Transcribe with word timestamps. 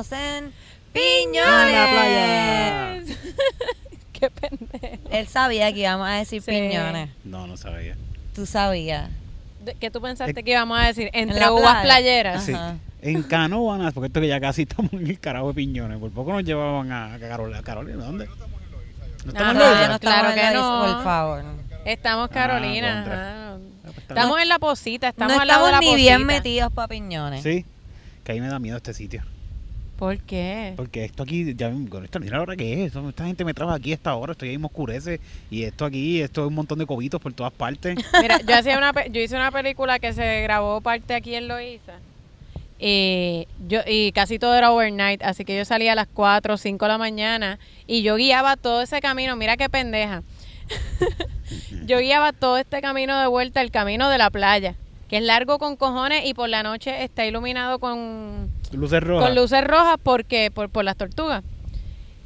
Estamos 0.00 0.12
en 0.12 0.52
Piñones. 0.92 1.88
Playa. 1.92 3.00
Qué 4.12 4.28
pendejo. 4.30 5.08
Él 5.12 5.28
sabía 5.28 5.72
que 5.72 5.78
íbamos 5.80 6.08
a 6.08 6.12
decir 6.14 6.42
Sí. 6.42 6.50
Piñones. 6.50 7.10
No, 7.22 7.46
no 7.46 7.56
sabía. 7.56 7.96
Tú 8.34 8.44
sabías. 8.44 9.08
De- 9.64 9.74
¿Qué 9.74 9.92
tú 9.92 10.00
pensaste 10.00 10.42
que 10.42 10.50
íbamos 10.50 10.78
a 10.80 10.86
decir? 10.88 11.10
Entre 11.12 11.38
la 11.38 11.52
uvas 11.52 11.62
playa. 11.62 11.82
playeras. 11.84 12.44
Sí. 12.44 12.52
Ajá. 12.54 12.74
En 13.02 13.22
Canóvanas, 13.22 13.92
porque 13.94 14.06
esto 14.08 14.20
que 14.20 14.26
ya 14.26 14.40
casi 14.40 14.62
estamos 14.62 14.92
en 14.94 15.06
el 15.06 15.20
carajo 15.20 15.48
de 15.48 15.54
piñones. 15.54 15.98
Por 16.00 16.10
poco 16.10 16.32
nos 16.32 16.42
llevaban 16.42 16.90
a 16.90 17.16
Carolina. 17.20 17.62
¿Carolina? 17.62 18.04
¿Dónde? 18.04 18.26
¿No 18.26 19.30
estamos 19.32 19.52
en 19.52 19.58
no, 19.58 19.64
Loiza? 19.64 19.88
no 19.88 19.94
estamos 19.94 20.00
Claro 20.00 20.28
en 20.30 20.34
que 20.34 20.54
no. 20.56 20.86
Por 20.94 21.04
favor. 21.04 21.44
Estamos 21.84 22.28
Ah, 22.30 22.34
Carolina. 22.34 22.94
contra. 22.96 23.14
ajá. 23.30 23.54
Ah, 23.54 23.58
pues 23.84 23.98
está 23.98 24.14
Estamos 24.14 24.40
en 24.40 24.48
la 24.48 24.58
posita, 24.58 25.08
estamos 25.10 25.36
no 25.36 25.40
al 25.42 25.46
lado 25.46 25.66
de 25.66 25.72
estamos 25.72 25.84
la 25.86 25.90
ni 25.96 26.02
bien 26.02 26.22
posita. 26.22 26.34
metidos 26.34 26.72
para 26.72 26.88
Piñones. 26.88 27.42
Sí, 27.44 27.64
que 28.24 28.32
ahí 28.32 28.40
me 28.40 28.48
da 28.48 28.58
miedo 28.58 28.76
este 28.78 28.92
sitio. 28.92 29.22
¿Por 29.98 30.18
qué? 30.18 30.72
Porque 30.76 31.04
esto 31.04 31.22
aquí, 31.22 31.54
ya 31.54 31.70
con 31.88 32.04
esto, 32.04 32.18
mira 32.18 32.38
la 32.38 32.42
hora 32.42 32.56
que 32.56 32.84
es. 32.84 32.94
Esta 32.96 33.26
gente 33.26 33.44
me 33.44 33.54
trabaja 33.54 33.76
aquí 33.76 33.92
a 33.92 33.94
esta 33.94 34.14
hora, 34.14 34.32
estoy 34.32 34.48
ahí 34.48 34.58
me 34.58 34.66
oscurece. 34.66 35.20
Y 35.50 35.62
esto 35.62 35.84
aquí, 35.84 36.20
esto 36.20 36.42
es 36.42 36.48
un 36.48 36.54
montón 36.54 36.78
de 36.78 36.86
cobitos 36.86 37.20
por 37.20 37.32
todas 37.32 37.52
partes. 37.52 37.96
Mira, 38.20 38.40
yo 38.40 38.56
hacía 38.56 38.76
una 38.76 38.92
yo 39.06 39.20
hice 39.20 39.36
una 39.36 39.52
película 39.52 39.98
que 40.00 40.12
se 40.12 40.42
grabó 40.42 40.80
parte 40.80 41.14
aquí 41.14 41.34
en 41.34 41.46
Loíza. 41.46 41.94
Y 42.78 43.46
yo 43.68 43.80
y 43.86 44.10
casi 44.12 44.38
todo 44.40 44.54
era 44.56 44.72
overnight, 44.72 45.22
así 45.22 45.44
que 45.44 45.56
yo 45.56 45.64
salía 45.64 45.92
a 45.92 45.94
las 45.94 46.08
4 46.08 46.54
o 46.54 46.56
5 46.56 46.84
de 46.84 46.88
la 46.88 46.98
mañana 46.98 47.58
y 47.86 48.02
yo 48.02 48.16
guiaba 48.16 48.56
todo 48.56 48.82
ese 48.82 49.00
camino, 49.00 49.36
mira 49.36 49.56
qué 49.56 49.68
pendeja. 49.68 50.22
yo 51.86 51.98
guiaba 52.00 52.32
todo 52.32 52.58
este 52.58 52.80
camino 52.80 53.20
de 53.20 53.28
vuelta, 53.28 53.60
el 53.60 53.70
camino 53.70 54.10
de 54.10 54.18
la 54.18 54.30
playa, 54.30 54.74
que 55.08 55.18
es 55.18 55.22
largo 55.22 55.58
con 55.58 55.76
cojones 55.76 56.26
y 56.26 56.34
por 56.34 56.48
la 56.48 56.64
noche 56.64 57.04
está 57.04 57.24
iluminado 57.24 57.78
con 57.78 58.50
Luces 58.72 59.02
rojas. 59.02 59.26
con 59.26 59.36
luces 59.36 59.64
rojas 59.64 59.96
porque 60.02 60.50
por, 60.50 60.68
por 60.70 60.84
las 60.84 60.96
tortugas. 60.96 61.44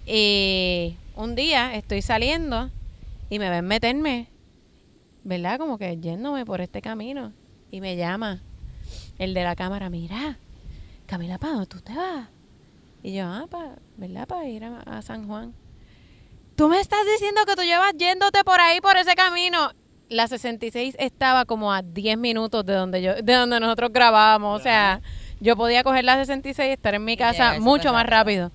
Y 0.07 0.97
un 1.17 1.35
día 1.35 1.75
estoy 1.75 2.03
saliendo 2.03 2.71
y 3.29 3.39
me 3.39 3.51
ven 3.51 3.67
meterme, 3.67 4.29
¿verdad? 5.25 5.59
Como 5.59 5.79
que 5.79 5.99
yéndome 5.99 6.47
por 6.47 6.61
este 6.61 6.81
camino. 6.81 7.33
Y 7.71 7.81
me 7.81 7.97
llama 7.97 8.41
el 9.19 9.35
de 9.35 9.45
la 9.45 9.55
cámara, 9.55 9.91
mira, 9.91 10.39
Camila, 11.09 11.39
¿para 11.39 11.55
dónde 11.55 11.67
tú 11.67 11.81
te 11.81 11.95
vas? 11.95 12.29
Y 13.03 13.15
yo, 13.15 13.25
ah, 13.27 13.47
pa, 13.51 13.77
¿verdad? 13.97 14.29
Para 14.29 14.47
ir 14.47 14.65
a, 14.65 14.81
a 14.81 15.01
San 15.01 15.27
Juan. 15.27 15.55
Tú 16.55 16.69
me 16.69 16.81
estás 16.81 17.01
diciendo 17.15 17.41
que 17.47 17.57
tú 17.57 17.63
llevas 17.63 17.95
yéndote 17.97 18.45
por 18.45 18.61
ahí, 18.61 18.81
por 18.81 18.97
ese 18.97 19.15
camino. 19.15 19.71
La 20.11 20.29
66 20.29 20.97
estaba 20.99 21.47
como 21.47 21.73
a 21.73 21.83
10 21.83 22.19
minutos 22.19 22.67
de 22.67 22.75
donde 22.75 23.01
yo, 23.01 23.15
de 23.15 23.33
donde 23.35 23.59
nosotros 23.59 23.91
grabábamos. 23.93 24.61
O 24.61 24.63
sea, 24.63 25.01
yo 25.41 25.57
podía 25.57 25.83
coger 25.85 26.05
la 26.05 26.17
66 26.17 26.69
y 26.69 26.73
estar 26.73 26.95
en 26.95 27.05
mi 27.05 27.17
casa 27.17 27.45
llegar 27.53 27.61
mucho 27.61 27.93
más 27.93 28.07
rápido. 28.07 28.51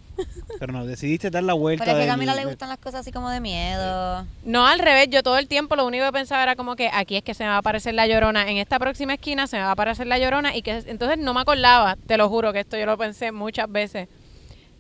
Pero 0.60 0.72
no, 0.74 0.86
decidiste 0.86 1.30
dar 1.32 1.44
la 1.44 1.54
vuelta. 1.54 1.86
Pero 1.86 1.98
es 1.98 2.04
que 2.06 2.10
a 2.12 2.14
del- 2.14 2.14
Camila 2.16 2.36
le 2.36 2.46
gustan 2.46 2.70
las 2.70 2.78
cosas 2.78 3.02
así 3.02 3.12
como 3.12 3.30
de 3.30 3.40
miedo. 3.40 4.26
No, 4.46 4.68
al 4.68 4.80
revés, 4.80 5.08
yo 5.10 5.24
todo 5.24 5.38
el 5.38 5.48
tiempo 5.48 5.76
lo 5.76 5.86
único 5.86 6.06
que 6.06 6.12
pensaba 6.12 6.44
era 6.44 6.56
como 6.56 6.76
que 6.76 6.90
aquí 6.94 7.16
es 7.18 7.24
que 7.24 7.34
se 7.34 7.44
me 7.44 7.50
va 7.50 7.56
a 7.56 7.60
aparecer 7.60 7.94
la 7.94 8.06
llorona, 8.08 8.50
en 8.50 8.58
esta 8.58 8.78
próxima 8.80 9.14
esquina 9.16 9.48
se 9.48 9.58
me 9.58 9.64
va 9.64 9.70
a 9.70 9.72
aparecer 9.72 10.08
la 10.08 10.18
llorona 10.20 10.56
y 10.56 10.62
que 10.62 10.84
entonces 10.86 11.18
no 11.18 11.34
me 11.34 11.42
acordaba, 11.42 11.98
te 12.06 12.18
lo 12.18 12.30
juro 12.30 12.54
que 12.54 12.60
esto 12.60 12.78
yo 12.78 12.86
lo 12.86 12.98
pensé 12.98 13.32
muchas 13.32 13.72
veces. 13.72 14.08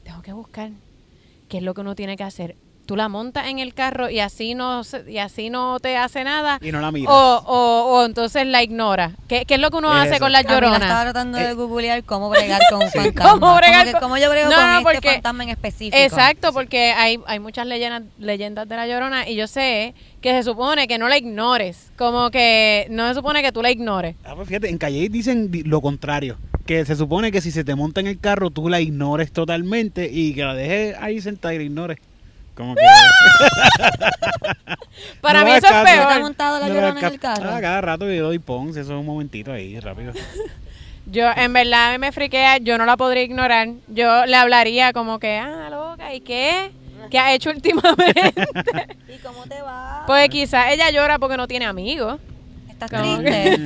Tengo 0.03 0.21
que 0.21 0.33
buscar 0.33 0.69
qué 1.49 1.57
es 1.57 1.63
lo 1.63 1.73
que 1.73 1.81
uno 1.81 1.95
tiene 1.95 2.15
que 2.17 2.23
hacer. 2.23 2.55
Tú 2.85 2.97
la 2.97 3.07
montas 3.07 3.47
en 3.47 3.59
el 3.59 3.73
carro 3.73 4.09
y 4.09 4.19
así 4.19 4.55
no 4.55 4.83
se- 4.83 5.09
y 5.09 5.17
así 5.17 5.49
no 5.49 5.79
te 5.79 5.95
hace 5.95 6.23
nada. 6.25 6.59
Y 6.61 6.71
no 6.73 6.81
la 6.81 6.91
miras. 6.91 7.13
O, 7.13 7.43
o, 7.45 7.95
o 7.99 8.05
entonces 8.05 8.45
la 8.45 8.61
ignora. 8.61 9.11
¿Qué, 9.29 9.45
qué 9.45 9.53
es 9.53 9.59
lo 9.61 9.71
que 9.71 9.77
uno 9.77 9.93
Es 9.93 10.01
hace 10.01 10.09
eso. 10.15 10.19
con 10.19 10.31
las 10.33 10.43
Camila 10.43 10.65
estaba 10.67 10.79
lloronas? 10.79 11.01
tratando 11.03 11.37
Eh. 11.37 11.47
de 11.47 11.53
googlear 11.53 12.03
cómo 12.03 12.29
bregar 12.29 12.59
con 12.69 12.81
un 12.83 12.91
fantasma. 12.91 13.31
¿Cómo 13.39 13.55
bregar 13.55 13.89
con- 13.91 14.01
cómo 14.01 14.17
yo 14.17 14.29
brego 14.29 14.49
No, 14.49 14.55
con 14.57 14.65
no, 14.67 14.77
este 14.79 14.83
porque- 14.95 15.09
fantasma 15.11 15.43
en 15.43 15.49
específico. 15.51 15.97
Exacto, 15.97 16.51
porque 16.51 16.91
hay, 16.91 17.19
hay 17.25 17.39
muchas 17.39 17.67
leyendas, 17.67 18.03
leyendas 18.19 18.67
de 18.67 18.75
la 18.75 18.85
llorona 18.85 19.29
y 19.29 19.35
yo 19.35 19.47
sé 19.47 19.93
que 20.21 20.31
se 20.31 20.43
supone 20.43 20.87
que 20.89 20.97
no 20.97 21.07
la 21.07 21.17
ignores. 21.17 21.89
Como 21.97 22.31
que 22.31 22.87
no 22.89 23.07
se 23.07 23.13
supone 23.15 23.41
que 23.41 23.53
tú 23.53 23.61
la 23.61 23.71
ignores. 23.71 24.17
Ah, 24.25 24.33
pues 24.35 24.47
fíjate, 24.49 24.67
en 24.69 24.77
Calle 24.77 25.07
dicen 25.09 25.51
di- 25.51 25.63
lo 25.63 25.79
contrario. 25.81 26.37
Que 26.65 26.85
se 26.85 26.95
supone 26.97 27.31
que 27.31 27.39
si 27.41 27.51
se 27.51 27.63
te 27.63 27.75
monta 27.75 28.01
en 28.01 28.07
el 28.07 28.19
carro, 28.19 28.49
tú 28.49 28.67
la 28.69 28.79
ignores 28.81 29.31
totalmente 29.31 30.09
y 30.11 30.33
que 30.33 30.43
la 30.43 30.53
dejes 30.53 30.95
ahí 31.01 31.21
sentada 31.21 31.53
y 31.53 31.57
la 31.59 31.63
ignores. 31.63 31.97
Como 32.55 32.75
que. 32.75 32.81
Para 35.21 35.39
No 35.39 35.45
mí 35.45 35.51
eso 35.51 35.65
es 35.65 35.71
caso. 35.71 35.85
¿Te 35.85 35.91
ha 35.91 36.07
peor. 36.07 36.21
montado 36.21 36.59
la 36.59 36.67
No 36.67 36.73
llorona 36.73 36.99
en 36.99 37.05
el 37.05 37.19
carro? 37.19 37.49
Ah, 37.51 37.61
cada 37.61 37.81
rato 37.81 38.09
yo 38.11 38.25
doy 38.25 38.39
Ponce, 38.39 38.81
eso 38.81 38.93
es 38.93 38.99
un 38.99 39.05
momentito 39.05 39.51
ahí, 39.51 39.79
rápido. 39.79 40.13
Yo, 41.05 41.29
en 41.35 41.51
verdad, 41.51 41.89
a 41.89 41.91
mí 41.91 41.97
me 41.97 42.13
friquea, 42.13 42.59
yo 42.59 42.77
no 42.77 42.85
la 42.85 42.95
podría 42.95 43.23
ignorar. 43.23 43.67
Yo 43.89 44.25
le 44.25 44.37
hablaría 44.37 44.93
como 44.93 45.19
que, 45.19 45.35
ah, 45.37 45.67
loca, 45.69 46.13
¿y 46.13 46.21
qué? 46.21 46.71
¿Qué 47.11 47.19
ha 47.19 47.33
hecho 47.33 47.49
últimamente? 47.49 48.33
¿Y 49.13 49.17
cómo 49.17 49.43
te 49.43 49.61
va? 49.61 50.03
pues 50.07 50.29
quizás 50.29 50.71
ella 50.71 50.89
llora 50.91 51.19
porque 51.19 51.35
no 51.35 51.45
tiene 51.45 51.65
amigos. 51.65 52.21
¿Estás 52.69 52.89
como 52.89 53.17
triste? 53.19 53.57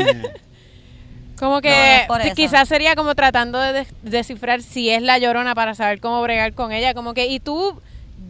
Como 1.38 1.52
No, 1.52 1.56
no 1.62 2.24
que 2.24 2.31
quizás 2.36 2.68
sería 2.68 2.96
como 2.96 3.14
tratando 3.14 3.62
de 3.62 3.72
des- 3.74 3.94
descifrar 4.02 4.64
si 4.64 4.90
es 4.90 5.04
la 5.04 5.19
llorona 5.19 5.54
para 5.54 5.75
saber 5.75 6.00
cómo 6.00 6.19
bregar 6.24 6.54
con 6.54 6.72
ella. 6.72 6.96
Como 6.96 7.14
que, 7.14 7.28
¿y 7.28 7.40
tú 7.40 7.80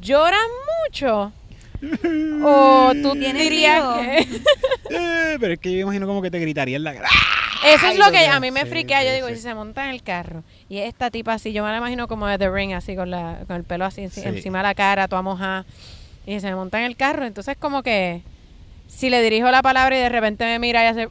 lloras 0.02 0.40
mucho? 0.90 1.32
o 2.44 2.92
tú 3.02 3.14
¿Tienes 3.14 3.42
dirías 3.44 3.84
que... 4.00 4.28
Eh, 4.90 5.38
pero 5.40 5.54
es 5.54 5.60
que 5.60 5.72
yo 5.74 5.80
imagino 5.80 6.08
como 6.08 6.22
que 6.22 6.32
te 6.32 6.40
gritaría 6.40 6.78
en 6.78 6.84
la 6.84 6.94
cara. 6.94 7.10
Eso 7.66 7.88
es 7.88 7.98
lo 8.00 8.10
que 8.12 8.20
a 8.26 8.40
mí 8.40 8.52
me 8.52 8.62
Sí, 8.64 8.68
friquea. 8.70 9.04
Yo 9.04 9.10
sí, 9.10 9.16
digo, 9.16 9.28
sí. 9.28 9.36
si 9.36 9.42
se 9.42 9.54
monta 9.54 9.84
en 9.86 9.90
el 9.92 10.02
carro 10.02 10.44
y 10.70 10.78
es 10.78 10.88
esta 10.88 11.12
tipa 11.12 11.34
así, 11.34 11.52
yo 11.52 11.64
me 11.64 11.72
la 11.72 11.78
imagino 11.78 12.08
como 12.08 12.26
de 12.28 12.38
The 12.38 12.50
Ring, 12.50 12.74
así 12.74 12.96
con, 12.96 13.12
la, 13.12 13.40
con 13.48 13.58
el 13.58 13.64
pelo 13.64 13.84
así 13.86 14.02
enci- 14.02 14.22
Sí. 14.22 14.28
encima 14.28 14.60
de 14.60 14.64
la 14.64 14.76
cara, 14.76 15.08
toda 15.08 15.22
mojada. 15.22 15.66
Y 16.26 16.40
se 16.40 16.48
me 16.48 16.56
monta 16.56 16.80
en 16.80 16.86
el 16.86 16.96
carro, 16.96 17.26
entonces 17.26 17.58
como 17.60 17.84
que 17.84 18.22
si 18.88 19.10
le 19.10 19.22
dirijo 19.22 19.52
la 19.52 19.62
palabra 19.62 19.98
y 19.98 20.02
de 20.02 20.10
repente 20.10 20.46
me 20.46 20.60
mira 20.60 20.84
y 20.84 20.88
hace... 20.88 21.08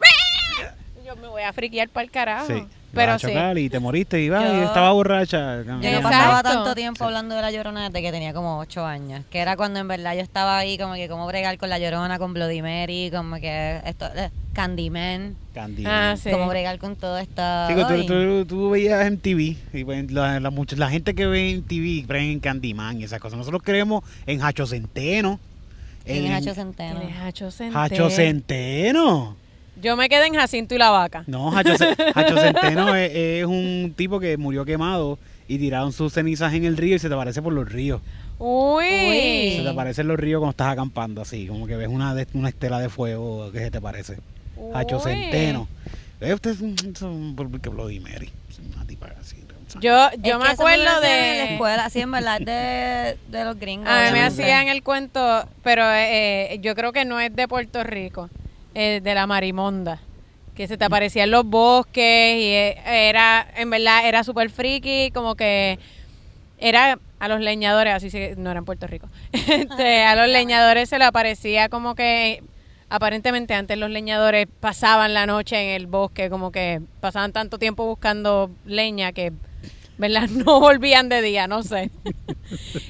Yo 1.07 1.15
me 1.17 1.29
voy 1.29 1.43
a 1.43 1.53
friquear 1.53 1.89
para 1.89 2.05
el 2.05 2.11
carajo. 2.11 2.47
Sí. 2.49 2.65
Pero 2.93 3.19
sí. 3.19 3.29
y 3.57 3.69
te 3.69 3.79
moriste 3.79 4.23
y, 4.23 4.31
va, 4.31 4.41
y 4.43 4.57
Yo- 4.57 4.65
estaba 4.65 4.91
borracha. 4.93 5.59
Yo 5.63 5.65
no 5.75 5.83
Exacto. 5.83 6.03
pasaba 6.09 6.43
tanto 6.43 6.75
tiempo 6.75 7.05
hablando 7.05 7.35
de 7.35 7.43
la 7.43 7.51
llorona 7.51 7.91
desde 7.91 8.01
que 8.01 8.11
tenía 8.11 8.33
como 8.33 8.59
ocho 8.59 8.87
años. 8.87 9.23
Que 9.31 9.39
era 9.41 9.55
cuando 9.55 9.79
en 9.81 9.87
verdad 9.87 10.15
yo 10.15 10.23
estaba 10.23 10.57
ahí 10.57 10.79
como 10.79 10.95
que 10.95 11.07
cómo 11.07 11.27
bregar 11.27 11.59
con 11.59 11.69
la 11.69 11.79
llorona, 11.79 12.19
con 12.19 12.33
Bloody 12.33 12.63
Mary, 12.63 13.11
como 13.15 13.37
que 13.37 13.83
esto, 13.85 14.07
eh, 14.17 14.31
Candyman. 14.55 15.37
Candy. 15.55 15.85
Ah, 15.87 16.17
sí. 16.21 16.31
Cómo 16.31 16.49
bregar 16.49 16.79
con 16.79 16.97
todo 16.97 17.19
esto. 17.19 17.69
Digo, 17.69 17.87
tú, 17.87 17.93
Ay. 17.93 18.07
tú, 18.07 18.47
tú 18.47 18.71
veías 18.71 19.07
en 19.07 19.19
TV, 19.19 19.57
y 19.75 19.85
pues, 19.85 20.11
la, 20.11 20.41
la, 20.41 20.51
mucha- 20.51 20.77
la 20.77 20.89
gente 20.89 21.15
que 21.15 21.27
ve 21.27 21.51
en 21.51 21.63
TV 21.65 22.05
creen 22.07 22.31
en 22.33 22.41
Candyman 22.41 22.99
y 22.99 23.05
esas 23.05 23.21
cosas. 23.21 23.37
Nosotros 23.39 23.63
creemos 23.63 24.05
en 24.27 24.43
Hacho 24.43 24.67
Centeno. 24.67 25.39
¿Quién 26.07 26.25
es 26.27 26.33
Hacho 26.33 26.55
Centeno? 26.55 27.01
Tienes 27.01 27.19
Hacho 27.21 27.51
Centeno. 27.51 27.79
Hacho 27.83 28.11
Centeno. 28.11 29.37
Yo 29.81 29.97
me 29.97 30.09
quedé 30.09 30.27
en 30.27 30.35
Jacinto 30.35 30.75
y 30.75 30.79
la 30.79 30.91
vaca. 30.91 31.25
No, 31.27 31.57
Hacho, 31.57 31.77
Ce- 31.77 31.95
Hacho 32.15 32.37
Centeno 32.39 32.95
es, 32.95 33.11
es 33.15 33.45
un 33.47 33.93
tipo 33.97 34.19
que 34.21 34.37
murió 34.37 34.65
quemado 34.65 35.19
y 35.49 35.59
tiraron 35.59 35.93
sus 35.93 36.13
cenizas 36.13 36.55
en 36.55 36.65
el 36.65 36.77
río 36.77 36.97
y 36.97 36.99
se 36.99 37.09
te 37.09 37.15
aparece 37.15 37.43
por 37.43 37.53
los 37.53 37.71
ríos. 37.71 38.01
Uy. 38.39 39.55
Se 39.57 39.63
te 39.63 39.69
aparece 39.69 40.01
en 40.03 40.09
los 40.09 40.19
ríos 40.19 40.41
cuando 40.41 40.51
estás 40.51 40.69
acampando, 40.73 41.21
así, 41.23 41.47
como 41.47 41.67
que 41.67 41.77
ves 41.77 41.89
una, 41.89 42.15
de- 42.15 42.27
una 42.35 42.49
estela 42.49 42.79
de 42.81 42.89
fuego 42.89 43.51
que 43.53 43.59
se 43.61 43.71
te 43.71 43.81
parece. 43.81 44.19
Hacho 44.75 44.97
Uy. 44.97 45.03
Centeno. 45.03 45.69
Eh, 46.21 46.33
usted 46.35 46.51
es 46.53 46.61
un, 46.61 46.75
es 46.95 47.03
un- 47.03 47.35
porque 47.37 47.69
Bloody 47.69 48.01
Mary. 48.01 48.31
Una 48.75 48.87
tipa 48.87 49.09
así. 49.21 49.37
Yo, 49.81 50.07
Es 50.09 50.23
yo 50.23 50.39
me 50.39 50.45
que 50.47 50.51
acuerdo 50.53 50.85
lo 50.85 50.91
hacían 50.91 51.13
En 51.13 51.39
la 51.39 51.45
de... 51.45 51.53
escuela, 51.53 51.85
así 51.85 52.01
en 52.01 52.11
verdad, 52.13 52.41
de, 52.41 53.19
de 53.37 53.45
los 53.45 53.59
gringos. 53.59 53.89
A 53.89 54.05
mí 54.07 54.13
me 54.13 54.23
hacían 54.23 54.69
el 54.69 54.83
cuento, 54.83 55.47
pero 55.63 55.83
eh, 55.93 56.59
yo 56.63 56.75
creo 56.75 56.93
que 56.93 57.05
no 57.05 57.21
es 57.21 57.35
de 57.35 57.47
Puerto 57.49 57.83
Rico, 57.85 58.31
es 58.77 59.03
de 59.03 59.15
la 59.15 59.27
Marimonda, 59.27 60.01
que 60.55 60.69
se 60.69 60.77
te 60.77 60.85
aparecía 60.85 61.25
en 61.25 61.31
los 61.31 61.45
bosques 61.47 62.37
y 62.37 62.45
eh, 62.45 62.77
era, 62.85 63.47
en 63.57 63.71
verdad, 63.71 64.07
era 64.07 64.23
súper 64.23 64.51
friki, 64.51 65.11
como 65.13 65.35
que 65.35 65.79
era 66.59 66.99
a 67.19 67.29
los 67.29 67.41
leñadores, 67.41 67.95
así 67.95 68.11
se, 68.11 68.35
no 68.37 68.51
era 68.51 68.59
en 68.59 68.65
Puerto 68.67 68.87
Rico, 68.87 69.09
este, 69.33 70.05
a 70.05 70.15
los 70.15 70.29
leñadores 70.29 70.89
se 70.91 70.99
le 70.99 71.05
aparecía 71.07 71.69
como 71.71 71.95
que, 71.95 72.43
aparentemente 72.91 73.55
antes 73.55 73.79
los 73.79 73.91
leñadores 73.91 74.47
pasaban 74.61 75.15
la 75.15 75.25
noche 75.27 75.57
en 75.61 75.71
el 75.75 75.87
bosque, 75.87 76.29
como 76.29 76.53
que 76.53 76.83
pasaban 77.01 77.33
tanto 77.33 77.59
tiempo 77.59 77.87
buscando 77.87 78.51
leña 78.67 79.13
que... 79.13 79.33
¿Verdad? 79.99 80.29
No 80.45 80.61
volvían 80.61 81.09
de 81.09 81.23
día, 81.23 81.47
no 81.47 81.63
sé. 81.63 81.91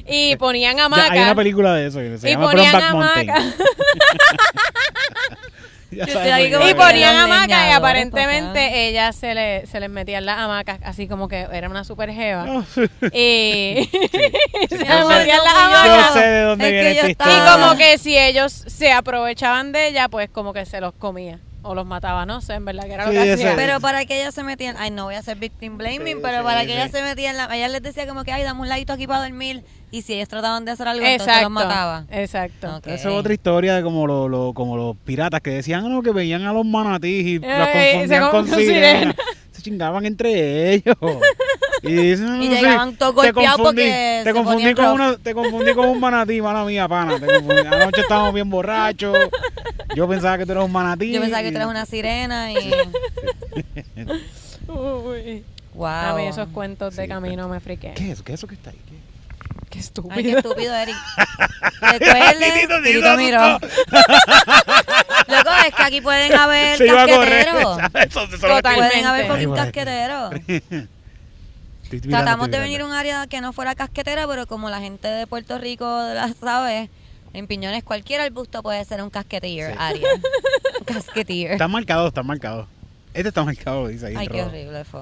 Y 0.09 0.35
ponían 0.37 0.77
Ya, 0.77 0.87
hamacas. 0.87 1.11
hay 1.13 1.21
una 1.21 1.37
película 1.37 1.73
de 1.75 1.87
eso 1.87 2.01
que 2.01 2.19
se 2.19 2.29
Y 2.29 2.33
llama 2.33 2.51
ponían 2.51 2.83
hamacas. 2.83 3.45
Y 6.05 6.75
ponían 6.75 7.17
hamacas 7.17 7.69
y 7.69 7.73
aparentemente 7.73 8.89
ellas 8.89 9.17
se, 9.17 9.35
le, 9.35 9.67
se 9.67 9.81
les 9.81 9.91
metían 9.91 10.25
las 10.27 10.39
hamacas 10.39 10.79
así 10.85 11.09
como 11.09 11.29
que 11.29 11.47
era 11.53 11.69
una 11.69 11.85
super 11.85 12.13
jeva. 12.13 12.45
No, 12.45 12.67
y 13.13 13.89
se 14.69 14.79
les 14.79 15.07
metían 15.07 15.45
las 15.45 15.55
hamacas. 15.55 16.15
Yo 16.15 16.21
sé 16.21 16.27
de 16.27 16.41
dónde 16.43 16.65
Es 16.67 16.73
viene 16.73 16.89
que 16.89 16.95
yo 16.97 17.07
esta 17.09 17.25
estaba- 17.25 17.59
Y 17.59 17.63
como 17.63 17.79
que 17.79 17.99
si 17.99 18.17
ellos 18.17 18.53
se 18.53 18.93
aprovechaban 18.93 19.73
de 19.73 19.89
ella, 19.89 20.09
pues 20.09 20.29
como 20.31 20.53
que 20.53 20.67
se 20.67 20.81
los 20.81 20.93
comía. 20.95 21.39
O 21.67 21.75
los 21.75 21.85
mataba, 21.87 22.25
no 22.27 22.41
sé, 22.41 22.55
en 22.55 22.65
verdad 22.65 22.85
que 22.85 22.93
era 22.95 23.09
Sí, 23.09 23.15
lo 23.15 23.23
que 23.23 23.33
hacía. 23.33 23.57
Pero 23.57 23.81
para 23.81 24.05
que 24.07 24.21
ella 24.21 24.33
se 24.33 24.43
metían, 24.43 24.77
ay, 24.79 24.91
no 24.91 25.05
voy 25.05 25.15
a 25.17 25.19
hacer 25.19 25.37
victim 25.39 25.77
blaming, 25.79 26.17
Sí, 26.17 26.21
pero 26.23 26.39
sí, 26.39 26.45
para 26.45 26.61
sí. 26.63 26.67
que 26.69 26.73
ella 26.75 26.89
se 26.89 27.03
metían, 27.03 27.37
la, 27.37 27.55
ella 27.57 27.69
les 27.69 27.83
decía 27.83 28.07
como 28.07 28.25
que, 28.25 28.33
ay, 28.33 28.43
dame 28.43 28.61
un 28.61 28.69
ladito 28.69 28.93
aquí 28.93 29.07
para 29.07 29.21
dormir. 29.23 29.65
Y 29.91 30.03
si 30.03 30.15
ellos 30.15 30.29
trataban 30.29 30.65
de 30.65 30.73
hacer 30.73 30.89
algo, 30.89 31.05
entonces 31.05 31.27
exacto, 31.29 31.43
los 31.45 31.53
mataba. 31.53 32.05
exacto. 32.11 32.77
Ok. 32.79 32.87
Esa 32.89 33.09
es 33.09 33.15
otra 33.15 33.33
historia 33.33 33.75
de 33.77 33.83
como, 33.83 34.07
lo, 34.07 34.29
lo- 34.29 34.53
como 34.53 34.77
los 34.77 34.97
piratas 34.97 35.41
que 35.41 35.51
decían 35.51 35.85
"Ah, 35.87 35.89
no, 35.89 36.03
que 36.03 36.11
veían 36.11 36.43
a 36.45 36.53
los 36.53 36.65
manatís 36.67 37.25
y 37.27 37.39
los 37.39 37.49
Eh, 37.49 37.91
confundían 37.93 38.09
se 38.09 38.21
con 38.21 38.31
con- 38.31 38.49
con 38.51 38.59
sirenas. 38.59 38.93
sirena. 38.99 39.15
Se 39.53 39.63
chingaban 39.63 40.05
entre 40.05 40.75
ellos. 40.75 40.97
Y, 41.83 41.93
dicen, 41.95 42.27
Y 42.43 42.49
"No 42.49 42.55
sé, 42.57 42.61
llegaban 42.63 42.97
todos 42.97 43.15
te 43.15 43.21
golpeados 43.33 43.57
confundí, 43.57 43.83
porque 43.83 44.21
te 44.25 44.33
confundí 44.33 44.75
con 44.75 44.85
rough". 44.85 44.95
una, 44.95 45.17
Te 45.19 45.35
confundí 45.35 45.75
con 45.75 45.89
un 45.89 46.01
manatí, 46.01 46.41
mala 46.41 46.65
mía, 46.65 46.89
pana. 46.89 47.19
Te 47.19 47.27
confundí. 47.27 47.67
Anoche 47.67 48.01
estábamos 48.01 48.35
bien 48.35 48.49
borrachos. 48.51 49.17
Yo 49.95 50.09
pensaba 50.09 50.39
que 50.39 50.47
tú 50.47 50.53
eras 50.53 50.65
un 50.65 50.73
manatí. 50.73 51.13
Yo 51.13 51.21
pensaba 51.21 51.43
que 51.43 51.51
tú 51.51 51.57
eras 51.57 51.69
una 51.69 51.87
sirena 51.87 52.53
y... 52.53 52.57
Uy. 54.69 55.45
wow. 55.75 55.87
A 55.87 56.15
mí 56.17 56.27
esos 56.27 56.49
cuentos 56.49 56.97
de 56.97 57.03
Sí, 57.05 57.09
camino 57.09 57.49
me 57.49 57.61
friqué. 57.61 57.93
¿Qué 57.95 58.07
es 58.07 58.13
eso? 58.15 58.25
¿Qué 58.25 58.33
es 58.33 58.41
eso 58.41 58.47
que 58.47 58.55
está 58.55 58.71
ahí? 58.71 58.77
¿Qué? 58.89 58.97
Qué 59.71 59.79
Ay, 59.79 59.81
qué 59.81 59.81
estúpido. 59.81 60.39
estúpido, 60.39 60.75
Eric. 60.75 60.97
Recuerden, 61.81 63.17
miró. 63.19 63.59
Loco, 65.29 65.51
es 65.67 65.75
que 65.75 65.83
aquí 65.83 66.01
pueden 66.01 66.33
haber 66.35 66.79
casqueteros. 66.79 67.79
Pueden 68.63 69.07
haber 69.07 69.27
fucking 69.27 69.55
casqueteros. 69.55 70.31
Tratamos 71.89 72.51
de 72.51 72.59
venir 72.59 72.81
a 72.81 72.87
un 72.87 72.93
área 72.93 73.27
que 73.27 73.41
no 73.41 73.53
fuera 73.53 73.75
casquetera, 73.75 74.27
pero 74.27 74.47
como 74.47 74.71
la 74.71 74.81
gente 74.81 75.09
de 75.09 75.27
Puerto 75.27 75.59
Rico 75.59 75.85
la 76.15 76.33
sabe, 76.41 76.91
en 77.33 77.47
Piñones 77.47 77.85
cualquier 77.85 78.21
arbusto 78.21 78.63
puede 78.63 78.85
ser 78.85 79.03
un 79.03 79.11
casqueteer 79.11 79.73
Sí. 79.73 79.77
área. 79.79 80.09
Un 80.81 80.85
casqueteer. 80.85 81.53
Están 81.53 81.71
marcados, 81.71 82.09
están 82.09 82.27
marcados. 82.27 82.67
Este 83.15 83.29
está 83.29 83.43
marcado, 83.45 83.89
dice 83.89 84.07
ahí. 84.07 84.15
Ay, 84.17 84.29
qué 84.29 84.39
rojo. 84.39 84.49
horrible 84.51 84.85
fue. 84.85 85.01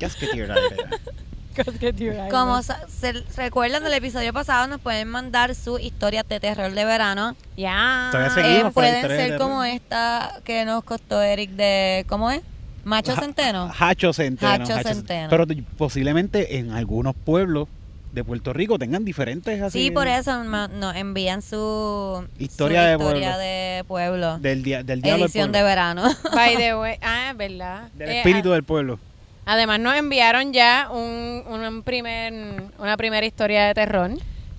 Ahí, 0.00 0.50
ahí. 2.20 2.30
Como 2.30 2.62
se 2.62 3.12
recuerdan 3.36 3.82
del 3.82 3.94
episodio 3.94 4.32
pasado, 4.32 4.66
nos 4.66 4.80
pueden 4.80 5.08
mandar 5.08 5.54
sus 5.54 5.80
historias 5.80 6.28
de 6.28 6.38
terror 6.38 6.70
de 6.72 6.84
verano. 6.84 7.34
Ya. 7.56 8.08
Todavía 8.12 8.58
Eh, 8.60 8.70
pueden 8.72 9.02
ser 9.08 9.38
como 9.38 9.64
esta 9.64 10.40
que 10.44 10.64
nos 10.64 10.84
costó 10.84 11.22
Eric 11.22 11.50
de... 11.52 12.04
¿Cómo 12.08 12.30
es? 12.30 12.42
Macho 12.86 13.16
Centeno. 13.16 13.70
Hacho 13.78 14.12
Centeno. 14.12 14.52
Hacho 14.64 14.78
Centeno. 14.82 15.28
Pero 15.28 15.44
posiblemente 15.76 16.58
en 16.58 16.70
algunos 16.70 17.14
pueblos 17.16 17.68
de 18.12 18.22
Puerto 18.24 18.52
Rico 18.52 18.78
tengan 18.78 19.04
diferentes 19.04 19.60
así. 19.60 19.82
Sí, 19.86 19.90
por 19.90 20.06
eso 20.06 20.44
nos 20.44 20.96
envían 20.96 21.42
su 21.42 22.24
Historia 22.38 22.82
su 22.82 22.86
de 22.86 22.92
historia 22.94 23.28
pueblo. 23.32 23.38
de 23.38 23.84
pueblo. 23.86 24.38
Del, 24.38 24.62
día, 24.62 24.82
del 24.82 25.02
diablo 25.02 25.24
del 25.24 25.30
Edición 25.30 25.50
pueblo. 25.50 25.58
de 25.58 25.64
verano. 25.64 26.02
By 26.34 26.56
the 26.56 26.74
way. 26.78 26.96
Ah, 27.02 27.30
es 27.32 27.36
verdad. 27.36 27.88
Del 27.94 28.08
Eh, 28.08 28.16
espíritu 28.18 28.50
a- 28.50 28.54
del 28.54 28.62
pueblo. 28.64 28.98
Además 29.44 29.78
nos 29.80 29.94
enviaron 29.96 30.52
ya 30.52 30.88
un, 30.90 31.42
un 31.46 31.82
primer, 31.82 32.32
una 32.78 32.96
primera 32.96 33.26
historia 33.26 33.66
de 33.66 33.74
terror. 33.74 34.10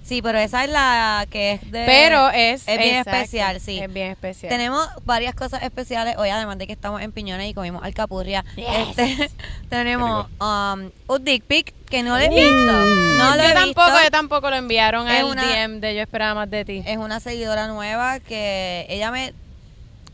Sí, 0.07 0.21
pero 0.21 0.37
esa 0.39 0.63
es 0.63 0.69
la 0.69 1.25
que 1.29 1.51
es 1.53 1.69
de... 1.71 1.83
Pero 1.85 2.29
es... 2.29 2.65
es 2.65 2.77
bien 2.77 2.95
exacto, 2.95 3.11
especial, 3.17 3.59
sí. 3.59 3.79
Es 3.79 3.91
bien 3.93 4.11
especial. 4.11 4.49
Tenemos 4.49 4.87
varias 5.03 5.35
cosas 5.35 5.61
especiales 5.63 6.15
hoy, 6.17 6.29
además 6.29 6.57
de 6.57 6.65
que 6.65 6.71
estamos 6.71 7.01
en 7.01 7.11
Piñones 7.11 7.49
y 7.49 7.53
comimos 7.53 7.83
alcapurria. 7.83 8.45
Yes. 8.55 8.67
Este, 8.97 9.29
tenemos 9.69 10.27
um, 10.39 10.89
un 11.07 11.23
dick 11.25 11.43
pic 11.43 11.73
que 11.89 12.03
no 12.03 12.17
lo 12.17 12.23
he 12.23 12.29
visto. 12.29 12.71
No 13.17 13.35
lo 13.35 13.43
yo 13.43 13.49
he 13.49 13.53
tampoco, 13.53 13.87
visto. 13.87 14.03
yo 14.05 14.11
tampoco 14.11 14.49
lo 14.49 14.55
enviaron 14.55 15.09
Es 15.09 15.19
al 15.19 15.25
una- 15.25 15.43
DM 15.43 15.81
de 15.81 15.95
Yo 15.95 16.01
Esperaba 16.03 16.35
Más 16.35 16.49
de 16.49 16.63
Ti. 16.63 16.83
Es 16.85 16.97
una 16.97 17.19
seguidora 17.19 17.67
nueva 17.67 18.21
que 18.21 18.85
ella 18.89 19.11
me... 19.11 19.33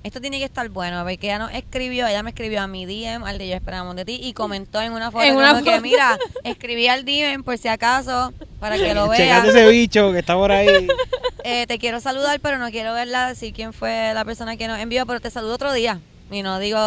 Esto 0.04 0.20
tiene 0.20 0.38
que 0.38 0.46
estar 0.46 0.68
bueno, 0.70 1.02
porque 1.04 1.28
ella 1.28 1.40
nos 1.40 1.54
escribió, 1.54 2.06
ella 2.08 2.24
me 2.24 2.32
escribió 2.32 2.62
a 2.62 2.68
mi 2.68 2.86
DM, 2.86 3.24
al 3.24 3.38
de 3.38 3.48
Yo 3.48 3.56
Esperamos 3.56 3.96
de 3.96 4.04
Ti, 4.04 4.20
y 4.22 4.34
comentó 4.34 4.82
en 4.82 4.92
una 4.92 5.12
foto 5.12 5.24
En 5.24 5.38
una 5.38 5.54
como 5.54 5.64
que, 5.64 5.72
foto. 5.72 5.82
mira, 5.82 6.18
escribí 6.44 6.88
al 6.90 7.06
DM 7.06 7.44
por 7.44 7.58
si 7.58 7.70
acaso, 7.70 8.34
para 8.60 8.76
que 8.78 8.94
lo 8.94 9.08
vean. 9.08 9.22
Checate 9.42 9.50
ese 9.50 9.70
bicho 9.70 10.12
que 10.12 10.20
está 10.20 10.36
por 10.36 10.52
ahí. 10.52 10.88
Eh, 11.46 11.68
te 11.68 11.78
quiero 11.78 12.00
saludar, 12.00 12.40
pero 12.40 12.58
no 12.58 12.72
quiero 12.72 12.94
verla, 12.94 13.28
decir 13.28 13.54
quién 13.54 13.74
fue 13.74 14.14
la 14.14 14.24
persona 14.24 14.56
que 14.56 14.66
nos 14.70 14.80
envió, 14.80 15.06
pero 15.06 15.20
te 15.20 15.30
saludo 15.30 15.56
otro 15.56 15.74
día. 15.74 16.00
Y 16.32 16.42
no 16.42 16.58
digo, 16.58 16.80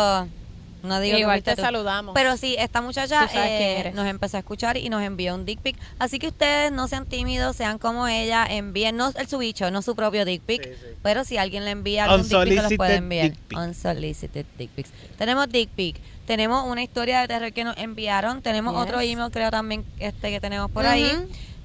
no 0.87 1.00
digo 1.00 1.17
que 1.17 1.21
Igual 1.21 1.37
fuiste 1.38 1.50
te 1.53 1.56
tú. 1.56 1.62
saludamos. 1.62 2.15
Pero 2.15 2.37
sí, 2.37 2.56
esta 2.59 2.81
muchacha 2.81 3.29
eh, 3.35 3.93
nos 3.94 4.06
empezó 4.06 4.37
a 4.37 4.41
escuchar 4.41 4.77
y 4.77 4.88
nos 4.88 5.03
envió 5.03 5.35
un 5.35 5.44
dick 5.44 5.61
pic. 5.61 5.77
Así 5.99 6.19
que 6.19 6.29
ustedes 6.29 6.73
no 6.73 6.88
sean 6.88 7.06
tímidos, 7.06 7.56
sean 7.56 7.79
como 7.79 8.09
ella, 8.09 8.47
envíen, 8.49 8.97
no 8.97 9.12
el 9.15 9.27
su 9.29 9.38
bicho, 9.38 9.71
no 9.71 9.83
su 9.83 9.94
propio 9.94 10.25
dick 10.25 10.43
pic, 10.43 10.62
Sí, 10.65 10.71
sí. 10.73 10.87
pero 11.03 11.25
si 11.25 11.37
alguien 11.37 11.65
le 11.65 11.73
envía 11.73 12.05
algún 12.05 12.29
dick 12.29 12.44
pic, 12.44 12.62
los 12.62 12.73
puede 12.75 12.94
enviar. 12.97 13.31
dick 13.31 13.38
pic. 13.41 13.59
Unsolicited 13.59 14.47
dick 14.59 14.71
pics. 14.71 14.91
Tenemos 15.19 15.49
dick 15.49 15.69
pic, 15.71 15.97
tenemos 16.27 16.65
una 16.67 16.83
historia 16.83 17.21
de 17.21 17.29
terror 17.29 17.53
que 17.53 17.65
nos 17.65 17.77
enviaron, 17.77 18.43
tenemos 18.43 18.75
Yes. 18.75 18.83
otro 18.83 19.00
email 19.00 19.31
creo 19.31 19.50
también 19.50 19.85
este 19.99 20.31
que 20.31 20.41
tenemos 20.41 20.71
por 20.71 20.87
ahí. 20.87 21.11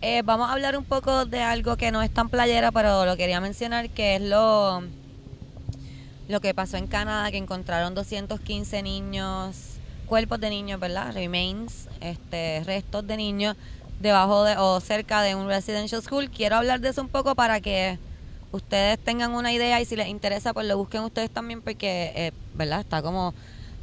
Eh, 0.03 0.23
vamos 0.25 0.49
a 0.49 0.53
hablar 0.53 0.75
un 0.77 0.83
poco 0.83 1.25
de 1.25 1.41
algo 1.41 1.77
que 1.77 1.91
no 1.91 2.01
es 2.01 2.11
tan 2.11 2.27
playera, 2.29 2.71
pero 2.71 3.05
lo 3.05 3.15
quería 3.17 3.39
mencionar, 3.39 3.89
que 3.91 4.15
es 4.15 4.21
lo, 4.23 4.81
lo 6.31 6.39
que 6.41 6.53
pasó 6.53 6.77
en 6.77 6.87
Canadá, 6.87 7.29
que 7.31 7.37
encontraron 7.37 7.93
215 7.93 8.81
niños, 8.81 9.55
cuerpos 10.07 10.39
de 10.39 10.49
niños, 10.49 10.79
¿verdad? 10.79 11.13
Remains, 11.13 11.87
este, 11.99 12.63
restos 12.65 13.05
de 13.05 13.17
niños 13.17 13.55
debajo 13.99 14.43
de 14.43 14.57
o 14.57 14.79
cerca 14.79 15.21
de 15.21 15.35
un 15.35 15.47
residential 15.47 16.01
school. 16.01 16.29
Quiero 16.29 16.55
hablar 16.55 16.79
de 16.79 16.89
eso 16.89 17.01
un 17.01 17.09
poco 17.09 17.35
para 17.35 17.59
que 17.61 17.99
ustedes 18.51 18.97
tengan 18.99 19.33
una 19.33 19.53
idea 19.53 19.79
y 19.79 19.85
si 19.85 19.95
les 19.95 20.07
interesa, 20.07 20.53
pues 20.53 20.65
lo 20.67 20.77
busquen 20.77 21.01
ustedes 21.03 21.29
también 21.29 21.61
porque, 21.61 22.11
eh, 22.15 22.31
¿verdad? 22.53 22.79
Está 22.81 23.01
como, 23.01 23.33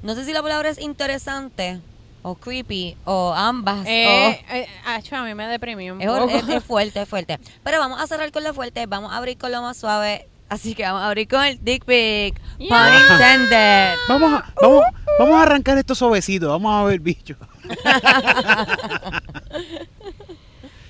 no 0.02 0.14
sé 0.14 0.24
si 0.24 0.32
la 0.32 0.42
palabra 0.42 0.68
es 0.70 0.78
interesante 0.80 1.80
o 2.22 2.34
creepy 2.34 2.96
o 3.04 3.32
ambas. 3.34 3.80
o- 3.86 3.88
Eh, 3.88 4.42
eh, 4.50 4.66
acho, 4.86 5.16
a 5.16 5.22
mí 5.24 5.34
me 5.34 5.46
deprimió 5.46 5.94
un 5.94 6.02
es, 6.02 6.08
poco. 6.08 6.28
es 6.30 6.64
fuerte, 6.64 7.02
es 7.02 7.08
fuerte. 7.08 7.38
Pero 7.62 7.78
vamos 7.78 8.00
a 8.00 8.06
cerrar 8.06 8.30
con 8.32 8.42
lo 8.42 8.52
fuerte, 8.54 8.86
vamos 8.86 9.12
a 9.12 9.16
abrir 9.18 9.38
con 9.38 9.52
lo 9.52 9.62
más 9.62 9.76
suave. 9.76 10.26
Así 10.48 10.74
que 10.74 10.82
vamos 10.82 11.02
a 11.02 11.08
abrir 11.08 11.28
con 11.28 11.44
el 11.44 11.62
dick 11.62 11.84
pic. 11.84 12.40
Yeah. 12.58 12.68
Pun 12.68 13.12
intended. 13.12 13.94
Vamos 14.08 14.32
a, 14.32 14.52
vamos, 14.62 14.82
vamos 15.18 15.34
a 15.36 15.42
arrancar 15.42 15.76
esto 15.78 15.94
suavecito. 15.94 16.48
Vamos 16.48 16.72
a 16.72 16.84
ver 16.84 17.00
bicho. 17.00 17.36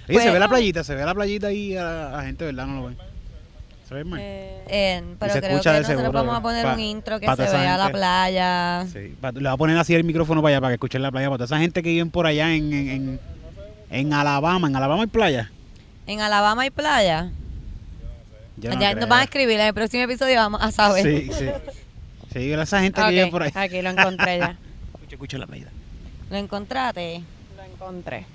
Oye, 0.09 0.15
Pues- 0.15 0.25
se 0.25 0.31
ve 0.31 0.39
la 0.39 0.49
playita, 0.49 0.85
se 0.85 0.95
ve 0.95 1.05
la 1.05 1.15
playita 1.15 1.49
ahí 1.49 1.77
a 1.77 1.85
la, 2.13 2.23
gente, 2.23 2.45
¿verdad? 2.45 2.67
No 2.67 2.81
lo 2.83 2.87
ven. 2.89 2.97
Se 3.89 3.95
ve 3.95 4.05
mal. 4.05 4.21
Eh, 4.23 5.03
pero 5.19 5.33
se 5.33 5.39
creo 5.41 5.51
escucha 5.53 5.73
que 5.73 5.79
nosotros 5.81 6.01
seguro, 6.03 6.13
vamos 6.13 6.37
a 6.39 6.43
poner 6.43 6.63
pa- 6.65 6.75
un 6.75 6.81
intro 6.81 7.19
que 7.21 7.27
se 7.27 7.43
vea 7.43 7.77
la 7.77 7.91
playa. 7.91 8.87
Sí, 8.93 9.15
pa- 9.21 9.33
le 9.33 9.41
voy 9.41 9.49
a 9.49 9.57
poner 9.57 9.77
así 9.79 9.95
el 9.95 10.05
micrófono 10.05 10.41
para 10.43 10.53
allá 10.55 10.61
para 10.61 10.71
que 10.71 10.75
escuchen 10.75 11.03
la 11.03 11.11
playa. 11.11 11.29
Para 11.29 11.39
toda 11.39 11.47
esa 11.47 11.59
gente 11.59 11.83
que 11.83 11.89
viven 11.91 12.11
por 12.11 12.27
allá 12.27 12.55
en, 12.55 12.73
en, 12.73 12.89
en, 12.91 13.21
en 13.91 14.13
Alabama. 14.13 14.69
En 14.69 14.77
Alabama 14.77 15.03
hay 15.03 15.09
playa. 15.09 15.51
En 16.07 16.21
Alabama 16.21 16.63
hay 16.63 16.71
playa. 16.71 17.31
Yo 18.61 18.71
no 18.71 18.81
ya 18.81 18.91
creo. 18.91 19.01
nos 19.01 19.09
van 19.09 19.21
a 19.21 19.25
escribir 19.25 19.59
en 19.61 19.67
el 19.67 19.75
próximo 19.75 20.03
episodio, 20.05 20.37
vamos 20.37 20.61
a 20.63 20.71
saber. 20.73 21.05
Sí, 21.05 21.31
sí. 21.33 21.47
Sí, 22.33 22.53
esa 22.53 22.81
gente 22.83 23.01
que 23.01 23.09
vive 23.11 23.27
por 23.29 23.43
ahí. 23.43 23.51
aquí 23.55 23.81
lo 23.81 23.89
encontré 23.89 24.39
ya. 24.39 24.59
Escucha, 24.95 25.15
escucha 25.15 25.39
la 25.39 25.47
playita. 25.47 25.71
¿Lo 26.31 26.37
encontraste? 26.37 27.23
Lo 27.57 27.63
encontré. 27.63 28.27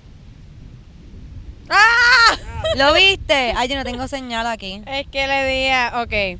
¿Lo 2.75 2.93
viste? 2.93 3.53
Ay, 3.55 3.67
yo 3.69 3.75
no 3.75 3.83
tengo 3.83 4.07
señal 4.07 4.47
aquí. 4.47 4.81
Es 4.87 5.05
que 5.07 5.27
le 5.27 5.45
di 5.47 5.67
a... 5.69 6.01
Ok. 6.01 6.39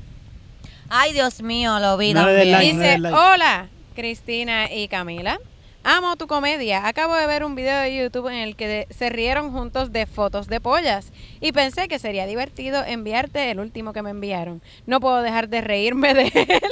Ay, 0.90 1.14
Dios 1.14 1.42
mío, 1.44 1.80
lo 1.80 1.96
vi 1.98 2.14
No 2.14 2.22
también. 2.26 2.52
like, 2.52 2.72
Dice, 2.74 2.98
like. 2.98 3.16
hola, 3.16 3.68
Cristina 3.96 4.72
y 4.72 4.88
Camila. 4.88 5.40
Amo 5.86 6.16
tu 6.16 6.28
comedia. 6.28 6.88
Acabo 6.88 7.14
de 7.14 7.28
ver 7.28 7.44
un 7.44 7.56
video 7.56 7.82
de 7.82 7.94
YouTube 7.94 8.30
en 8.30 8.36
el 8.36 8.56
que 8.56 8.88
se 8.90 9.10
rieron 9.10 9.52
juntos 9.52 9.92
de 9.92 10.06
fotos 10.06 10.48
de 10.48 10.62
pollas 10.62 11.12
y 11.42 11.52
pensé 11.52 11.90
que 11.90 12.00
sería 12.00 12.26
divertido 12.26 12.86
enviarte 12.86 13.52
el 13.52 13.60
último 13.60 13.92
que 13.92 14.02
me 14.02 14.12
enviaron. 14.12 14.62
No 14.86 15.02
puedo 15.02 15.22
dejar 15.22 15.50
de 15.50 15.60
reírme 15.60 16.14
de 16.14 16.32
él, 16.34 16.72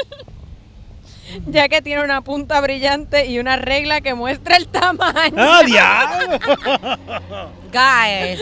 ya 1.47 1.69
que 1.69 1.81
tiene 1.81 2.03
una 2.03 2.21
punta 2.21 2.59
brillante 2.61 3.25
y 3.27 3.39
una 3.39 3.55
regla 3.55 4.01
que 4.01 4.13
muestra 4.13 4.55
el 4.57 4.67
tamaño. 4.67 5.35
¡Ah, 5.37 5.61
diablo! 5.65 6.39
Guys, 7.71 8.37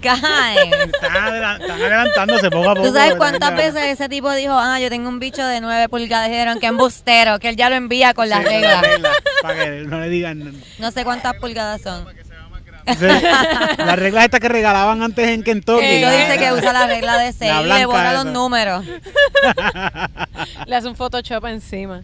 guys. 0.00 0.72
Están, 0.92 1.16
adela- 1.16 1.56
están 1.60 1.70
adelantándose 1.80 2.50
poco 2.50 2.70
a 2.70 2.74
poco. 2.74 2.88
¿Tú 2.88 2.92
sabes 2.94 3.14
cuántas 3.14 3.54
veces 3.54 3.84
ese 3.84 4.08
tipo 4.08 4.28
dijo, 4.32 4.54
ah, 4.58 4.80
yo 4.80 4.88
tengo 4.90 5.08
un 5.08 5.20
bicho 5.20 5.46
de 5.46 5.60
9 5.60 5.88
pulgadas? 5.88 6.28
Dijeron 6.28 6.58
que 6.58 6.66
embustero, 6.66 7.38
que 7.38 7.50
él 7.50 7.56
ya 7.56 7.70
lo 7.70 7.76
envía 7.76 8.12
con 8.12 8.28
la 8.28 8.38
Sí, 8.38 8.42
con 8.42 8.52
regla. 8.52 8.82
Para 9.40 9.54
que 9.64 9.70
no 9.86 10.00
le 10.00 10.08
digan. 10.08 10.52
No 10.80 10.90
sé 10.90 11.04
cuántas 11.04 11.34
pulgadas 11.34 11.80
son. 11.82 12.08
Sí. 12.86 13.06
Las 13.78 13.98
reglas 13.98 14.24
estas 14.24 14.40
que 14.40 14.48
regalaban 14.48 15.02
antes 15.02 15.28
en 15.28 15.42
Kentucky. 15.42 15.84
Eh, 15.84 16.00
Yo 16.00 16.10
dice 16.10 16.38
que 16.38 16.52
usa 16.52 16.72
la 16.72 16.86
regla 16.86 17.18
de 17.18 17.32
6 17.32 17.52
y 17.60 17.64
le 17.68 17.86
borra 17.86 18.12
esa. 18.12 18.24
los 18.24 18.32
números. 18.32 18.84
Le 20.66 20.76
hace 20.76 20.88
un 20.88 20.96
Photoshop 20.96 21.44
encima. 21.46 22.02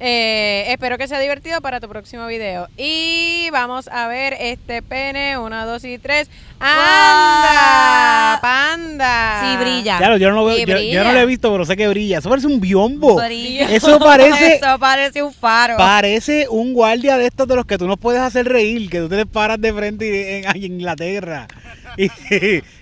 Eh, 0.00 0.64
espero 0.68 0.98
que 0.98 1.06
sea 1.08 1.18
divertido 1.20 1.60
para 1.60 1.80
tu 1.80 1.88
próximo 1.88 2.26
video. 2.26 2.68
Y 2.76 3.48
vamos 3.52 3.88
a 3.88 4.06
ver 4.08 4.36
este 4.40 4.82
pene. 4.82 5.38
Una, 5.38 5.64
dos 5.64 5.84
y 5.84 5.98
tres. 5.98 6.28
¡Anda! 6.60 8.38
¡Panda! 8.40 9.40
Sí, 9.42 9.56
brilla. 9.56 9.98
Claro, 9.98 10.16
yo 10.16 10.28
no 10.30 10.36
lo 10.36 10.44
veo, 10.46 10.58
yo, 10.58 11.04
no 11.04 11.12
lo 11.12 11.18
he 11.18 11.26
visto, 11.26 11.50
pero 11.52 11.64
sé 11.64 11.76
que 11.76 11.88
brilla. 11.88 12.18
Eso 12.18 12.28
parece 12.28 12.46
un 12.46 12.60
biombo. 12.60 13.16
Brilla. 13.16 13.70
Eso 13.70 13.98
parece, 13.98 14.56
Eso 14.62 14.78
parece 14.78 15.22
un 15.22 15.32
faro. 15.32 15.76
parece 15.76 16.46
un 16.48 16.72
guardia 16.74 17.16
de 17.16 17.26
estos 17.26 17.46
de 17.48 17.56
los 17.56 17.66
que 17.66 17.78
tú 17.78 17.86
no 17.86 17.96
puedes 17.96 18.20
hacer 18.20 18.46
reír, 18.48 18.90
que 18.90 18.98
tú 19.00 19.08
te 19.08 19.16
les 19.16 19.26
paras 19.26 19.60
de 19.60 19.72
frente 19.72 20.06
y- 20.06 20.44
en, 20.44 20.56
en 20.56 20.64
Inglaterra. 20.72 21.46
Y, 21.96 22.10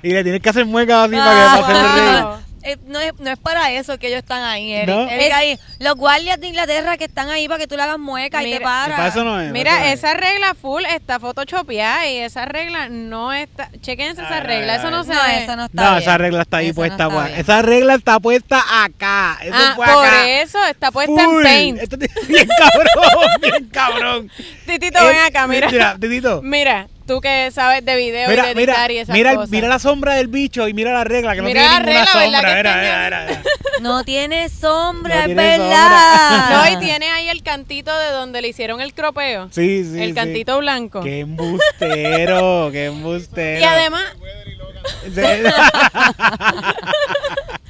y 0.03 0.11
le 0.11 0.23
tienes 0.23 0.41
que 0.41 0.49
hacer 0.49 0.65
muecas 0.65 1.05
así 1.07 1.15
para 1.17 1.35
que 1.35 1.41
Ah, 1.43 1.61
para 1.61 1.67
hacerle 1.67 2.13
reír. 2.13 2.42
Eh, 2.65 2.77
no, 2.87 3.01
es, 3.01 3.13
no 3.19 3.31
es 3.31 3.39
para 3.39 3.73
eso 3.73 3.99
que 3.99 4.07
ellos 4.07 4.19
están 4.19 4.43
ahí, 4.45 4.73
Eric. 4.73 4.95
¿No? 4.95 5.09
Eric, 5.09 5.27
Es- 5.27 5.33
ahí, 5.35 5.59
los 5.81 5.97
guardias 5.97 6.39
de 6.41 6.47
Inglaterra 6.47 6.97
que 6.97 7.05
están 7.05 7.29
ahí 7.29 7.49
para 7.49 7.59
que 7.59 7.67
tú 7.67 7.77
le 7.77 7.83
hagas 7.83 7.99
mueca 7.99 8.41
y 8.41 8.45
te 8.45 8.51
Mira, 8.53 8.65
paras. 8.65 8.97
para 8.97 9.09
eso 9.09 9.25
no 9.25 9.41
es. 9.41 9.51
Mira, 9.51 9.93
esa 9.93 10.15
regla 10.15 10.55
full 10.55 10.85
está 10.85 11.19
photoshopeada 11.19 12.07
y 12.09 12.19
esa 12.19 12.45
regla 12.45 12.89
no 12.89 13.33
está. 13.33 13.69
Chequense 13.81 14.23
esa 14.23 14.37
Ay, 14.37 14.41
regla, 14.47 14.75
ay, 14.75 14.79
eso 14.79 14.91
no 14.91 14.99
ay. 15.01 15.05
se 15.07 15.13
No, 15.15 15.23
ve. 15.25 15.43
eso 15.45 15.57
no 15.57 15.65
está 15.65 15.83
No, 15.83 15.91
bien. 15.91 16.03
esa 16.03 16.19
regla 16.19 16.43
está 16.43 16.57
ahí 16.59 16.67
Eso 16.67 16.73
no 16.73 16.77
puesta. 16.77 16.95
está 16.95 17.07
guau. 17.07 17.27
bien. 17.27 17.41
Esa 17.41 17.63
regla 17.63 17.95
está 17.95 18.21
puesta 18.21 18.85
acá. 18.85 19.39
Eso 19.43 19.55
Ah, 19.57 19.73
fue 19.75 19.87
por 19.87 20.07
eso 20.29 20.65
está 20.67 20.91
puesta 20.93 21.25
Full. 21.25 21.37
en 21.39 21.43
paint. 21.43 21.79
Esto 21.81 21.97
es 22.01 22.29
bien 22.29 22.49
cabrón, 22.59 23.29
bien 23.41 23.69
cabrón. 23.71 24.31
Titito, 24.67 25.05
ven 25.05 25.17
Eh, 25.17 25.21
acá, 25.21 25.47
mira. 25.49 25.69
Mira, 25.69 25.97
Titito. 26.01 26.43
Mira, 26.43 26.87
tú 27.13 27.21
que 27.21 27.51
sabes 27.51 27.85
de 27.85 27.95
video 27.97 28.27
y 28.27 28.31
Mira, 28.31 28.47
de 28.47 28.55
mira, 28.55 28.73
editar 28.73 28.91
y 28.91 28.99
esas 28.99 29.15
mira, 29.15 29.35
cosas. 29.35 29.51
mira 29.51 29.69
la 29.69 29.79
sombra 29.79 30.15
del 30.15 30.29
bicho 30.29 30.67
y 30.67 30.73
mira 30.73 30.93
la 30.93 31.05
regla, 31.05 31.35
que 31.35 31.43
Mira 31.43 31.61
no 31.63 31.69
la 31.69 31.85
tiene 31.85 31.99
ninguna 32.01 32.17
regla, 32.17 32.41
¿verdad 32.41 32.53
sombra. 32.53 32.57
Mira, 32.57 32.77
mira, 33.05 33.27
mira. 33.29 33.43
No 33.81 34.05
tiene 34.05 34.49
sombra, 34.49 35.15
No 35.15 35.21
es 35.21 35.27
tiene 35.27 35.43
verdad. 35.59 36.51
No, 36.51 36.73
y 36.73 36.77
tiene 36.85 37.11
ahí 37.11 37.29
el 37.29 37.43
cantito 37.43 37.97
de 37.99 38.11
donde 38.13 38.41
le 38.41 38.49
hicieron 38.49 38.81
el 38.81 38.95
cropeo. 38.95 39.49
Sí, 39.51 39.85
sí. 39.85 40.01
el 40.03 40.09
sí. 40.11 40.15
cantito 40.15 40.59
blanco. 40.59 41.03
Qué 41.03 41.21
embustero, 41.21 42.71
qué 42.73 42.87
embustero. 42.87 43.61
Y 43.61 43.65
además. 43.65 44.05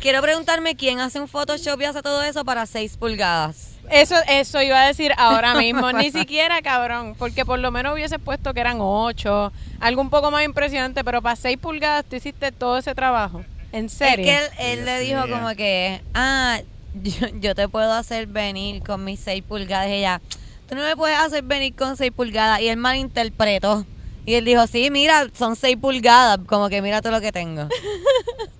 Quiero 0.00 0.22
preguntarme 0.22 0.76
quién 0.76 1.00
hace 1.00 1.20
un 1.20 1.28
Photoshop 1.28 1.80
y 1.80 1.84
hace 1.84 2.02
todo 2.02 2.22
eso 2.22 2.44
para 2.44 2.64
6 2.66 2.96
pulgadas. 2.96 3.71
Eso, 3.92 4.16
eso 4.28 4.62
iba 4.62 4.82
a 4.82 4.86
decir 4.86 5.12
ahora 5.16 5.54
mismo. 5.58 5.92
Ni 5.92 6.10
siquiera, 6.10 6.60
cabrón. 6.62 7.14
Porque 7.18 7.44
por 7.44 7.58
lo 7.58 7.70
menos 7.70 7.94
hubiese 7.94 8.18
puesto 8.18 8.54
que 8.54 8.60
eran 8.60 8.78
ocho. 8.80 9.52
Algo 9.80 10.00
un 10.00 10.10
poco 10.10 10.30
más 10.30 10.44
impresionante. 10.44 11.04
Pero 11.04 11.22
para 11.22 11.36
seis 11.36 11.58
pulgadas 11.58 12.04
tú 12.04 12.16
hiciste 12.16 12.52
todo 12.52 12.78
ese 12.78 12.94
trabajo. 12.94 13.44
¿En 13.72 13.88
serio? 13.88 14.26
Es 14.26 14.50
que 14.50 14.72
él, 14.72 14.78
él 14.78 14.84
le 14.84 15.00
dijo 15.00 15.22
como 15.28 15.48
que, 15.54 16.02
ah, 16.14 16.60
yo, 17.02 17.28
yo 17.40 17.54
te 17.54 17.68
puedo 17.68 17.92
hacer 17.92 18.26
venir 18.26 18.82
con 18.82 19.04
mis 19.04 19.20
6 19.20 19.42
pulgadas. 19.44 19.88
Y 19.88 19.94
ella, 19.94 20.20
tú 20.68 20.74
no 20.74 20.82
me 20.82 20.96
puedes 20.96 21.18
hacer 21.18 21.42
venir 21.42 21.74
con 21.74 21.96
6 21.96 22.12
pulgadas. 22.12 22.60
Y 22.60 22.68
él 22.68 22.76
malinterpretó. 22.76 23.86
Y 24.24 24.34
él 24.34 24.44
dijo, 24.44 24.66
sí, 24.66 24.90
mira, 24.90 25.26
son 25.36 25.56
6 25.56 25.76
pulgadas. 25.78 26.38
Como 26.46 26.68
que 26.68 26.82
mira 26.82 27.00
todo 27.02 27.12
lo 27.12 27.20
que 27.20 27.32
tengo. 27.32 27.68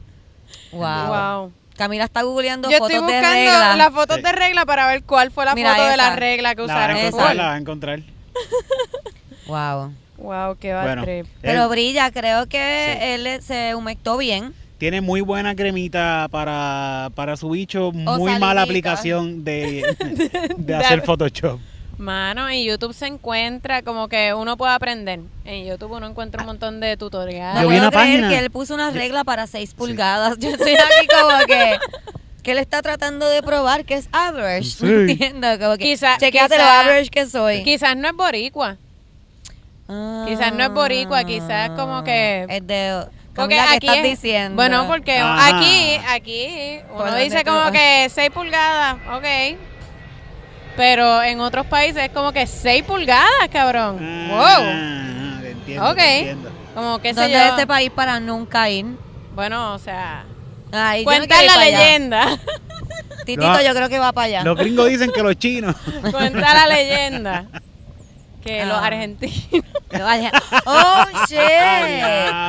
wow. 0.72 1.06
Wow. 1.08 1.52
Camila 1.82 2.04
está 2.04 2.22
googleando 2.22 2.70
Yo 2.70 2.76
estoy 2.76 2.94
fotos 2.96 3.06
de 3.08 3.12
buscando 3.14 3.36
regla. 3.50 3.76
las 3.76 3.92
fotos 3.92 4.16
Sí. 4.18 4.22
de 4.22 4.32
regla 4.32 4.64
para 4.66 4.86
ver 4.86 5.02
cuál 5.02 5.30
fue 5.32 5.44
la 5.44 5.54
Mira 5.54 5.74
foto 5.74 5.86
de 5.88 5.96
la 5.96 6.14
regla 6.16 6.54
que 6.54 6.62
La 6.66 6.66
vas 6.66 6.76
a 6.76 6.78
usaron. 6.78 6.96
encontrar, 6.96 7.36
la 7.36 7.42
vas 7.46 7.54
a 7.54 7.58
encontrar. 7.58 8.00
Wow. 9.46 9.92
Wow, 10.18 10.56
qué 10.58 10.72
va 10.72 10.82
Bueno, 10.84 11.02
trip. 11.02 11.26
Pero 11.40 11.64
él 11.64 11.68
brilla, 11.68 12.10
creo 12.12 12.46
que 12.46 12.58
Sí. 12.58 12.98
él 13.26 13.42
se 13.42 13.74
humectó 13.74 14.16
bien. 14.16 14.54
tiene 14.78 15.00
muy 15.00 15.20
buena 15.20 15.54
cremita 15.54 16.26
para, 16.30 17.10
para 17.14 17.36
su 17.36 17.50
bicho, 17.50 17.92
muy 17.92 18.04
salivita. 18.30 18.38
mala 18.38 18.62
aplicación 18.62 19.44
de, 19.44 19.82
de 20.56 20.74
hacer 20.74 21.02
Photoshop. 21.02 21.60
Mano, 21.98 22.48
en 22.48 22.64
YouTube 22.64 22.94
se 22.94 23.06
encuentra 23.06 23.82
como 23.82 24.08
que 24.08 24.34
uno 24.34 24.56
puede 24.56 24.72
aprender. 24.72 25.20
En 25.44 25.66
YouTube 25.66 25.92
uno 25.92 26.06
encuentra 26.08 26.40
un 26.42 26.46
montón 26.46 26.80
de 26.80 26.90
No 26.90 26.96
tutoriales. 26.96 27.62
Yo 27.62 27.68
vi 27.68 27.76
una 27.78 27.90
creer 27.90 28.04
página. 28.04 28.28
que 28.28 28.38
él 28.38 28.50
puso 28.50 28.74
una 28.74 28.90
regla 28.90 29.24
para 29.24 29.46
6 29.46 29.74
pulgadas. 29.74 30.36
Yo 30.40 30.50
estoy 30.50 30.72
aquí 30.74 31.06
como 31.08 31.38
que 31.46 31.78
que 32.42 32.50
él 32.52 32.58
está 32.58 32.82
tratando 32.82 33.28
de 33.28 33.40
probar 33.40 33.84
que 33.84 33.94
es 33.94 34.08
average. 34.10 34.70
Sí. 34.70 34.84
No 34.86 35.00
entiendo, 35.02 35.46
como 35.60 35.76
que 35.76 35.84
Quizá- 35.84 36.18
chequéate 36.18 36.56
quizá- 36.56 36.64
lo 36.64 36.70
average 36.70 37.10
que 37.10 37.26
soy. 37.26 37.62
Quizás 37.62 37.96
no 37.96 38.08
es 38.08 38.14
boricua. 38.14 38.76
Ah, 39.88 40.24
quizás 40.26 40.52
no 40.52 40.64
es 40.64 40.70
boricua, 40.70 41.22
quizás 41.24 41.70
como 41.70 42.02
que- 42.02 42.46
es 42.48 42.66
de 42.66 43.04
Porque 43.34 43.54
Camila, 43.56 43.66
¿qué 43.70 43.76
aquí 43.76 43.86
estás 43.86 44.04
es- 44.04 44.10
diciendo? 44.22 44.56
Bueno, 44.56 44.86
porque 44.88 45.18
Ajá. 45.18 45.56
aquí, 45.58 46.00
aquí, 46.08 46.80
uno 46.92 47.14
dice 47.16 47.44
como 47.44 47.58
vas. 47.58 47.70
que 47.72 48.08
6 48.12 48.30
pulgadas, 48.30 48.96
ok. 49.14 49.24
Pero 50.76 51.22
en 51.22 51.40
otros 51.40 51.66
países 51.66 52.02
es 52.04 52.10
como 52.10 52.32
que 52.32 52.46
6 52.46 52.84
pulgadas, 52.84 53.48
cabrón. 53.52 53.98
wow. 54.28 54.38
Ah, 54.40 55.38
te 55.42 55.50
entiendo, 55.50 55.90
Ok. 55.90 55.96
te 55.96 56.18
entiendo. 56.20 56.50
Como 56.74 56.98
que 57.00 57.12
¿Dónde 57.12 57.32
yo. 57.32 57.38
es 57.38 57.50
este 57.50 57.66
país 57.66 57.90
para 57.90 58.18
nunca 58.20 58.68
ir? 58.70 58.86
Bueno, 59.34 59.74
o 59.74 59.78
sea, 59.78 60.24
Ay, 60.72 61.04
yo 61.04 61.10
no 61.10 61.16
cuenta 61.16 61.42
la 61.42 61.52
allá. 61.52 61.64
leyenda. 61.64 62.38
Titito, 63.26 63.60
yo 63.62 63.74
creo 63.74 63.88
que 63.88 63.98
va 63.98 64.12
para 64.12 64.24
allá. 64.26 64.42
Los 64.44 64.56
gringos 64.56 64.88
dicen 64.88 65.12
que 65.14 65.22
los 65.22 65.36
chinos. 65.36 65.76
cuenta 66.10 66.54
la 66.54 66.66
leyenda. 66.66 67.44
Que 68.42 68.64
los 68.66 68.76
Ah. 68.76 68.86
argentinos. 68.86 69.64
Los 69.92 70.00
Oh, 70.66 71.04
shit. 71.28 71.38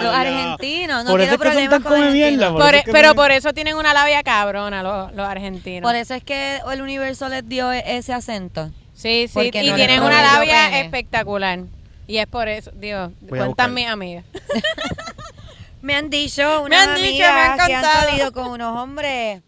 Los 0.01 0.13
argentinos. 0.15 1.03
No 1.03 1.11
Por 1.11 1.19
quiero 1.19 1.35
eso 1.35 1.43
es 1.43 1.49
que 1.51 1.59
son 1.61 1.69
tan 1.69 1.83
con 1.83 2.13
mierda. 2.13 2.51
Por 2.51 2.61
Por 2.61 2.73
e- 2.75 2.77
es 2.79 2.83
que 2.85 2.91
pero 2.91 3.15
por 3.15 3.31
eso 3.31 3.53
tienen 3.53 3.75
una 3.75 3.93
labia 3.93 4.23
cabrona 4.23 4.81
los, 4.81 5.13
los 5.13 5.27
argentinos. 5.27 5.81
Por 5.87 5.95
eso 5.95 6.13
es 6.13 6.23
que 6.23 6.59
el 6.71 6.81
universo 6.81 7.27
les 7.29 7.47
dio 7.47 7.71
e- 7.71 7.83
ese 7.97 8.13
acento. 8.13 8.71
Sí, 8.93 9.25
sí, 9.27 9.33
Porque 9.33 9.63
y 9.63 9.69
no 9.69 9.75
tienen 9.75 10.01
una 10.01 10.21
labia 10.21 10.65
pene. 10.67 10.81
espectacular. 10.81 11.59
Y 12.07 12.17
es 12.17 12.27
por 12.27 12.47
eso, 12.47 12.71
Dios, 12.75 13.11
Voy 13.21 13.39
a 13.39 13.43
cuentan 13.45 13.73
mis 13.73 13.87
amigas. 13.87 14.23
Me 15.81 15.95
han 15.95 16.09
dicho 16.09 16.65
Me 16.69 16.77
amigas 16.77 17.33
me 17.33 17.41
han 17.41 17.57
que 17.67 17.73
han 17.75 17.81
contado. 17.81 18.09
salido 18.09 18.31
con 18.31 18.47
unos 18.47 18.77
hombres. 18.79 19.41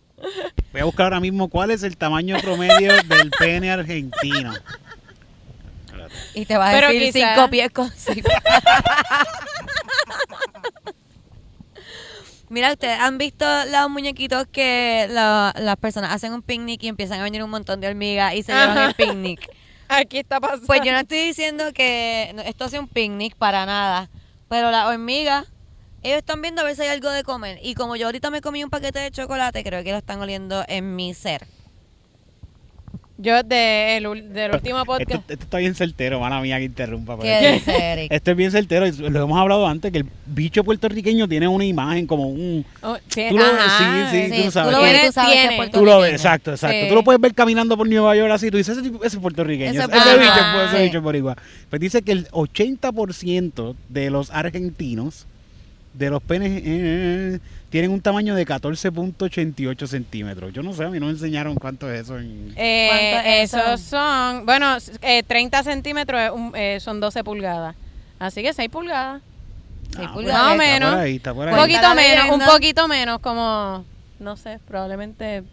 Voy 0.74 0.82
a 0.82 0.84
buscar 0.86 1.06
ahora 1.06 1.20
mismo 1.22 1.48
cuál 1.48 1.72
es 1.72 1.84
el 1.84 1.96
tamaño 1.96 2.38
promedio 2.42 2.94
del 3.04 3.32
pene 3.40 3.72
argentino. 3.72 4.54
Y 6.34 6.46
te 6.46 6.58
vas 6.58 6.70
a 6.70 6.74
Pero 6.74 6.88
decir 6.90 7.14
quizá- 7.14 7.36
cinco 7.36 7.50
pies 7.50 7.72
con 7.72 7.92
seis 7.96 8.24
Mira, 12.50 12.72
ustedes 12.72 13.00
han 13.00 13.18
visto 13.18 13.46
los 13.72 13.90
muñequitos 13.90 14.46
que 14.52 15.08
la- 15.10 15.54
las 15.58 15.78
personas 15.78 16.12
hacen 16.14 16.32
un 16.32 16.44
picnic 16.44 16.84
y 16.84 16.88
empiezan 16.88 17.20
a 17.20 17.24
venir 17.24 17.44
un 17.44 17.50
montón 17.50 17.82
de 17.82 17.88
hormigas 17.88 18.36
y 18.36 18.44
se 18.44 18.52
llevan 18.54 18.78
Ajá. 18.78 18.86
el 18.90 18.94
picnic. 18.96 19.50
Aquí 19.88 20.20
está 20.20 20.40
pasando. 20.40 20.66
Pues 20.68 20.82
yo 20.84 20.92
no 20.92 21.00
estoy 21.00 21.18
diciendo 21.20 21.66
que 21.74 22.34
esto 22.46 22.70
sea 22.70 22.80
un 22.80 22.88
picnic 22.88 23.36
para 23.36 23.66
nada, 23.66 24.10
pero 24.48 24.70
las 24.72 24.86
hormigas, 24.88 25.46
ellos 26.04 26.20
están 26.20 26.42
viendo 26.42 26.62
a 26.62 26.66
ver 26.66 26.76
si 26.76 26.84
hay 26.84 26.90
algo 26.90 27.10
de 27.10 27.24
comer. 27.24 27.60
Y 27.64 27.74
como 27.74 27.96
yo 27.96 28.06
ahorita 28.08 28.30
me 28.30 28.42
comí 28.42 28.64
un 28.64 28.70
paquete 28.70 29.00
de 29.00 29.10
chocolate, 29.12 29.64
creo 29.64 29.84
que 29.84 29.92
lo 29.92 29.98
están 29.98 30.22
oliendo 30.22 30.64
en 30.68 30.96
mi 30.96 31.14
ser. 31.16 31.48
Yo 33.18 33.42
de 33.44 33.96
el 33.96 34.06
ul- 34.08 34.28
del 34.28 34.52
último 34.56 34.84
podcast. 34.84 35.30
esto 35.32 35.44
está 35.46 35.58
bien 35.60 35.74
certero, 35.74 36.20
mala 36.20 36.42
mía 36.42 36.58
que 36.58 36.66
interrumpa. 36.66 37.16
pero 37.18 37.24
¿Qué 37.24 37.48
es 37.56 37.66
dice 37.66 37.78
Eric? 37.94 38.12
Esto 38.12 38.32
es 38.32 38.38
bien 38.38 38.52
certero, 38.52 38.86
lo 39.10 39.24
hemos 39.24 39.40
hablado 39.40 39.66
antes, 39.66 39.90
que 39.94 40.00
el 40.00 40.06
bicho 40.26 40.66
puertorriqueño 40.66 41.26
tiene 41.30 41.48
una 41.48 41.64
imagen 41.64 42.08
como 42.08 42.28
un... 42.28 42.66
Oh, 42.82 42.98
sí, 43.08 43.28
Tú 43.30 43.38
lo- 43.38 43.46
ajá, 43.46 44.10
sí, 44.12 44.18
sí, 44.30 44.36
Sí, 44.36 44.44
tú 44.44 44.52
sabes. 44.52 44.74
lo 44.74 44.82
ves 44.82 45.06
tú 45.06 45.12
sabes. 45.14 45.72
Tú 45.72 45.86
lo 45.86 46.00
ves, 46.02 46.12
exacto, 46.12 46.52
exacto. 46.52 46.76
Sí. 46.82 46.90
Tú 46.90 46.96
lo 46.96 47.04
puedes 47.06 47.22
ver 47.22 47.34
caminando 47.34 47.78
por 47.78 47.88
Nueva 47.88 48.18
York 48.18 48.32
así, 48.34 48.52
tú 48.52 48.58
dices, 48.58 48.78
ese, 48.78 48.90
tipo- 48.90 49.02
ese 49.06 49.16
es 49.16 49.22
puertorriqueño, 49.22 49.72
Ese 49.72 49.80
ese, 49.84 49.98
es 49.98 50.06
ese 50.06 50.18
bicho, 50.20 50.34
pues, 50.54 50.68
ese 50.68 50.78
Sí. 50.78 50.84
bicho 50.84 50.98
es 50.98 51.04
boricua. 51.04 51.38
Pues 51.70 51.80
dice 51.80 52.02
que 52.02 52.12
el 52.12 52.28
80% 52.32 53.76
de 53.88 54.10
los 54.10 54.30
argentinos, 54.32 55.26
de 55.94 56.10
los 56.10 56.22
penes, 56.22 56.62
eh, 56.66 57.40
tienen 57.76 57.92
un 57.92 58.00
tamaño 58.00 58.36
de 58.36 58.46
14.88 58.48 59.86
centímetros. 59.88 60.54
Yo 60.54 60.64
no 60.64 60.72
sé, 60.72 60.86
a 60.86 60.90
mí 60.90 60.98
no 60.98 61.08
me 61.08 61.12
enseñaron 61.12 61.56
cuánto 61.56 61.92
es 61.92 62.04
eso 62.04 62.18
en... 62.18 62.54
Eh, 62.56 62.88
¿Cuánto 62.90 63.30
es 63.30 63.54
eso? 63.54 63.58
esos 63.60 63.82
son, 63.82 64.46
bueno, 64.46 64.78
eh, 65.02 65.24
30 65.24 65.62
centímetros 65.64 66.22
eh, 66.54 66.78
son 66.80 67.02
12 67.02 67.26
pulgadas. 67.26 67.76
Así 68.18 68.42
que 68.44 68.54
6 68.54 68.70
pulgadas. 68.70 69.22
Seis 69.94 70.08
Ah, 70.10 70.14
pulgadas. 70.14 70.42
Más 70.42 70.54
o 70.54 70.58
menos. 70.58 70.90
por 70.92 71.00
ahí, 71.00 71.16
está 71.18 71.34
por 71.34 71.50
Un 71.50 71.56
poquito 71.58 71.96
menos, 71.96 72.30
un 72.32 72.40
poquito 72.46 72.88
menos, 72.88 73.20
como, 73.20 73.84
no 74.20 74.38
sé, 74.38 74.60
probablemente 74.66 75.44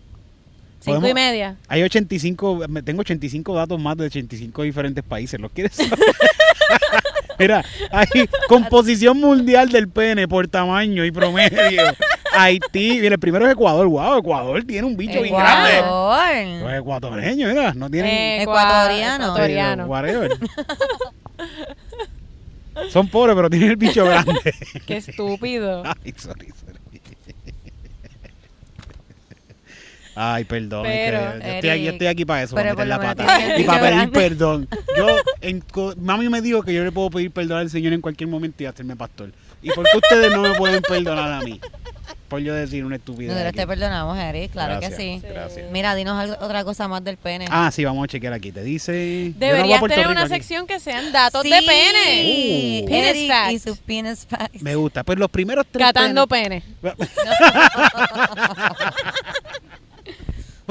5 0.79 0.99
y 0.99 1.01
Podemos- 1.01 1.15
media. 1.15 1.57
Hay 1.67 1.83
85, 1.83 2.67
me- 2.69 2.83
tengo 2.85 3.01
85 3.01 3.53
datos 3.53 3.81
más 3.81 3.97
de 3.97 4.05
85 4.07 4.63
diferentes 4.63 5.03
países. 5.03 5.41
¿Los 5.41 5.51
quieres 5.51 5.75
saber? 5.75 5.99
Mira, 7.39 7.65
hay 7.91 8.07
composición 8.49 9.19
mundial 9.19 9.69
del 9.69 9.89
pene 9.89 10.29
por 10.29 10.49
tamaño 10.49 11.05
y 11.05 11.11
promedio. 11.11 11.83
Haití, 12.35 12.99
mira, 13.01 13.15
el 13.15 13.21
primero 13.21 13.47
es 13.47 13.53
Ecuador. 13.53 13.87
Wow, 13.87 14.19
Ecuador 14.19 14.65
tiene 14.65 14.87
un 14.87 14.97
bicho 14.97 15.21
bien 15.21 15.35
grande. 15.35 15.79
Ecuador. 15.79 16.63
Los 16.63 16.73
ecuatorianos, 16.73 17.55
mira, 17.55 17.75
no 17.75 17.91
tienen... 17.91 18.41
Ecuatoriano. 18.43 19.25
Ecuatoriano. 19.25 19.87
whatever. 19.87 20.31
Son 22.89 23.09
pobres, 23.09 23.37
pero 23.37 23.51
tienen 23.51 23.71
el 23.71 23.77
bicho 23.77 24.05
grande. 24.05 24.55
Qué 24.87 24.97
estúpido. 24.97 25.83
Ay, 25.85 26.15
sorry, 26.17 26.49
sorry. 26.59 26.79
Ay, 30.15 30.45
perdón. 30.45 30.87
es 30.87 31.11
Pero, 31.11 31.19
que 31.19 31.25
yo, 31.25 31.31
estoy 31.55 31.57
aquí, 31.57 31.63
yo 31.63 31.73
Eric, 31.73 31.93
estoy 31.93 32.07
aquí 32.09 32.25
para 32.25 32.43
eso, 32.43 32.55
pero 32.55 32.75
para 32.77 32.85
meter 32.85 32.89
la 32.89 33.15
pata. 33.15 33.59
Y 33.59 33.65
para 33.65 33.81
pedir 33.81 33.95
grande. 33.95 34.21
perdón. 34.21 34.69
Yo, 34.97 35.07
en 35.41 35.65
mami 36.01 36.29
me 36.29 36.41
dijo 36.43 36.63
que 36.63 36.75
yo 36.75 36.85
le 36.85 36.93
puedo 36.93 37.11
pedir 37.11 37.31
perdón 37.31 37.59
al 37.59 37.71
Señor 37.71 37.93
en 37.95 38.01
cualquier 38.01 38.29
momento 38.29 38.63
y 38.63 38.67
hacerme 38.67 38.95
pastor. 38.95 39.33
¿Y 39.63 39.71
por 39.71 39.85
qué 39.91 39.97
ustedes 39.97 40.31
no 40.33 40.43
me 40.43 40.55
pueden 40.55 40.83
perdonar 40.83 41.33
a 41.33 41.41
mí? 41.41 41.59
Por 42.29 42.41
yo 42.41 42.55
decir 42.55 42.85
una 42.85 42.97
estupidez. 42.97 43.33
Nosotros 43.33 43.55
te 43.55 43.67
perdonamos, 43.67 44.19
Eric, 44.19 44.53
claro 44.53 44.79
Gracias, 44.81 44.99
que 44.99 45.21
sí. 45.21 45.27
Gracias. 45.29 45.71
Mira, 45.71 45.95
dinos 45.95 46.19
algo- 46.19 46.37
otra 46.41 46.65
cosa 46.65 46.89
más 46.89 47.05
del 47.05 47.17
pene. 47.19 47.47
Ah, 47.51 47.71
sí, 47.71 47.85
vamos 47.85 48.05
a 48.05 48.09
chequear 48.09 48.33
aquí. 48.33 48.51
Te 48.53 48.63
dice. 48.63 49.33
no 49.35 49.39
Deberías 49.39 49.81
tener 49.83 49.99
Rico 49.99 50.11
una 50.13 50.23
aquí. 50.23 50.31
sección 50.35 50.67
que 50.67 50.81
sean 50.81 51.13
datos 51.13 51.43
Sí. 51.43 51.51
de 51.51 51.59
pene. 51.63 52.81
Uh. 52.83 52.87
Penis 52.87 53.07
Eric 53.07 53.23
y 53.23 53.29
facts. 53.29 53.63
sus 53.63 53.79
penis 53.79 54.27
facts. 54.29 54.63
Me 54.63 54.75
gusta. 54.77 55.05
Pues 55.05 55.19
los 55.19 55.31
primeros 55.31 55.67
tres. 55.71 55.87
Catando 55.87 56.27
penes- 56.27 56.63
pene. 56.81 56.83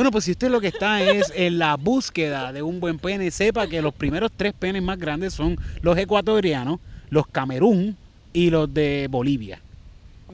Bueno, 0.01 0.13
pues 0.13 0.25
si 0.25 0.31
usted 0.31 0.49
lo 0.49 0.59
que 0.59 0.69
está 0.69 1.03
es 1.03 1.31
en 1.35 1.59
la 1.59 1.75
búsqueda 1.77 2.51
de 2.51 2.63
un 2.63 2.79
buen 2.79 2.97
pene, 2.97 3.29
sepa 3.29 3.67
que 3.67 3.83
los 3.83 3.93
primeros 3.93 4.31
tres 4.35 4.51
penes 4.51 4.81
más 4.81 4.97
grandes 4.97 5.31
son 5.31 5.59
los 5.83 5.95
ecuatorianos, 5.95 6.79
los 7.11 7.27
Camerún 7.27 7.95
y 8.33 8.49
los 8.49 8.73
de 8.73 9.07
Bolivia. 9.11 9.59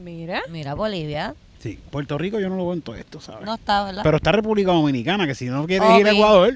Mira. 0.02 0.40
Mira, 0.50 0.72
Bolivia. 0.72 1.34
Sí, 1.58 1.78
Puerto 1.90 2.16
Rico 2.16 2.40
yo 2.40 2.48
no 2.48 2.56
lo 2.56 2.64
veo 2.64 2.72
en 2.72 2.80
todo 2.80 2.96
esto, 2.96 3.20
¿sabes? 3.20 3.44
No 3.44 3.56
está, 3.56 3.84
¿verdad? 3.84 4.02
Pero 4.04 4.16
está 4.16 4.32
República 4.32 4.72
Dominicana, 4.72 5.26
que 5.26 5.34
si 5.34 5.44
no 5.44 5.66
quieres 5.66 6.00
ir 6.00 6.06
a 6.06 6.12
Ecuador, 6.12 6.54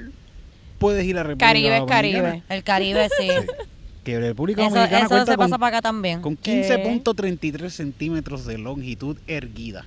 puedes 0.79 1.05
ir 1.05 1.19
a 1.19 1.23
República 1.23 1.47
Caribe 1.49 1.75
es 1.75 1.81
Dominicana. 1.81 2.23
Caribe. 2.23 2.43
El 2.49 2.65
Caribe, 2.65 3.09
sí. 3.21 3.29
Que 4.05 4.21
República 4.21 4.63
eso 4.63 4.75
Dominicana 4.75 5.01
eso 5.01 5.09
cuenta 5.11 5.33
se 5.33 5.37
pasa 5.37 5.51
con, 5.51 5.61
para 5.61 5.77
acá 5.77 5.83
también. 5.83 6.23
con 6.23 6.39
15.33 6.39 7.69
centímetros 7.69 8.47
de 8.47 8.57
longitud 8.57 9.19
erguida. 9.27 9.85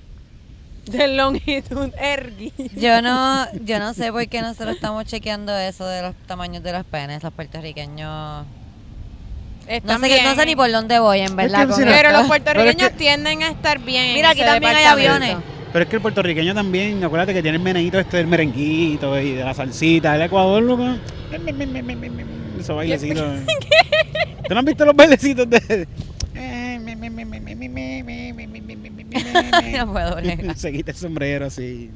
De 0.86 1.08
longitud 1.08 1.90
ergui. 2.00 2.52
Yo 2.76 3.02
no, 3.02 3.46
yo 3.64 3.78
no 3.80 3.92
sé 3.92 4.12
por 4.12 4.26
qué 4.28 4.40
nosotros 4.40 4.76
estamos 4.76 5.04
chequeando 5.04 5.56
eso 5.56 5.84
de 5.86 6.02
los 6.02 6.14
tamaños 6.26 6.62
de 6.62 6.72
los 6.72 6.84
penes, 6.84 7.22
los 7.22 7.32
puertorriqueños. 7.32 8.46
No 9.84 9.98
sé, 9.98 10.08
qué- 10.08 10.22
no 10.22 10.34
sé 10.36 10.46
ni 10.46 10.54
por 10.54 10.70
dónde 10.70 10.98
voy, 11.00 11.20
en 11.20 11.34
verdad. 11.34 11.66
que 11.68 11.74
Pero 11.84 11.90
esto. 12.08 12.12
los 12.12 12.26
puertorriqueños 12.28 12.74
Pero 12.76 12.86
es 12.86 12.92
que- 12.92 12.98
tienden 12.98 13.42
a 13.42 13.48
estar 13.48 13.80
bien. 13.80 14.04
en 14.06 14.14
Mira, 14.14 14.30
aquí 14.30 14.40
también 14.42 14.76
hay 14.76 14.84
aviones. 14.84 15.36
Pero 15.72 15.82
es 15.82 15.88
que 15.90 15.96
el 15.96 16.02
puertorriqueño 16.02 16.54
también, 16.54 17.02
acuérdate 17.02 17.34
que 17.34 17.42
tiene 17.42 17.56
el 17.56 17.62
meneíto 17.62 17.98
este 17.98 18.18
del 18.18 18.28
merenguito 18.28 19.18
y 19.20 19.32
de 19.32 19.44
la 19.44 19.52
salsita. 19.54 20.14
El 20.14 20.22
Ecuador, 20.22 20.62
loco. 20.62 20.86
Esos 22.58 22.76
bailecitos. 22.76 23.24
¿Tú 24.48 24.54
no 24.54 24.60
has 24.60 24.64
visto 24.64 24.84
los 24.84 24.94
bailecitos 24.94 25.50
de.? 25.50 25.88
no 29.78 29.92
puedo. 29.92 30.16
Se 30.56 30.72
quita 30.72 30.92
el 30.92 30.96
sombrero 30.96 31.46
así. 31.46 31.90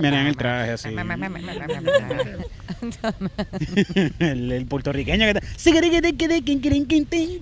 Menean 0.00 0.26
el 0.26 0.36
traje 0.36 0.72
así. 0.72 0.88
el, 4.18 4.52
el 4.52 4.66
puertorriqueño 4.66 5.24
que 5.24 5.30
está. 5.30 5.40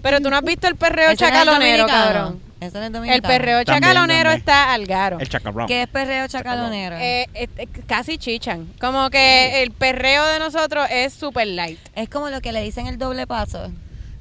Pero 0.03 0.21
tú 0.21 0.31
no 0.31 0.37
has 0.37 0.45
visto 0.45 0.69
el 0.69 0.77
perreo 0.77 1.11
Eso 1.11 1.23
no 1.23 1.29
es 1.29 1.35
chacalonero, 1.35 1.87
cabrón. 1.87 2.41
Eso 2.61 2.79
no 2.91 3.05
es 3.05 3.11
El 3.11 3.23
perreo 3.23 3.65
También, 3.65 3.83
chacalonero 3.83 4.31
también. 4.31 4.39
está 4.39 4.73
al 4.73 4.87
garo. 4.87 5.19
El 5.21 5.29
chacabrón. 5.29 5.67
¿Qué 5.67 5.83
es 5.83 5.89
perreo 5.89 6.27
chacalonero? 6.29 6.97
Eh, 6.97 7.27
eh, 7.35 7.49
eh, 7.57 7.67
casi 7.87 8.17
chichan. 8.17 8.69
Como 8.81 9.11
que 9.11 9.63
el 9.63 9.73
perreo 9.73 10.25
de 10.27 10.39
nosotros 10.39 10.87
es 10.91 11.13
super 11.13 11.47
light. 11.47 11.79
es 11.95 12.09
como 12.09 12.31
lo 12.31 12.41
que 12.41 12.53
le 12.53 12.63
dicen 12.63 12.87
el 12.87 12.97
doble 12.97 13.27
paso. 13.27 13.71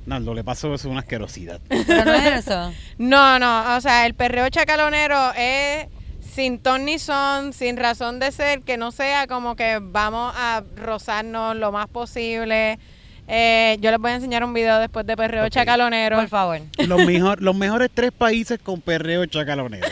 No, 0.06 0.20
lo 0.20 0.34
le 0.34 0.44
pasó 0.44 0.74
es 0.74 0.86
una 0.86 1.00
asquerosidad. 1.00 1.62
Pero 1.70 2.06
no 2.06 2.14
es 2.14 2.46
eso. 2.46 2.74
No, 2.98 3.40
no, 3.40 3.76
o 3.76 3.82
sea, 3.82 4.06
el 4.06 4.14
perreo 4.14 4.50
chacalonero 4.50 5.34
es 5.38 5.88
sin 6.34 6.58
ton 6.60 6.86
ni 6.86 7.00
son, 7.00 7.54
sin 7.54 7.78
razón 7.78 8.20
de 8.20 8.32
ser, 8.32 8.62
que 8.62 8.78
no 8.78 8.92
sea 8.92 9.28
como 9.28 9.56
que 9.56 9.80
vamos 9.82 10.34
a 10.36 10.64
rozarnos 10.76 11.56
lo 11.56 11.72
más 11.72 11.88
posible. 11.88 12.80
Eh, 13.28 13.78
yo 13.80 13.90
les 13.90 14.00
voy 14.00 14.12
a 14.12 14.16
enseñar 14.16 14.44
un 14.44 14.54
video 14.54 14.80
después 14.80 15.06
de 15.06 15.16
perreo 15.16 15.48
chacalonero. 15.50 16.18
Por 16.18 16.28
favor. 16.28 16.60
Los, 16.78 17.06
mejor, 17.06 17.42
los 17.42 17.56
mejores 17.56 17.90
tres 17.94 18.12
países 18.12 18.60
con 18.62 18.82
perreo 18.82 19.26
chacalonero. 19.26 19.88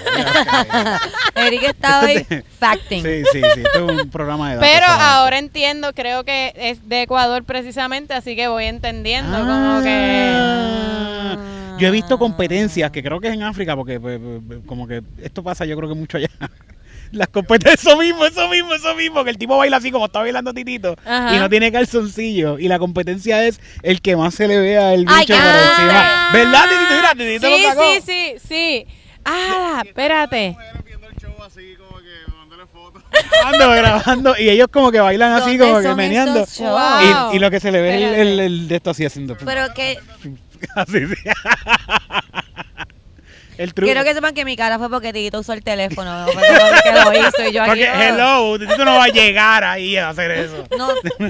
Eric 1.35 1.63
está 1.63 2.01
hoy 2.01 2.11
Esto 2.17 2.27
te- 2.27 2.43
facting. 2.43 3.03
Sí, 3.03 3.23
sí, 3.31 3.41
sí. 3.53 3.61
Esto 3.61 3.89
es 3.89 4.01
un 4.03 4.09
programa 4.09 4.49
de 4.49 4.55
datos 4.57 4.69
Pero 4.69 4.85
ahora 4.87 5.39
entiendo, 5.39 5.93
creo 5.93 6.23
que 6.25 6.53
es 6.55 6.87
de 6.87 7.03
Ecuador 7.03 7.43
precisamente, 7.43 8.13
así 8.13 8.35
que 8.35 8.47
voy 8.47 8.65
entendiendo 8.65 9.37
como 9.39 9.81
que... 9.81 10.31
Ah. 10.35 11.37
Yo 11.77 11.87
he 11.87 11.91
visto 11.91 12.19
competencias, 12.19 12.91
que 12.91 13.01
creo 13.01 13.19
que 13.19 13.29
es 13.29 13.33
en 13.33 13.41
África, 13.43 13.75
porque 13.75 13.99
pues, 13.99 14.19
pues, 14.45 14.59
como 14.67 14.87
que 14.87 15.01
esto 15.23 15.41
pasa 15.41 15.65
yo 15.65 15.75
creo 15.77 15.89
que 15.89 15.95
mucho 15.95 16.17
allá. 16.17 16.29
Las 17.11 17.27
competencias, 17.27 17.85
eso 17.85 17.97
mismo, 17.97 18.25
eso 18.25 18.47
mismo, 18.47 18.73
eso 18.73 18.95
mismo, 18.95 19.23
que 19.23 19.29
el 19.31 19.37
tipo 19.37 19.57
baila 19.57 19.77
así 19.77 19.91
como 19.91 20.05
está 20.05 20.19
bailando 20.19 20.53
Titito 20.53 20.95
Ajá. 21.05 21.35
y 21.35 21.39
no 21.39 21.49
tiene 21.49 21.71
calzoncillo. 21.71 22.57
Y 22.57 22.67
la 22.67 22.79
competencia 22.79 23.45
es 23.45 23.59
el 23.83 24.01
que 24.01 24.15
más 24.15 24.33
se 24.33 24.47
le 24.47 24.59
vea 24.59 24.93
el 24.93 25.01
bicho 25.05 25.15
Ay, 25.15 25.25
por 25.25 25.35
ah. 25.37 25.71
encima. 25.71 26.29
¿Verdad, 26.33 26.63
Titito? 26.69 26.95
Mira, 26.95 27.11
Titito 27.11 27.47
Sí, 27.47 27.63
lo 27.63 27.69
sacó. 27.69 27.81
sí, 27.81 28.01
sí, 28.05 28.35
sí. 28.47 28.87
Ah, 29.25 29.83
espérate. 29.85 30.55
Grabando, 33.31 33.71
grabando. 33.71 34.35
Y 34.37 34.49
ellos 34.49 34.67
como 34.71 34.91
que 34.91 34.99
bailan 34.99 35.33
así, 35.33 35.57
¿Dónde 35.57 35.73
como 35.73 35.81
que 35.81 35.95
meneando. 35.95 36.45
Wow. 36.59 37.33
Y, 37.33 37.35
y 37.35 37.39
lo 37.39 37.51
que 37.51 37.59
se 37.59 37.71
le 37.71 37.81
ve 37.81 38.21
el, 38.21 38.39
el 38.39 38.67
de 38.67 38.75
esto 38.75 38.91
así 38.91 39.05
haciendo. 39.05 39.37
Pero 39.37 39.73
que 39.73 39.97
Así, 40.75 41.07
sí. 41.07 41.15
El 43.57 43.73
truco. 43.73 43.85
quiero 43.85 44.03
que 44.03 44.13
sepan 44.13 44.33
que 44.33 44.45
mi 44.45 44.55
cara 44.55 44.77
fue 44.79 44.89
porque 44.89 45.13
Tito 45.13 45.39
usó 45.39 45.53
el 45.53 45.63
teléfono. 45.63 46.25
No 46.25 46.31
fue 46.31 46.41
como 46.47 46.81
que 46.81 46.91
lo 47.19 47.27
hizo 47.27 47.49
y 47.49 47.53
yo 47.53 47.61
aquí. 47.63 47.69
Porque, 47.69 47.89
oh. 47.89 48.01
hello, 48.01 48.59
Titito 48.59 48.85
no 48.85 48.95
va 48.95 49.03
a 49.05 49.07
llegar 49.09 49.63
ahí 49.63 49.97
a 49.97 50.09
hacer 50.09 50.31
eso. 50.31 50.63
No, 50.77 50.89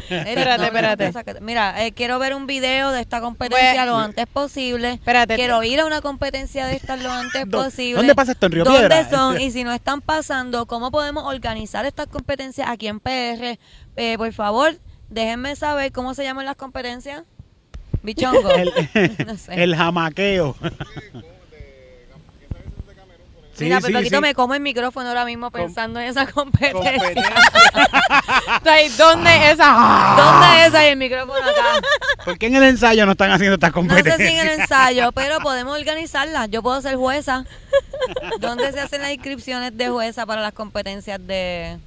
Espérate, 0.10 0.66
espérate. 0.66 1.12
no. 1.12 1.42
Mira, 1.42 1.86
eh, 1.86 1.92
quiero 1.92 2.20
ver 2.20 2.34
un 2.36 2.48
video 2.48 2.92
de 2.92 3.02
esta 3.02 3.20
competencia 3.22 3.74
Pues- 3.74 3.86
lo 3.88 3.98
antes 3.98 4.26
posible. 4.28 4.92
Espérate. 4.94 5.36
Quiero 5.36 5.62
ir 5.64 5.80
a 5.80 5.86
una 5.86 6.02
competencia 6.02 6.66
de 6.68 6.76
estas 6.76 7.02
lo 7.02 7.12
antes 7.12 7.46
¿Dó- 7.48 7.64
posible. 7.64 7.96
dónde 7.98 8.16
pasa 8.16 8.32
esto? 8.34 8.46
¿En 8.46 8.52
Río 8.52 8.64
¿Dónde 8.64 8.80
Piedra? 8.88 9.10
son? 9.10 9.42
Y 9.42 9.52
si 9.52 9.64
no 9.64 9.74
están 9.74 10.02
pasando, 10.02 10.66
¿cómo 10.68 10.92
podemos 10.92 11.24
organizar 11.26 11.86
estas 11.86 12.08
competencias 12.08 12.70
aquí 12.70 12.88
en 12.88 13.00
PR? 13.00 13.58
Eh, 13.98 14.18
por 14.18 14.32
favor, 14.34 14.76
déjenme 15.10 15.56
saber 15.56 15.92
cómo 15.92 16.14
se 16.14 16.24
llaman 16.24 16.46
las 16.46 16.56
competencias. 16.56 17.24
Bichongo. 18.04 18.50
El, 18.56 18.72
no 19.28 19.38
sé. 19.38 19.62
el 19.64 19.76
jamaqueo. 19.76 20.56
Sí, 23.62 23.66
Mira, 23.66 23.82
sí, 23.82 23.94
Pepito 23.94 24.16
sí. 24.18 24.22
me 24.22 24.34
como 24.36 24.54
el 24.54 24.60
micrófono 24.62 25.08
ahora 25.10 25.26
mismo 25.26 25.50
pensando 25.52 26.00
en 26.00 26.08
esa 26.08 26.26
competencia. 26.28 27.14
Ay, 28.66 28.90
¿Dónde 28.98 29.30
es 29.36 29.54
esa? 29.54 30.16
¿Dónde 30.18 30.66
es 30.66 30.74
ahí 30.76 30.88
el 30.90 30.98
micrófono 30.98 31.40
acá? 31.40 31.82
¿Por 32.26 32.38
qué 32.38 32.48
en 32.48 32.56
el 32.56 32.64
ensayo 32.64 33.06
no 33.06 33.14
están 33.14 33.32
haciendo 33.32 33.56
estas 33.56 33.70
No 33.70 33.82
sé 33.82 33.88
competencias? 33.88 34.18
si 34.30 34.36
en 34.36 34.48
el 34.48 34.60
ensayo, 34.60 35.12
pero 35.12 35.40
podemos 35.40 35.78
organizarla. 35.80 36.46
Yo 36.48 36.62
puedo 36.62 36.82
ser 36.82 36.96
jueza. 36.96 37.46
¿Dónde 38.40 38.72
se 38.72 38.80
hacen 38.80 39.02
las 39.02 39.12
inscripciones 39.12 39.76
de 39.78 39.90
jueza 39.90 40.26
para 40.26 40.42
las 40.42 40.54
competencias 40.54 41.20
de...? 41.26 41.78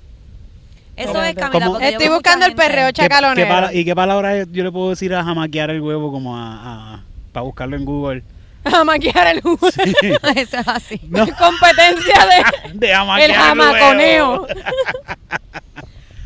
Eso 0.97 1.21
es, 1.25 1.35
Camila, 1.35 1.51
¿Cómo? 1.51 1.73
porque 1.73 1.89
Estoy 1.89 2.09
mucha 2.09 2.35
el 2.47 2.55
perreo 2.55 2.85
gente. 2.87 3.03
¿Qué- 3.03 3.09
qué 3.09 3.15
chacalonero. 3.15 3.73
¿Y 3.73 3.85
qué 3.85 3.95
palabra 3.97 4.45
yo 4.45 4.63
le 4.63 4.71
puedo 4.71 4.91
decir 4.91 5.13
a 5.15 5.25
jamaquear 5.25 5.71
el 5.71 5.81
huevo 5.81 6.13
como 6.13 6.37
a, 6.37 7.03
para 7.33 7.43
buscarlo 7.43 7.77
en 7.77 7.85
Google? 7.85 8.23
A 8.65 8.85
maquillar 8.85 9.27
el 9.29 9.41
jugo. 9.43 9.69
Eso 10.37 10.57
es 10.59 10.69
así. 10.69 11.01
No. 11.09 11.27
Competencia 11.37 12.27
de... 12.27 12.73
De 12.75 12.91
El 12.93 12.99
huevo. 13.01 13.35
jamaconeo. 13.45 14.47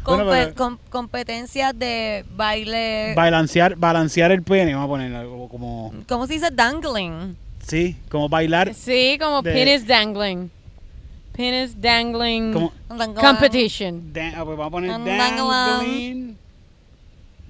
Bueno, 0.04 0.24
Compe- 0.24 0.30
pero- 0.44 0.54
com- 0.54 0.78
competencias 0.88 1.78
de 1.78 2.24
baile... 2.34 3.12
Balancear, 3.14 3.76
balancear 3.76 4.32
el 4.32 4.42
pene, 4.42 4.72
vamos 4.72 4.86
a 4.86 4.88
poner 4.88 5.14
algo 5.14 5.48
como... 5.50 5.92
¿Cómo 6.08 6.26
se 6.26 6.32
dice 6.34 6.48
dangling? 6.50 7.36
Sí, 7.66 7.94
como 8.10 8.26
bailar. 8.26 8.72
Sí, 8.72 9.18
como 9.20 9.42
De- 9.42 9.52
penis 9.52 9.86
dangling. 9.86 10.50
Penis 11.36 11.78
dangling 11.78 12.54
Como, 12.54 12.72
competition. 13.16 14.10
dan- 14.14 14.34
ah, 14.34 14.44
pues 14.46 14.56
vamos 14.56 14.68
a 14.68 14.70
poner 14.70 14.90
Dangling. 14.90 16.38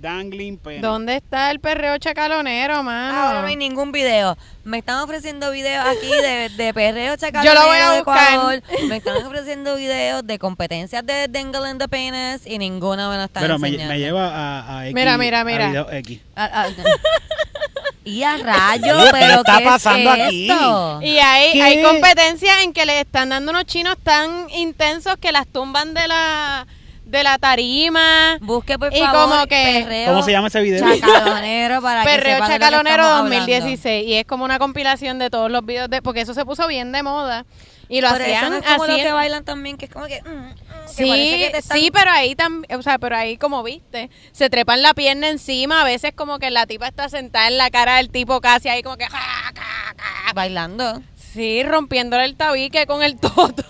Dangling. 0.01 0.59
Pene. 0.59 0.81
¿Dónde 0.81 1.17
está 1.17 1.51
el 1.51 1.61
perreo 1.61 1.99
chacalonero, 1.99 2.83
mano? 2.83 3.19
Ahora 3.21 3.41
no 3.43 3.47
hay 3.49 3.57
ningún 3.57 3.93
video. 3.93 4.37
Me 4.65 4.79
están 4.79 4.99
ofreciendo 5.01 5.51
videos 5.51 5.85
aquí 5.87 6.09
de, 6.09 6.49
de 6.51 6.75
perreo 6.75 7.17
chacalonero 7.17 7.55
Yo 7.55 7.61
lo 7.61 7.67
voy 7.69 7.79
a 7.79 7.91
de 7.93 7.97
buscar. 8.03 8.33
Ecuador. 8.35 8.63
Me 8.89 8.97
están 8.97 9.25
ofreciendo 9.27 9.77
videos 9.77 10.27
de 10.27 10.39
competencias 10.39 11.05
de 11.07 11.29
Dangle 11.29 11.71
in 11.71 11.79
the 11.79 11.89
Penis 11.89 12.47
y 12.47 12.59
ninguna 12.59 13.09
me 13.11 13.17
lo 13.17 13.25
están 13.25 13.43
Pero 13.43 13.59
me, 13.59 13.69
enseñando. 13.69 13.95
me 13.95 13.99
lleva 14.01 14.29
a, 14.29 14.79
a 14.81 14.85
X. 14.87 14.95
Mira, 14.95 15.19
mira, 15.19 15.41
a 15.41 15.45
mira. 15.45 15.69
video 15.69 15.91
X. 15.93 16.21
Ah, 16.37 16.51
ah, 16.53 16.69
y 18.05 18.23
a 18.23 18.37
rayo, 18.39 18.97
Oye, 18.97 19.05
¿qué 19.05 19.11
pero 19.13 19.35
está 19.41 19.59
¿qué 19.59 19.65
pasando 19.65 20.15
es 20.15 20.23
aquí? 20.27 20.51
esto? 20.51 21.01
Y 21.03 21.19
hay, 21.19 21.53
¿Qué? 21.53 21.63
hay 21.63 21.83
competencias 21.83 22.63
en 22.63 22.73
que 22.73 22.87
le 22.87 23.01
están 23.01 23.29
dando 23.31 23.51
unos 23.51 23.65
chinos 23.67 23.97
tan 24.03 24.49
intensos 24.51 25.17
que 25.21 25.31
las 25.33 25.47
tumban 25.47 25.93
de 25.95 26.09
la 26.09 26.67
de 27.09 27.23
la 27.23 27.39
tarima. 27.39 28.39
Busque 28.41 28.79
por 28.79 28.93
Y 28.95 28.99
favor 29.01 29.29
como 29.31 29.47
que- 29.47 29.81
perreo 29.85 30.09
¿Cómo 30.13 30.23
se 30.23 30.33
llama 30.33 30.49
ese 30.49 30.61
video? 30.61 30.85
chacalonero 30.99 31.83
para 31.83 32.03
que 32.03 32.09
Perreo 32.09 32.35
sepan 32.35 32.49
de 32.49 32.55
lo 32.55 32.59
que 32.59 32.65
Chacalonero 32.65 33.03
estamos 33.03 33.19
hablando. 33.25 33.37
2016 33.47 34.07
y 34.07 34.15
es 34.15 34.25
como 34.27 34.45
una 34.45 34.59
compilación 34.59 35.19
de 35.19 35.31
todos 35.31 35.51
los 35.51 35.65
videos 35.65 35.89
de 35.91 36.03
porque 36.03 36.21
eso 36.23 36.35
se 36.35 36.45
puso 36.45 36.67
bien 36.69 36.93
de 36.93 37.03
moda 37.03 37.45
y 37.89 38.01
lo 38.03 38.11
Pero 38.13 38.25
eso 38.25 38.35
hacían 38.37 38.51
no 38.51 38.57
es 38.59 38.65
como 38.67 38.83
así 38.85 38.93
lo 38.93 38.99
en- 38.99 39.05
que 39.05 39.13
bailan 39.13 39.45
también, 39.45 39.77
que 39.79 39.87
es 39.87 39.91
como 39.91 40.07
que... 40.07 40.21
mm, 40.23 40.29
mm, 40.29 40.55
que 40.55 40.93
Sí, 40.93 41.09
parece 41.09 41.39
que 41.39 41.51
te 41.51 41.59
están- 41.59 41.79
sí, 41.79 41.91
pero 41.91 42.11
ahí 42.11 42.35
también, 42.35 42.79
o 42.79 42.83
sea, 42.83 42.99
pero 42.99 43.17
ahí 43.17 43.37
como 43.39 43.63
viste, 43.63 44.11
se 44.33 44.51
trepan 44.51 44.83
la 44.83 44.93
pierna 44.95 45.29
encima, 45.31 45.81
a 45.81 45.85
veces 45.85 46.13
como 46.15 46.39
que 46.39 46.51
la 46.51 46.67
tipa 46.67 46.87
está 46.87 47.09
sentada 47.09 47.49
en 47.49 47.57
la 47.57 47.71
cara 47.71 47.97
del 47.97 48.11
tipo 48.11 48.41
casi 48.43 48.69
ahí 48.69 48.83
como 48.83 48.97
que 48.99 49.07
ja, 49.07 49.19
ja, 49.19 49.53
ja. 49.97 50.33
Bailando. 50.35 51.03
sí, 51.17 51.63
rompiéndole 51.63 52.25
el 52.25 52.37
tabique 52.37 52.87
con 52.87 53.03
el 53.03 53.19
toto. 53.19 53.65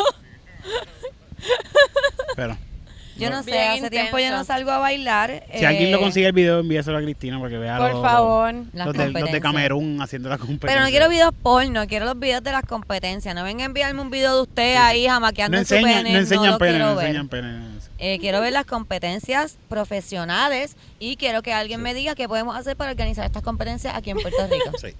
Pero, 2.36 2.56
Yo 3.18 3.30
no 3.30 3.42
sé, 3.42 3.50
Bien 3.50 3.70
hace 3.72 3.90
tiempo 3.90 4.18
yo 4.18 4.30
no 4.30 4.44
salgo 4.44 4.70
a 4.70 4.78
bailar. 4.78 5.42
si 5.54 5.64
alguien 5.64 5.90
lo 5.90 5.98
eh, 5.98 6.00
consigue 6.00 6.26
el 6.28 6.32
video, 6.32 6.60
envíaselo 6.60 6.98
a 6.98 7.02
Cristina 7.02 7.38
para 7.38 7.50
que 7.50 7.58
vea 7.58 7.78
Por 7.78 7.92
los, 7.92 8.02
favor. 8.02 8.54
las 8.54 8.64
los, 8.64 8.74
de, 8.74 8.82
los 8.84 8.96
de 8.96 9.12
competencias. 9.12 9.40
Camerún 9.42 10.00
haciendo 10.02 10.28
la 10.28 10.38
competencia. 10.38 10.68
Pero 10.68 10.80
no 10.84 10.88
quiero 10.90 11.08
videos 11.08 11.34
porno, 11.42 11.86
quiero 11.86 12.04
los 12.06 12.18
videos 12.18 12.42
de 12.42 12.52
las 12.52 12.62
competencias. 12.64 13.34
No 13.34 13.42
venga 13.44 13.64
a 13.64 13.66
enviarme 13.66 14.00
un 14.00 14.10
video 14.10 14.36
de 14.36 14.42
usted 14.42 14.76
ahí 14.76 15.06
jamaqueando 15.06 15.56
No 15.56 15.60
en 15.60 15.66
su 15.66 15.74
enseñan, 15.74 15.96
pene. 16.04 16.12
no 16.12 16.18
enseñan 16.20 16.50
lo 16.52 16.58
pene, 16.58 16.70
quiero 16.72 16.86
no 16.90 16.94
ver. 16.96 17.06
enseñan 17.06 17.28
pene. 17.28 17.78
Eh, 18.00 18.18
quiero 18.20 18.40
ver 18.40 18.52
las 18.52 18.64
competencias 18.64 19.58
profesionales 19.68 20.76
y 21.00 21.16
quiero 21.16 21.42
que 21.42 21.52
alguien 21.52 21.82
me 21.82 21.94
diga 21.94 22.14
qué 22.14 22.28
podemos 22.28 22.56
hacer 22.56 22.76
para 22.76 22.92
organizar 22.92 23.24
estas 23.26 23.42
competencias 23.42 23.94
aquí 23.96 24.10
en 24.10 24.18
Puerto 24.18 24.46
Rico. 24.46 24.70
Sí. 24.80 24.94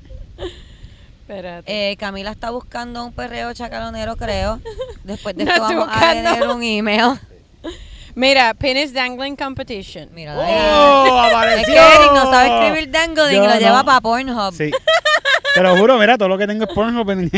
Espérate. 1.28 1.90
Eh, 1.92 1.96
Camila 1.98 2.30
está 2.30 2.50
buscando 2.50 3.04
un 3.04 3.12
perreo 3.12 3.52
chacalonero, 3.52 4.16
creo. 4.16 4.60
Después 5.04 5.36
de 5.36 5.44
No 5.44 5.50
esto 5.52 5.62
estoy 5.62 5.76
vamos 5.76 5.88
a 5.94 6.00
buscando. 6.00 6.30
tener 6.32 6.48
un 6.48 6.62
email. 6.62 7.20
Mira, 8.18 8.52
Penis 8.54 8.92
Dangling 8.92 9.36
Competition. 9.36 10.08
Mira, 10.12 10.34
¡Oh! 10.36 11.06
es 11.06 11.32
¡Apareció! 11.32 11.72
que 11.74 11.78
Eric 11.78 12.12
no 12.14 12.30
sabe 12.32 12.66
escribir 12.66 12.90
dangling 12.90 13.36
Yo 13.36 13.44
y 13.44 13.46
lo 13.46 13.54
no. 13.54 13.60
lleva 13.60 13.84
para 13.84 14.00
Pornhub. 14.00 14.54
Sí. 14.54 14.72
Te 15.54 15.62
lo 15.62 15.76
juro, 15.76 15.96
mira, 15.98 16.18
todo 16.18 16.28
lo 16.28 16.36
que 16.36 16.46
tengo 16.48 16.64
es 16.64 16.70
Pornhub 16.74 17.08
en, 17.10 17.18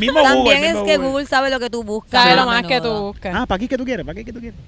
mismo 0.00 0.22
También 0.22 0.36
Google. 0.38 0.54
es 0.54 0.62
mismo 0.72 0.84
que 0.86 0.96
Google 0.96 1.26
sabe 1.26 1.50
lo 1.50 1.60
que 1.60 1.68
tú 1.68 1.84
buscas. 1.84 2.22
Sabe 2.22 2.34
lo 2.34 2.46
más 2.46 2.62
que 2.62 2.80
tú 2.80 2.90
buscas. 2.92 3.34
Ah, 3.36 3.44
¿para 3.46 3.56
aquí 3.56 3.68
que 3.68 3.76
tú 3.76 3.84
quieres? 3.84 4.06
¿Para 4.06 4.18
aquí 4.18 4.24
que 4.24 4.32
tú 4.32 4.40
quieres? 4.40 4.58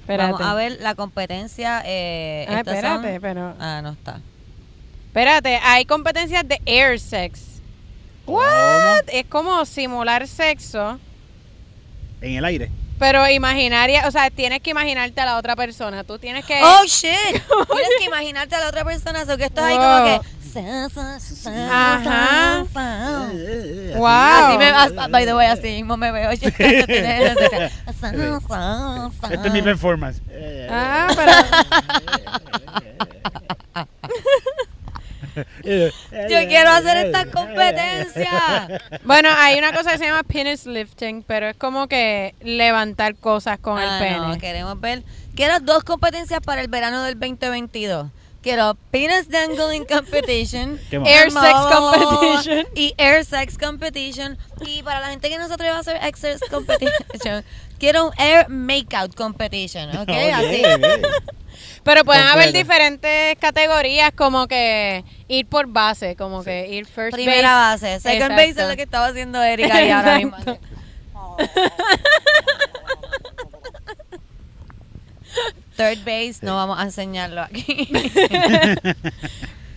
espérate. 0.00 0.32
Vamos 0.32 0.46
a 0.48 0.54
ver 0.54 0.78
la 0.80 0.96
competencia. 0.96 1.82
Eh, 1.86 2.44
Ah, 2.48 2.58
espérate, 2.58 3.12
son- 3.12 3.20
pero. 3.20 3.54
Ah, 3.60 3.80
no 3.84 3.90
está. 3.92 4.20
Espérate, 5.06 5.60
hay 5.62 5.84
competencias 5.84 6.42
de 6.48 6.60
air 6.66 6.98
sex. 6.98 7.60
What? 8.26 9.04
Es 9.12 9.26
como 9.26 9.64
simular 9.64 10.26
sexo, 10.26 10.98
En 12.20 12.34
el 12.36 12.44
aire. 12.44 12.70
Pero 13.02 13.28
imaginaria, 13.28 14.06
o 14.06 14.12
sea, 14.12 14.30
tienes 14.30 14.60
que 14.60 14.70
imaginarte 14.70 15.20
a 15.20 15.24
la 15.24 15.36
otra 15.36 15.56
persona. 15.56 16.04
Tú 16.04 16.20
tienes 16.20 16.44
que 16.44 16.60
Oh 16.62 16.84
shit. 16.86 17.10
Tienes 17.72 17.90
que 17.98 18.04
imaginarte 18.04 18.54
a 18.54 18.60
la 18.60 18.68
otra 18.68 18.84
persona, 18.84 19.22
eso 19.22 19.36
que 19.36 19.46
estás 19.46 19.64
ahí 19.64 19.74
como 19.76 20.04
que. 20.04 20.20
Ajá. 21.68 22.64
Wow. 23.96 24.06
Así 24.06 24.58
me 24.58 24.70
vas, 24.70 25.10
by 25.10 25.24
the 25.24 25.34
way, 25.34 25.48
así 25.48 25.62
mismo 25.62 25.96
me 25.96 26.12
veo. 26.12 26.32
yo. 26.34 26.48
Este 29.32 29.48
es 29.48 29.52
mi 29.52 29.62
performance. 29.62 30.22
Ah, 30.70 31.08
pero 31.16 31.32
Yo 35.34 36.38
quiero 36.48 36.70
hacer 36.70 37.06
estas 37.06 37.26
competencias. 37.26 38.82
bueno, 39.04 39.28
hay 39.36 39.58
una 39.58 39.72
cosa 39.72 39.92
que 39.92 39.98
se 39.98 40.04
llama 40.06 40.22
penis 40.22 40.66
lifting, 40.66 41.22
pero 41.22 41.48
es 41.48 41.56
como 41.56 41.88
que 41.88 42.34
levantar 42.42 43.14
cosas 43.16 43.58
con 43.58 43.78
Ah, 43.78 43.98
el 43.98 44.04
pene. 44.04 44.26
no, 44.26 44.38
queremos 44.38 44.80
ver. 44.80 45.02
Quiero 45.34 45.60
dos 45.60 45.84
competencias 45.84 46.40
para 46.40 46.60
el 46.60 46.68
verano 46.68 47.02
del 47.02 47.18
2022. 47.18 48.08
Quiero 48.42 48.76
Penis 48.90 49.28
Dangling 49.30 49.84
Competition. 49.84 50.78
Air 50.90 51.30
sex 51.30 51.54
competition. 51.72 52.66
Y 52.74 52.92
Air 52.98 53.24
Sex 53.24 53.56
Competition. 53.56 54.36
Y 54.66 54.82
para 54.82 54.98
la 55.00 55.08
gente 55.10 55.28
que 55.28 55.38
no 55.38 55.46
se 55.46 55.54
atreve 55.54 55.70
a 55.72 55.78
hacer 55.78 55.96
Air 56.02 56.16
Sex 56.16 56.40
Competition, 56.50 57.44
quiero 57.82 58.06
un 58.06 58.12
Air 58.16 58.48
Makeout 58.48 59.12
Competition. 59.16 59.90
¿Ok? 59.96 60.08
Oye, 60.10 60.32
Así. 60.32 60.62
Pero 61.82 62.04
pueden 62.04 62.22
haber 62.22 62.52
diferentes 62.52 63.36
categorías 63.40 64.12
como 64.12 64.46
que 64.46 65.04
ir 65.26 65.46
por 65.46 65.66
base, 65.66 66.14
como 66.14 66.44
que 66.44 66.68
ir 66.68 66.86
first 66.86 67.12
Primera 67.12 67.54
base. 67.54 67.98
Second 67.98 68.30
base 68.30 68.50
es 68.50 68.68
lo 68.68 68.76
que 68.76 68.82
estaba 68.82 69.06
haciendo 69.06 69.42
Erika 69.42 69.74
ahí 69.74 69.90
ahora 69.90 70.18
mismo. 70.18 70.36
Third 75.76 76.04
base, 76.04 76.36
no 76.42 76.54
vamos 76.54 76.78
a 76.78 76.82
enseñarlo 76.84 77.40
aquí. 77.40 77.88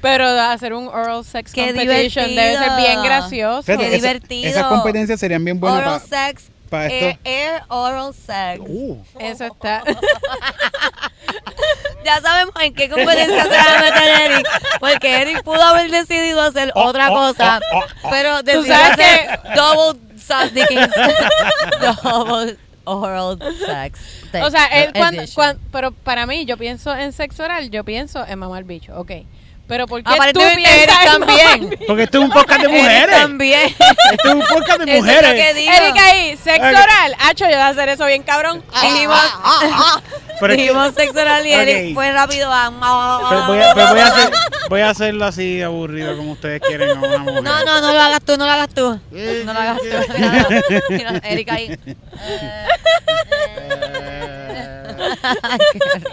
Pero 0.01 0.27
hacer 0.27 0.73
un 0.73 0.87
oral 0.89 1.25
sex 1.25 1.51
Qué 1.53 1.65
competition 1.73 2.35
debe 2.35 2.55
ser 2.57 2.75
bien 2.77 3.01
gracioso. 3.01 3.65
Qué 3.65 3.73
esa- 3.73 3.95
divertido. 3.95 4.47
Esas 4.47 4.65
competencias 4.65 5.19
serían 5.19 5.43
bien 5.43 5.59
buenas 5.59 5.79
oral 5.79 6.01
para 6.07 6.27
sex. 6.27 6.51
Pa 6.69 6.85
Air, 6.85 7.03
esto. 7.11 7.19
air 7.23 7.63
oral 7.69 8.13
sex. 8.13 8.61
Uh, 8.67 8.97
Eso 9.19 9.45
está. 9.45 9.83
Ya 12.03 12.21
sabemos 12.21 12.53
en 12.61 12.73
qué 12.75 12.87
competencia 12.87 13.43
se 13.43 13.49
va 13.49 13.79
a 13.79 13.81
meter 13.81 14.21
Eric. 14.31 14.47
Porque 14.79 15.21
Eric 15.21 15.43
pudo 15.43 15.61
haber 15.61 15.89
decidido 15.89 16.39
hacer 16.41 16.71
Oh, 16.75 16.85
otra 16.89 17.09
oh, 17.11 17.15
cosa. 17.15 17.59
oh, 17.73 17.79
oh, 17.79 17.83
oh. 18.03 18.09
Pero 18.11 18.43
decidió 18.43 18.75
sabes 18.75 18.91
hacer 18.91 19.39
double 19.55 19.99
sass 20.19 20.53
dickens. 20.53 20.93
double 22.03 22.57
oral 22.83 23.39
sex. 23.65 23.99
O 24.43 24.51
sea, 24.51 24.65
él 24.67 24.91
cuando, 24.93 25.21
Edition. 25.23 25.33
cuan- 25.55 25.59
pero 25.71 25.91
para 25.91 26.27
mí, 26.27 26.45
yo 26.45 26.57
pienso 26.57 26.95
en 26.95 27.11
sexo 27.11 27.43
oral, 27.43 27.71
yo 27.71 27.83
pienso 27.83 28.23
en 28.27 28.37
mamar 28.37 28.65
bicho, 28.65 28.93
ok. 28.99 29.11
Pero 29.67 29.87
¿por 29.87 29.97
qué 30.03 30.03
tú 30.09 30.13
Aparentemente 30.13 30.87
mamar 30.87 31.05
también. 31.05 31.79
Porque 31.87 32.03
esto 32.03 32.19
es 32.19 32.23
un 32.23 32.29
podcast 32.29 32.61
de 32.61 32.67
mujeres. 32.67 33.15
también. 33.19 33.61
Esto 34.11 34.27
es 34.27 34.33
un 34.35 34.41
podcast 34.41 34.79
de 34.81 34.97
Eso 34.97 35.05
es 35.07 35.15
lo 35.15 35.21
que 35.21 35.31
mujeres. 35.31 35.55
digo. 35.55 35.71
Eric 35.73 35.97
ahí, 35.99 36.37
sexo 36.37 36.67
Ok. 36.69 36.83
oral. 36.83 37.15
Hacho, 37.19 37.45
yo 37.45 37.51
voy 37.51 37.55
a 37.61 37.67
hacer 37.69 37.89
eso 37.89 38.05
bien 38.05 38.21
cabrón. 38.21 38.63
Dijimos, 38.83 39.17
Pero 40.39 40.53
es 40.53 40.57
que- 40.57 40.63
dijimos 40.63 40.93
sexo 40.95 41.19
oral 41.19 41.47
y 41.47 41.51
Eric 41.53 41.87
Ok. 41.89 41.93
fue 41.95 42.11
rápido 42.11 42.51
a... 42.53 42.71
pero 43.29 43.45
voy, 43.47 43.59
a, 43.59 43.73
pero 43.73 43.89
voy, 43.89 43.99
a 44.01 44.05
hacer, 44.07 44.29
voy 44.69 44.81
a 44.81 44.89
hacerlo 44.91 45.25
así 45.25 45.61
aburrido 45.63 46.15
como 46.15 46.33
ustedes 46.33 46.61
quieren 46.61 46.89
a 46.91 46.93
una 46.99 47.17
mujer. 47.19 47.43
No, 47.43 47.65
no, 47.65 47.81
no 47.81 47.91
lo 47.93 48.01
hagas 48.01 48.21
tú, 48.23 48.37
no 48.37 48.45
lo 48.45 48.51
hagas 48.51 48.69
tú. 48.69 48.99
No 49.45 49.53
lo 49.53 49.59
hagas 49.59 49.79
tú. 49.79 49.87
Eric 51.23 51.49
ahí. 51.51 51.75
Qué 51.85 51.95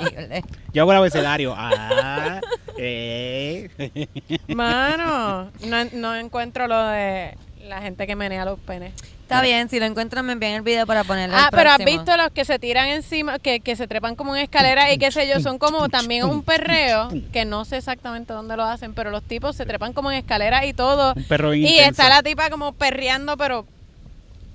horrible. 0.16 0.44
Yo 0.72 0.82
hago 0.82 0.92
el 0.92 0.98
abecedario. 0.98 1.54
Ah, 1.56 2.40
eh. 2.78 3.31
Mano, 4.48 5.50
no, 5.66 5.84
no 5.92 6.14
encuentro 6.14 6.66
lo 6.66 6.86
de 6.88 7.36
la 7.66 7.80
gente 7.80 8.06
que 8.06 8.16
menea 8.16 8.44
los 8.44 8.58
penes. 8.60 8.92
Está 9.22 9.40
bien, 9.40 9.70
si 9.70 9.80
lo 9.80 9.86
encuentran 9.86 10.26
me 10.26 10.34
envían 10.34 10.52
el 10.52 10.60
video 10.62 10.86
para 10.86 11.04
ponerlo 11.04 11.34
Ah, 11.38 11.48
pero 11.50 11.70
has 11.70 11.82
visto 11.82 12.14
los 12.18 12.30
que 12.32 12.44
se 12.44 12.58
tiran 12.58 12.88
encima, 12.88 13.38
que, 13.38 13.60
que 13.60 13.76
se 13.76 13.86
trepan 13.88 14.14
como 14.14 14.36
en 14.36 14.42
escalera 14.42 14.92
y 14.92 14.98
qué 14.98 15.10
sé 15.10 15.26
yo, 15.26 15.40
son 15.40 15.58
como 15.58 15.88
también 15.88 16.24
un 16.24 16.42
perreo, 16.42 17.08
que 17.32 17.46
no 17.46 17.64
sé 17.64 17.78
exactamente 17.78 18.34
dónde 18.34 18.58
lo 18.58 18.64
hacen, 18.64 18.92
pero 18.92 19.10
los 19.10 19.22
tipos 19.22 19.56
se 19.56 19.64
trepan 19.64 19.94
como 19.94 20.10
en 20.12 20.18
escalera 20.18 20.66
y 20.66 20.74
todo. 20.74 21.14
Un 21.16 21.24
perro 21.24 21.54
Y 21.54 21.62
intenso. 21.66 21.90
está 22.02 22.08
la 22.10 22.22
tipa 22.22 22.50
como 22.50 22.72
perreando, 22.72 23.38
pero 23.38 23.64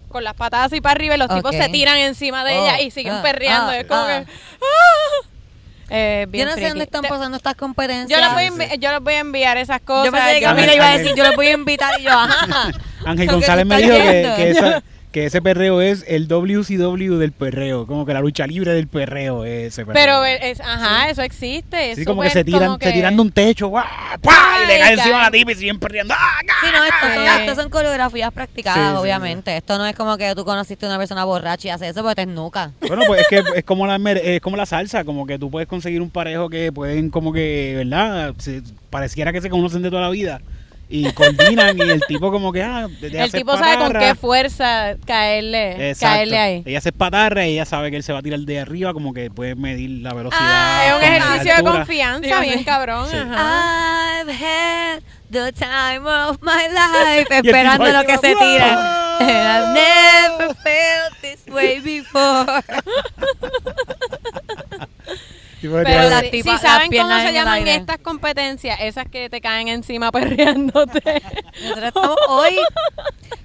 con 0.09 0.23
las 0.23 0.35
patadas 0.35 0.67
así 0.67 0.79
para 0.79 0.91
arriba 0.93 1.15
y 1.15 1.17
los 1.17 1.33
tipos 1.33 1.55
se 1.55 1.69
tiran 1.69 1.97
encima 1.97 2.43
de 2.45 2.57
Oh, 2.57 2.63
ella 2.63 2.79
y 2.81 2.91
siguen 2.91 3.13
ah, 3.15 3.21
perreando. 3.23 3.71
ah, 3.71 3.77
es 3.79 3.87
como 3.87 4.01
ah. 4.01 4.07
que... 4.07 4.31
¡ah! 4.61 5.27
Eh, 5.89 6.23
Yo 6.25 6.31
bien 6.31 6.45
no 6.47 6.51
sé 6.51 6.57
freaky. 6.57 6.69
dónde 6.71 6.83
están 6.85 7.01
pasando 7.03 7.37
estas 7.37 7.55
competencias. 7.55 8.19
yo 8.19 8.25
les, 8.35 8.51
voy 8.51 8.77
yo 8.79 8.91
les 8.91 8.99
voy 9.01 9.13
a 9.13 9.19
enviar 9.19 9.57
esas 9.57 9.79
cosas. 9.81 10.05
Yo 10.05 10.11
pensé 10.11 10.33
que 10.35 10.41
yo- 10.41 10.47
Camila 10.47 10.75
iba 10.75 10.89
a 10.89 10.97
decir, 10.97 11.15
yo 11.15 11.23
los 11.23 11.35
voy 11.35 11.47
a 11.47 11.51
invitar 11.53 11.99
y 11.99 12.03
yo, 12.03 12.11
ajá. 12.11 12.71
Ángel 13.05 13.27
González 13.27 13.65
me 13.65 13.77
dijo 13.81 13.95
que, 13.95 14.33
que, 14.35 14.49
esa- 14.51 14.83
que 15.17 15.25
ese 15.25 15.41
perreo 15.41 15.81
es 15.81 16.05
el 16.07 16.27
WCW 16.27 17.15
del 17.17 17.31
perreo. 17.31 17.87
Como 17.87 18.05
que 18.05 18.13
la 18.13 18.19
lucha 18.21 18.45
libre 18.45 18.73
del 18.73 18.87
perreo 18.87 19.45
es 19.45 19.73
ese 19.73 19.83
perreo. 19.85 20.21
Pero 20.21 20.25
es, 20.25 20.59
ajá, 20.61 21.09
eso 21.09 21.23
existe. 21.23 21.95
Sí, 21.95 22.01
es 22.01 22.07
como 22.07 22.21
que 22.21 22.29
se 22.29 22.43
tiran, 22.43 22.65
como 22.65 22.77
se 22.79 22.91
tiran 22.91 23.15
de 23.15 23.21
un 23.23 23.31
techo, 23.31 23.67
¡guau! 23.69 23.83
¡pah! 24.21 24.59
y 24.63 24.67
le 24.67 24.79
cae 24.79 24.93
encima 24.93 25.19
a 25.21 25.23
la 25.23 25.31
tipa 25.31 25.51
y 25.51 25.55
siguen 25.55 25.79
perreando. 25.79 26.13
¡Ah! 26.15 26.37
Sí, 26.61 26.67
no, 26.71 26.83
estas 26.83 27.13
son, 27.15 27.23
Sí. 27.23 27.29
estas 27.41 27.55
son 27.57 27.69
coreografías 27.71 28.31
practicadas, 28.31 28.89
Sí, 28.89 28.91
sí, 28.95 29.01
obviamente. 29.01 29.57
Esto 29.57 29.77
no 29.79 29.87
es 29.87 29.95
como 29.95 30.17
que 30.17 30.35
tú 30.35 30.45
conociste 30.45 30.85
a 30.85 30.89
una 30.89 30.97
persona 30.99 31.23
borracha 31.25 31.67
y 31.67 31.71
hace 31.71 31.87
eso 31.87 32.01
porque 32.03 32.15
te 32.15 32.21
esnuca. 32.21 32.71
Bueno, 32.87 33.01
pues 33.07 33.21
es 33.21 33.27
que 33.27 33.43
es 33.55 33.63
como 33.65 33.87
la 33.87 33.97
mer- 33.97 34.21
es 34.23 34.39
como 34.41 34.55
la 34.55 34.67
salsa, 34.67 35.03
como 35.03 35.25
que 35.25 35.39
tú 35.39 35.49
puedes 35.49 35.67
conseguir 35.67 36.01
un 36.01 36.11
parejo 36.11 36.47
que 36.49 36.71
pueden 36.71 37.09
como 37.09 37.33
que, 37.33 37.73
¿verdad? 37.77 38.35
Se- 38.37 38.61
pareciera 38.91 39.33
que 39.33 39.41
se 39.41 39.49
conocen 39.49 39.81
de 39.81 39.89
toda 39.89 40.03
la 40.03 40.09
vida 40.09 40.41
y 40.89 41.11
coordinan 41.11 41.77
y 41.77 41.81
el 41.81 42.01
tipo 42.07 42.31
como 42.31 42.51
que 42.53 42.63
ah, 42.63 42.87
El 43.01 43.19
hace 43.19 43.37
tipo 43.39 43.57
sabe 43.57 43.75
con 43.77 43.87
patarra. 43.87 43.99
qué 44.07 44.15
fuerza 44.15 44.95
caerle, 45.05 45.89
Exacto. 45.89 46.15
caerle 46.15 46.37
ahí. 46.37 46.63
Ella 46.65 46.79
se 46.81 46.89
espatarra 46.89 47.45
y 47.45 47.51
ella 47.53 47.65
sabe 47.65 47.91
que 47.91 47.97
él 47.97 48.03
se 48.03 48.13
va 48.13 48.19
a 48.19 48.21
tirar 48.21 48.39
de 48.39 48.59
arriba, 48.59 48.93
como 48.93 49.13
que 49.13 49.29
puede 49.29 49.55
medir 49.55 49.89
la 50.01 50.13
velocidad. 50.13 50.41
Ah, 50.43 50.85
Es 50.87 50.93
un 50.95 51.03
ejercicio 51.13 51.55
de 51.57 51.63
confianza, 51.63 52.39
bien 52.41 52.63
cabrón. 52.63 53.09
Sí. 53.09 53.17
Ajá. 53.17 54.21
I've 54.21 54.31
had 54.31 55.01
the 55.29 55.51
time 55.51 56.07
of 56.07 56.37
my 56.41 56.67
life. 56.71 57.27
Esperando 57.29 57.85
lo 57.85 58.05
que 58.05 58.17
se 58.17 58.35
tira. 58.35 59.17
And 59.19 59.29
I've 59.29 59.73
never 59.73 60.55
felt 60.55 61.13
this 61.21 61.45
way 61.53 61.79
before. 61.79 62.45
Pero 65.61 66.09
las 66.09 66.21
si, 66.21 66.29
tipas- 66.31 66.59
si 66.59 66.65
saben 66.67 66.91
cómo 66.91 67.17
se 67.19 67.33
llaman 67.33 67.53
aire. 67.55 67.75
estas 67.75 67.97
competencias, 67.99 68.77
esas 68.81 69.05
que 69.09 69.29
te 69.29 69.41
caen 69.41 69.67
encima 69.67 70.11
perreándote. 70.11 71.21
Nosotros 71.63 71.85
estamos 71.87 72.17
hoy 72.29 72.55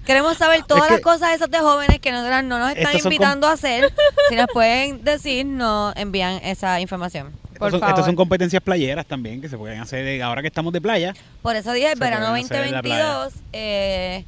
queremos 0.05 0.37
saber 0.37 0.62
todas 0.64 0.85
Es 0.85 0.88
que- 0.88 0.94
las 0.94 1.03
cosas 1.03 1.35
esas 1.35 1.51
de 1.51 1.59
jóvenes 1.59 1.98
que 2.01 2.12
nosotras 2.12 2.44
no 2.44 2.59
nos 2.59 2.70
están 2.70 2.87
Estos 2.96 3.05
invitando 3.07 3.46
a 3.46 3.53
hacer. 3.53 3.92
Si 4.29 4.35
nos 4.37 4.46
pueden 4.53 5.03
decir, 5.05 5.46
nos 5.46 5.94
envían 5.96 6.40
esa 6.44 6.81
información. 6.81 7.33
Por 7.59 7.68
Estas 7.68 7.70
son, 7.72 7.81
favor. 7.81 7.90
estas 7.94 8.07
son 8.07 8.16
competencias 8.16 8.62
playeras 8.62 9.07
también 9.07 9.40
que 9.40 9.48
se 9.48 9.57
pueden 9.57 9.81
hacer 9.81 10.05
de- 10.05 10.22
ahora 10.22 10.42
que 10.42 10.48
estamos 10.48 10.72
de 10.72 10.81
playa. 10.81 11.14
Por 11.42 11.55
eso 11.57 11.72
dije, 11.72 11.92
el 11.92 11.98
verano 11.98 12.29
pueden 12.31 12.44
hacer 12.44 12.64
en 12.66 12.72
la 12.72 12.83
playa. 12.83 13.05
2022, 13.14 13.42
eh, 13.53 14.25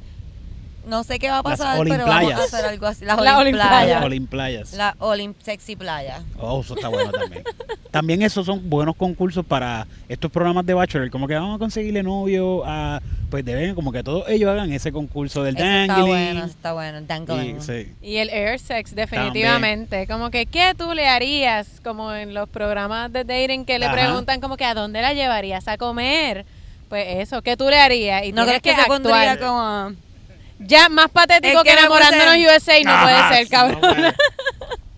no 0.87 1.03
sé 1.03 1.19
qué 1.19 1.29
va 1.29 1.39
a 1.39 1.43
pasar, 1.43 1.79
pero 1.87 2.05
vamos 2.05 2.33
a 2.33 2.43
hacer 2.43 2.65
algo 2.65 2.85
así. 2.87 3.05
Las 3.05 3.19
La 3.21 3.37
Olimplayas. 3.37 4.03
Olimplayas. 4.03 4.73
La 4.73 4.95
Olim 4.99 5.33
Sexy 5.41 5.75
Playa. 5.75 6.21
Oh, 6.39 6.61
eso 6.61 6.75
está 6.75 6.87
bueno 6.87 7.11
también. 7.11 7.43
también 7.91 8.21
esos 8.21 8.45
son 8.45 8.69
buenos 8.69 8.95
concursos 8.95 9.45
para 9.45 9.87
estos 10.07 10.31
programas 10.31 10.65
de 10.65 10.73
Bachelor. 10.73 11.09
Como 11.09 11.27
que 11.27 11.35
vamos 11.35 11.55
a 11.55 11.59
conseguirle 11.59 12.03
novio 12.03 12.63
a... 12.65 13.01
Pues 13.29 13.43
deben, 13.43 13.73
como 13.73 13.91
que 13.91 14.03
todos 14.03 14.29
ellos 14.29 14.49
hagan 14.49 14.71
ese 14.71 14.91
concurso 14.91 15.43
del 15.43 15.57
Eso 15.57 15.65
está 15.65 16.03
bueno, 16.03 16.45
está 16.45 16.73
bueno. 16.73 17.01
Dangling. 17.01 17.57
Y, 17.57 17.61
sí. 17.61 17.93
Y 18.01 18.17
el 18.17 18.29
air 18.29 18.59
sex, 18.59 18.93
definitivamente. 18.95 20.07
Como 20.07 20.29
que, 20.29 20.45
¿qué 20.45 20.73
tú 20.77 20.93
le 20.93 21.07
harías? 21.07 21.81
Como 21.83 22.13
en 22.13 22.33
los 22.33 22.47
programas 22.47 23.11
de 23.11 23.23
dating 23.23 23.65
que 23.65 23.79
le 23.79 23.87
Ajá. 23.87 23.95
preguntan 23.95 24.39
como 24.39 24.57
que, 24.57 24.65
¿a 24.65 24.73
dónde 24.73 25.01
la 25.01 25.13
llevarías 25.13 25.67
a 25.67 25.77
comer? 25.77 26.45
Pues 26.87 27.05
eso, 27.17 27.41
¿qué 27.41 27.57
tú 27.57 27.67
le 27.69 27.79
harías? 27.79 28.23
Y 28.25 28.31
¿No 28.31 28.43
tienes 28.43 28.61
crees 28.61 28.75
que, 28.77 28.81
se 28.81 28.81
actuar. 28.81 29.01
pondría 29.01 29.39
como... 29.39 29.95
Ya, 30.59 30.89
más 30.89 31.09
patético 31.09 31.57
Es 31.57 31.63
que, 31.63 31.69
que 31.69 31.79
enamorándonos 31.79 32.35
USA 32.37 32.81
no 32.83 33.01
puede 33.03 33.37
ser, 33.37 33.47
cabrón. 33.49 33.81
no 33.81 33.93
puede. 33.93 34.15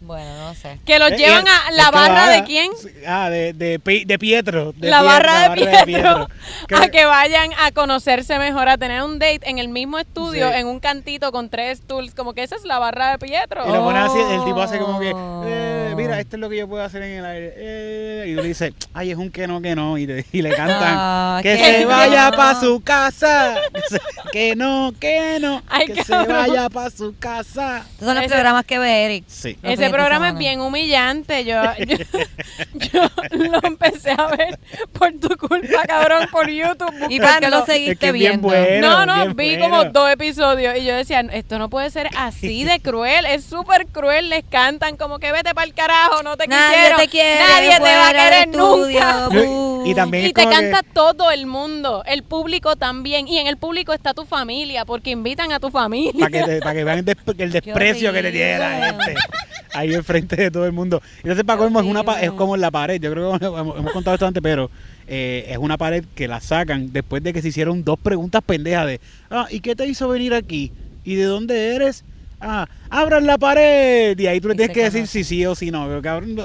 Bueno, 0.07 0.37
no 0.37 0.55
sé. 0.55 0.79
que 0.85 0.97
los 0.99 1.11
Eh, 1.11 1.17
llevan 1.17 1.45
a 1.47 1.71
la 1.71 1.91
barra 1.91 2.29
de 2.29 2.43
quién? 2.45 2.71
Ah, 3.05 3.29
de, 3.29 3.53
de, 3.53 3.77
Pi- 3.79 4.05
de 4.05 4.17
Pietro. 4.17 4.71
de 4.73 4.89
la 4.89 5.01
Pietro, 5.01 5.05
barra 5.05 5.49
de 5.49 5.55
Pietro, 5.85 6.27
Que- 6.67 6.75
a 6.81 6.87
que 6.89 7.05
vayan 7.05 7.49
a 7.59 7.71
conocerse 7.71 8.39
mejor, 8.39 8.69
a 8.69 8.77
tener 8.77 9.03
un 9.03 9.19
date 9.19 9.41
en 9.43 9.59
el 9.59 9.67
mismo 9.69 9.99
estudio, 9.99 10.49
Sí. 10.51 10.57
en 10.57 10.67
un 10.67 10.79
cantito 10.79 11.31
con 11.31 11.49
tres 11.49 11.81
tools, 11.85 12.13
como 12.15 12.33
que 12.33 12.43
esa 12.43 12.55
es 12.55 12.63
la 12.63 12.79
barra 12.79 13.11
de 13.11 13.19
Pietro. 13.19 13.67
Y 13.67 13.71
lo 13.71 13.83
pone 13.83 13.99
así, 13.99 14.17
el 14.19 14.43
tipo 14.45 14.61
hace 14.61 14.79
como 14.79 14.99
que, 14.99 15.11
Oh. 15.13 15.43
eh, 15.45 15.93
mira, 15.95 16.19
esto 16.19 16.37
es 16.37 16.39
lo 16.39 16.49
que 16.49 16.57
yo 16.57 16.67
puedo 16.67 16.83
hacer 16.83 17.03
en 17.03 17.19
el 17.19 17.25
aire. 17.25 17.53
eh, 17.57 18.25
y 18.29 18.35
tú 18.35 18.41
le 18.41 18.47
dices, 18.47 18.73
ay, 18.93 19.11
es 19.11 19.17
un 19.17 19.29
que 19.31 19.45
no, 19.47 19.61
que 19.61 19.75
no. 19.75 19.97
Y, 19.97 20.07
te- 20.07 20.25
y 20.31 20.41
le 20.41 20.49
cantan, 20.55 20.77
Ah, 20.97 21.39
que 21.43 21.57
que 21.57 21.63
se 21.63 21.81
no. 21.81 21.87
vaya 21.89 22.31
para 22.31 22.59
su 22.59 22.81
casa. 22.81 23.55
Que, 24.31 24.55
no, 24.55 24.93
que 24.99 25.39
no. 25.39 25.63
Ay, 25.69 25.87
que 25.87 26.03
se 26.03 26.13
vaya 26.15 26.69
para 26.69 26.89
su 26.89 27.15
casa. 27.17 27.77
Estos 27.89 28.05
son 28.05 28.15
los 28.15 28.25
Ese- 28.25 28.33
programas 28.33 28.65
que 28.65 28.77
ve 28.77 29.05
Eric. 29.05 29.23
Sí. 29.27 29.57
Ese 29.63 29.89
programa 29.97 30.29
es 30.29 30.37
bien 30.37 30.61
humillante. 30.61 31.45
Yo, 31.45 31.61
yo, 31.87 31.97
yo 32.91 33.09
lo 33.31 33.59
empecé 33.63 34.11
a 34.11 34.27
ver 34.27 34.59
por 34.93 35.11
tu 35.13 35.29
culpa, 35.37 35.83
cabrón, 35.87 36.27
por 36.31 36.49
YouTube. 36.49 36.93
¿Y 36.93 36.99
por 36.99 37.07
qué 37.09 37.19
buscando. 37.19 37.49
lo 37.49 37.65
seguiste 37.65 37.91
Es 37.93 37.99
que 37.99 38.11
viendo? 38.11 38.47
bueno. 38.47 39.05
No, 39.05 39.25
no, 39.25 39.33
vi 39.35 39.57
bueno. 39.57 39.69
como 39.69 39.85
dos 39.85 40.11
episodios 40.11 40.77
y 40.77 40.85
yo 40.85 40.95
decía, 40.95 41.21
esto 41.31 41.59
no 41.59 41.69
puede 41.69 41.89
ser 41.89 42.09
así 42.17 42.63
de 42.63 42.79
cruel, 42.81 43.25
es 43.25 43.43
súper 43.45 43.87
cruel, 43.87 44.29
les 44.29 44.43
cantan 44.45 44.97
como 44.97 45.19
que 45.19 45.31
vete 45.31 45.53
para 45.53 45.65
el 45.67 45.73
carajo, 45.73 46.23
no 46.23 46.37
te 46.37 46.47
Nadie 46.47 46.75
quisieron, 46.75 46.99
te 47.01 47.07
quiere. 47.07 47.39
nadie 47.39 47.71
te 47.77 47.95
va 47.95 48.07
a 48.09 48.11
querer 48.13 48.33
estudio, 48.49 48.99
nunca. 49.31 49.89
Y 49.89 49.93
también 49.95 50.25
Y 50.25 50.33
te 50.33 50.43
que- 50.43 50.49
canta 50.49 50.81
todo 50.93 51.31
el 51.31 51.45
mundo, 51.45 52.03
el 52.05 52.23
público 52.23 52.75
también, 52.75 53.27
y 53.27 53.37
en 53.39 53.47
el 53.47 53.57
público 53.57 53.93
está 53.93 54.13
tu 54.13 54.25
familia, 54.25 54.85
porque 54.85 55.11
invitan 55.11 55.51
a 55.51 55.59
tu 55.59 55.69
familia. 55.69 56.27
para 56.27 56.31
que, 56.31 56.43
te- 56.43 56.59
que 56.59 56.83
vean 56.83 56.99
el, 56.99 57.05
des- 57.05 57.17
el 57.37 57.51
desprecio 57.51 58.11
que 58.13 58.21
te 58.21 58.31
tiene 58.31 58.57
la 58.59 58.69
gente 58.87 59.15
ahí 59.73 59.86
enfrente 59.93 60.35
de 60.35 60.51
todo 60.51 60.65
el 60.65 60.71
mundo. 60.73 61.01
Entonces, 61.17 61.43
para 61.43 61.59
colmo, 61.59 61.79
es, 61.79 61.85
una 61.85 62.03
pa- 62.03 62.21
es 62.21 62.31
como 62.31 62.57
la 62.57 62.71
pared. 62.71 62.99
Yo 63.01 63.11
creo 63.11 63.37
que 63.39 63.45
hemos, 63.45 63.77
hemos 63.77 63.91
contado 63.91 64.15
esto 64.15 64.27
antes, 64.27 64.41
pero 64.43 64.69
eh, 65.07 65.45
es 65.49 65.57
una 65.57 65.77
pared 65.77 66.03
que 66.15 66.27
la 66.27 66.39
sacan 66.41 66.91
después 66.91 67.23
de 67.23 67.33
que 67.33 67.41
se 67.41 67.47
hicieron 67.49 67.83
dos 67.83 67.99
preguntas 67.99 68.41
pendejas 68.45 68.87
de, 68.87 69.01
ah, 69.29 69.47
¿y 69.49 69.59
qué 69.61 69.75
te 69.75 69.85
hizo 69.87 70.07
venir 70.09 70.33
aquí? 70.33 70.71
¿Y 71.03 71.15
de 71.15 71.23
dónde 71.23 71.75
eres? 71.75 72.03
Ah, 72.39 72.67
abran 72.91 73.25
la 73.25 73.37
pared. 73.39 74.17
Y 74.19 74.27
ahí 74.27 74.39
tú 74.39 74.49
le 74.49 74.55
tienes 74.55 74.73
que 74.75 74.83
decir 74.83 75.07
si 75.07 75.23
sí 75.23 75.43
o 75.45 75.55
si 75.55 75.71
no. 75.71 75.87
Pero 75.87 76.01
cabrón, 76.03 76.35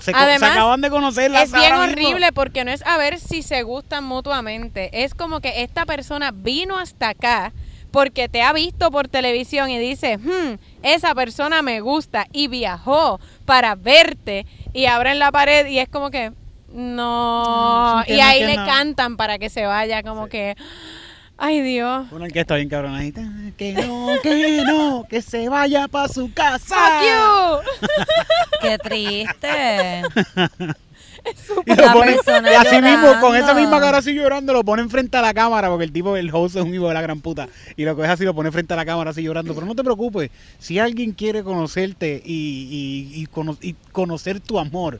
se, 0.00 0.12
Además, 0.14 0.38
se 0.40 0.46
acaban 0.46 0.80
de 0.80 0.88
conocer 0.88 1.30
las 1.30 1.44
Es 1.44 1.52
bien 1.52 1.74
horrible 1.74 2.32
porque 2.32 2.64
no 2.64 2.70
es 2.70 2.82
a 2.86 2.96
ver 2.96 3.18
si 3.18 3.42
se 3.42 3.62
gustan 3.62 4.04
mutuamente. 4.04 5.04
Es 5.04 5.12
como 5.14 5.40
que 5.40 5.62
esta 5.62 5.84
persona 5.84 6.30
vino 6.32 6.78
hasta 6.78 7.10
acá 7.10 7.52
porque 7.92 8.28
te 8.28 8.42
ha 8.42 8.52
visto 8.52 8.90
por 8.90 9.06
televisión 9.08 9.70
y 9.70 9.78
dice, 9.78 10.18
"Hmm, 10.18 10.56
esa 10.82 11.14
persona 11.14 11.62
me 11.62 11.80
gusta 11.80 12.26
y 12.32 12.48
viajó 12.48 13.20
para 13.44 13.74
verte 13.76 14.46
y 14.72 14.86
abren 14.86 15.18
la 15.20 15.30
pared 15.30 15.66
y 15.66 15.78
es 15.78 15.88
como 15.88 16.10
que 16.10 16.32
no, 16.72 18.02
Mm, 18.08 18.12
y 18.12 18.20
ahí 18.20 18.44
le 18.44 18.56
no. 18.56 18.64
cantan 18.66 19.16
para 19.16 19.38
que 19.38 19.50
se 19.50 19.66
vaya 19.66 20.02
como 20.02 20.26
que 20.28 20.56
ay 21.36 21.60
Dios. 21.60 22.06
Una 22.12 22.24
orquesta 22.26 22.54
bien 22.56 22.68
cabronadita. 22.68 23.20
Que 23.58 23.72
no, 23.74 24.06
que 24.22 24.62
no, 24.64 25.04
que 25.08 25.20
se 25.22 25.48
vaya 25.48 25.86
para 25.88 26.08
su 26.08 26.32
casa. 26.32 26.74
Fuck 26.74 27.02
you. 27.04 27.88
Qué 28.62 28.78
triste. 28.78 30.02
Y, 31.66 31.74
lo 31.74 31.84
y 32.50 32.54
así 32.54 32.82
mismo, 32.82 33.20
con 33.20 33.36
esa 33.36 33.54
misma 33.54 33.80
cara 33.80 33.98
así 33.98 34.12
llorando, 34.14 34.52
lo 34.52 34.64
pone 34.64 34.88
frente 34.88 35.16
a 35.16 35.22
la 35.22 35.32
cámara, 35.32 35.68
porque 35.68 35.84
el 35.84 35.92
tipo, 35.92 36.16
el 36.16 36.30
host 36.34 36.56
es 36.56 36.62
un 36.62 36.74
hijo 36.74 36.88
de 36.88 36.94
la 36.94 37.02
gran 37.02 37.20
puta. 37.20 37.48
Y 37.76 37.84
lo 37.84 37.94
coge 37.94 38.08
así, 38.08 38.24
lo 38.24 38.34
pone 38.34 38.50
frente 38.50 38.74
a 38.74 38.76
la 38.76 38.84
cámara 38.84 39.10
así 39.10 39.22
llorando. 39.22 39.54
Pero 39.54 39.66
no 39.66 39.74
te 39.74 39.84
preocupes, 39.84 40.30
si 40.58 40.78
alguien 40.78 41.12
quiere 41.12 41.44
conocerte 41.44 42.20
y, 42.24 43.10
y, 43.14 43.22
y 43.22 43.26
cono- 43.26 43.58
y 43.60 43.74
conocer 43.92 44.40
tu 44.40 44.58
amor, 44.58 44.98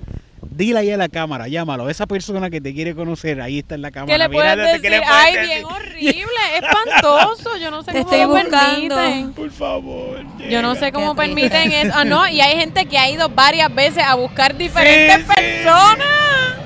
dile 0.50 0.80
ahí 0.80 0.90
a 0.90 0.96
la 0.96 1.08
cámara, 1.08 1.48
llámalo. 1.48 1.88
Esa 1.88 2.06
persona 2.06 2.50
que 2.50 2.60
te 2.60 2.74
quiere 2.74 2.94
conocer, 2.94 3.40
ahí 3.40 3.60
está 3.60 3.74
en 3.74 3.82
la 3.82 3.90
cámara. 3.90 4.12
¿Qué 4.12 4.18
le 4.18 4.28
Mira, 4.28 4.54
puedes 4.54 4.80
¿qué 4.80 4.90
le 4.90 4.96
decir? 4.96 5.08
puedes 5.08 5.24
Ay, 5.24 5.32
decir? 5.34 5.48
bien 5.48 5.64
horrible, 5.64 6.40
espantoso. 6.60 7.56
Yo 7.58 7.70
no 7.70 7.82
sé 7.82 7.92
Te 7.92 7.98
cómo 8.02 8.10
estoy 8.12 8.20
lo 8.26 8.28
buscando. 8.28 8.94
permiten. 8.96 9.32
Por 9.32 9.50
favor. 9.50 10.20
Yo 10.50 10.62
no 10.62 10.74
sé 10.74 10.92
cómo 10.92 11.14
Qué 11.14 11.22
triste. 11.32 11.48
permiten 11.50 11.72
eso. 11.88 11.98
Ah, 11.98 12.04
no, 12.04 12.28
y 12.28 12.40
hay 12.40 12.58
gente 12.58 12.86
que 12.86 12.98
ha 12.98 13.08
ido 13.10 13.28
varias 13.28 13.74
veces 13.74 14.02
a 14.04 14.14
buscar 14.14 14.56
diferentes 14.56 15.16
Sí, 15.16 15.22
sí. 15.22 15.28
personas. 15.28 16.61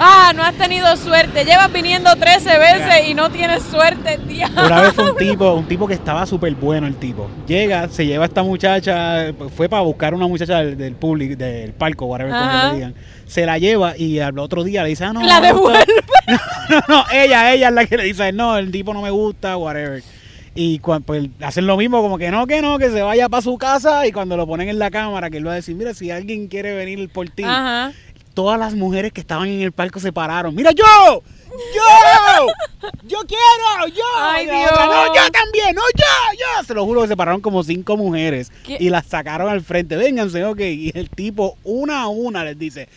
Ah, 0.00 0.32
no 0.34 0.42
has 0.42 0.54
tenido 0.54 0.96
suerte. 0.96 1.44
Llevas 1.44 1.72
viniendo 1.72 2.14
13 2.14 2.58
veces 2.58 3.08
y 3.08 3.14
no 3.14 3.30
tienes 3.30 3.62
suerte, 3.64 4.18
tía. 4.28 4.48
Una 4.52 4.82
vez 4.82 4.92
fue 4.92 5.10
un 5.10 5.16
tipo, 5.16 5.52
un 5.54 5.66
tipo 5.66 5.86
que 5.86 5.94
estaba 5.94 6.24
súper 6.26 6.54
bueno 6.54 6.86
el 6.86 6.96
tipo. 6.96 7.28
Llega, 7.46 7.88
se 7.88 8.06
lleva 8.06 8.24
a 8.24 8.28
esta 8.28 8.42
muchacha, 8.42 9.32
fue 9.56 9.68
para 9.68 9.82
buscar 9.82 10.14
una 10.14 10.26
muchacha 10.26 10.58
del, 10.58 10.76
del 10.76 10.94
público, 10.94 11.36
del 11.36 11.72
palco, 11.72 12.06
whatever 12.06 12.32
como 12.32 12.68
le 12.70 12.74
digan. 12.76 12.94
Se 13.26 13.44
la 13.44 13.58
lleva 13.58 13.96
y 13.96 14.20
al 14.20 14.38
otro 14.38 14.64
día 14.64 14.82
le 14.82 14.90
dice, 14.90 15.04
ah, 15.04 15.12
no. 15.12 15.22
La 15.22 15.40
no, 15.40 15.46
devuelve. 15.46 15.80
esto- 16.26 16.42
No, 16.68 16.80
no, 16.96 17.04
ella, 17.12 17.52
ella 17.52 17.68
es 17.68 17.74
la 17.74 17.86
que 17.86 17.96
le 17.96 18.04
dice, 18.04 18.32
no, 18.32 18.56
el 18.56 18.70
tipo 18.70 18.94
no 18.94 19.02
me 19.02 19.10
gusta, 19.10 19.56
whatever. 19.56 20.02
Y 20.54 20.80
cuando 20.80 21.06
pues, 21.06 21.28
hacen 21.40 21.66
lo 21.68 21.76
mismo, 21.76 22.02
como 22.02 22.18
que 22.18 22.30
no, 22.32 22.46
que 22.48 22.60
no, 22.60 22.78
que 22.78 22.90
se 22.90 23.00
vaya 23.00 23.28
para 23.28 23.42
su 23.42 23.56
casa. 23.58 24.06
Y 24.08 24.12
cuando 24.12 24.36
lo 24.36 24.44
ponen 24.44 24.68
en 24.68 24.78
la 24.80 24.90
cámara, 24.90 25.30
que 25.30 25.36
él 25.36 25.46
va 25.46 25.52
a 25.52 25.56
decir, 25.56 25.76
mira, 25.76 25.94
si 25.94 26.10
alguien 26.10 26.48
quiere 26.48 26.74
venir 26.74 27.08
por 27.10 27.28
ti, 27.30 27.44
Ajá. 27.44 27.92
Todas 28.38 28.56
las 28.56 28.72
mujeres 28.74 29.12
que 29.12 29.20
estaban 29.20 29.48
en 29.48 29.62
el 29.62 29.72
palco 29.72 29.98
se 29.98 30.12
pararon. 30.12 30.54
¡Mira, 30.54 30.70
yo! 30.70 30.84
¡Yo! 31.74 32.46
¡Yo 33.02 33.18
quiero! 33.26 33.88
¡Yo! 33.92 34.04
Ay, 34.16 34.46
la 34.46 34.60
otra, 34.60 34.84
Dios. 34.84 34.94
¡No, 34.94 35.06
yo 35.16 35.30
también! 35.32 35.74
¡No, 35.74 35.82
yo! 35.96 36.38
¡Yo! 36.38 36.64
Se 36.64 36.72
lo 36.72 36.84
juro 36.84 37.02
que 37.02 37.08
se 37.08 37.16
pararon 37.16 37.40
como 37.40 37.64
cinco 37.64 37.96
mujeres 37.96 38.52
¿Qué? 38.62 38.76
y 38.78 38.90
las 38.90 39.06
sacaron 39.06 39.50
al 39.50 39.60
frente. 39.62 39.96
Vénganse, 39.96 40.44
ok. 40.44 40.60
Y 40.60 40.92
el 40.96 41.10
tipo, 41.10 41.58
una 41.64 42.02
a 42.02 42.06
una, 42.06 42.44
les 42.44 42.56
dice... 42.56 42.88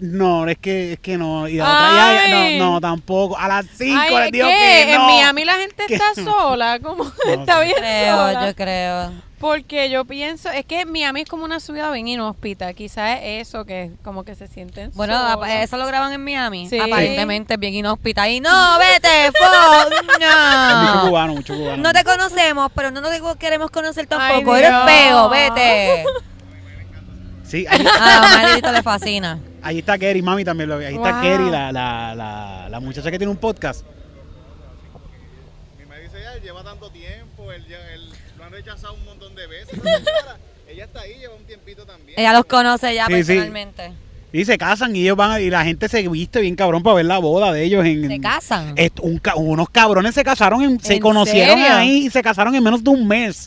No, 0.00 0.48
es 0.48 0.58
que, 0.58 0.94
es 0.94 0.98
que 0.98 1.16
no. 1.16 1.46
Y 1.48 1.58
la 1.58 1.64
otra, 1.64 1.90
ya, 1.96 2.28
ya, 2.28 2.58
no, 2.58 2.72
no, 2.72 2.80
tampoco. 2.80 3.38
A 3.38 3.46
las 3.46 3.66
cinco 3.72 4.00
Ay, 4.00 4.16
les 4.24 4.32
digo 4.32 4.48
¿qué? 4.48 4.54
que 4.54 4.92
En 4.92 4.98
no. 4.98 5.06
Miami 5.06 5.44
la 5.44 5.54
gente 5.54 5.84
Que 5.86 5.94
está 5.94 6.12
no. 6.16 6.24
sola. 6.24 6.78
¿Cómo 6.82 7.04
está 7.26 7.58
sé. 7.60 7.64
bien 7.66 7.76
Creo, 7.78 8.16
sola? 8.16 8.46
yo 8.48 8.54
creo. 8.56 9.27
Porque 9.40 9.88
yo 9.88 10.04
pienso, 10.04 10.50
es 10.50 10.64
que 10.66 10.84
Miami 10.84 11.20
es 11.20 11.28
como 11.28 11.44
una 11.44 11.60
ciudad 11.60 11.92
bien 11.92 12.08
inhóspita. 12.08 12.72
Quizás 12.74 13.20
es 13.22 13.46
eso 13.48 13.64
que 13.64 13.92
como 14.02 14.24
que 14.24 14.34
se 14.34 14.48
sienten 14.48 14.90
Bueno, 14.94 15.14
solos. 15.16 15.48
eso 15.48 15.76
lo 15.76 15.86
graban 15.86 16.12
en 16.12 16.24
Miami. 16.24 16.68
Sí. 16.68 16.78
Aparentemente 16.78 17.54
es 17.54 17.60
bien 17.60 17.74
inhóspita. 17.74 18.28
Y 18.28 18.40
no, 18.40 18.78
vete, 18.78 19.08
Hay 19.08 19.30
mucho 20.02 20.94
no. 20.94 21.08
cubano, 21.08 21.34
mucho 21.34 21.54
cubano. 21.54 21.82
No 21.82 21.92
te 21.92 22.02
conocemos, 22.02 22.70
pero 22.74 22.90
no 22.90 23.00
te 23.02 23.20
queremos 23.38 23.70
conocer 23.70 24.08
Ay, 24.10 24.18
tampoco. 24.34 24.56
Eres 24.56 24.72
feo, 24.86 25.28
vete. 25.28 26.04
Sí, 27.44 27.64
ahí, 27.70 27.86
A 27.86 28.20
Maridito 28.42 28.72
le 28.72 28.82
fascina. 28.82 29.38
ahí 29.62 29.78
está 29.78 29.96
Kerry, 29.98 30.20
mami 30.20 30.44
también 30.44 30.68
lo 30.68 30.78
ve. 30.78 30.86
Ahí 30.88 30.94
está 30.96 31.12
Wow. 31.12 31.22
Kerry, 31.22 31.50
la, 31.50 31.72
la, 31.72 32.14
la, 32.14 32.68
la 32.68 32.80
muchacha 32.80 33.10
que 33.10 33.18
tiene 33.18 33.30
un 33.30 33.38
podcast. 33.38 33.86
Mi 35.78 35.86
me 35.86 36.00
dice, 36.00 36.20
ya, 36.22 36.32
él 36.34 36.42
lleva 36.42 36.62
tanto 36.64 36.90
tiempo, 36.90 37.50
él, 37.52 37.64
ya- 37.68 37.94
él 37.94 38.10
lo 38.36 38.44
han 38.44 38.52
rechazado 38.52 38.94
un 38.94 39.04
montón 39.04 39.34
de 39.34 39.46
veces. 39.46 39.56
pero 39.56 39.56
ahora, 39.56 39.57
ella 40.68 40.84
está 40.84 41.00
ahí, 41.00 41.14
lleva 41.18 41.34
un 41.34 41.44
tiempito 41.44 41.84
también. 41.84 42.18
Ella 42.18 42.32
los 42.32 42.44
conoce 42.44 42.94
ya 42.94 43.06
Sí, 43.06 43.12
sí. 43.14 43.18
personalmente. 43.24 43.92
Y 44.32 44.44
se 44.44 44.58
casan 44.58 44.94
y 44.94 45.00
ellos 45.02 45.16
van 45.16 45.30
a- 45.30 45.40
y 45.40 45.48
la 45.48 45.64
gente 45.64 45.88
se 45.88 46.06
viste 46.06 46.40
bien 46.40 46.54
cabrón 46.54 46.82
para 46.82 46.96
ver 46.96 47.06
la 47.06 47.16
boda 47.18 47.50
de 47.50 47.64
ellos 47.64 47.84
en 47.86 48.08
Se 48.08 48.20
casan. 48.20 48.74
Est- 48.76 49.00
un 49.00 49.18
ca- 49.18 49.36
unos 49.36 49.70
cabrones 49.70 50.14
se 50.14 50.22
casaron 50.22 50.62
en- 50.62 50.80
se 50.80 50.94
¿En 50.96 51.00
conocieron 51.00 51.56
serio? 51.58 51.74
ahí 51.74 52.06
y 52.06 52.10
se 52.10 52.22
casaron 52.22 52.54
en 52.54 52.62
menos 52.62 52.84
de 52.84 52.90
un 52.90 53.08
mes. 53.08 53.46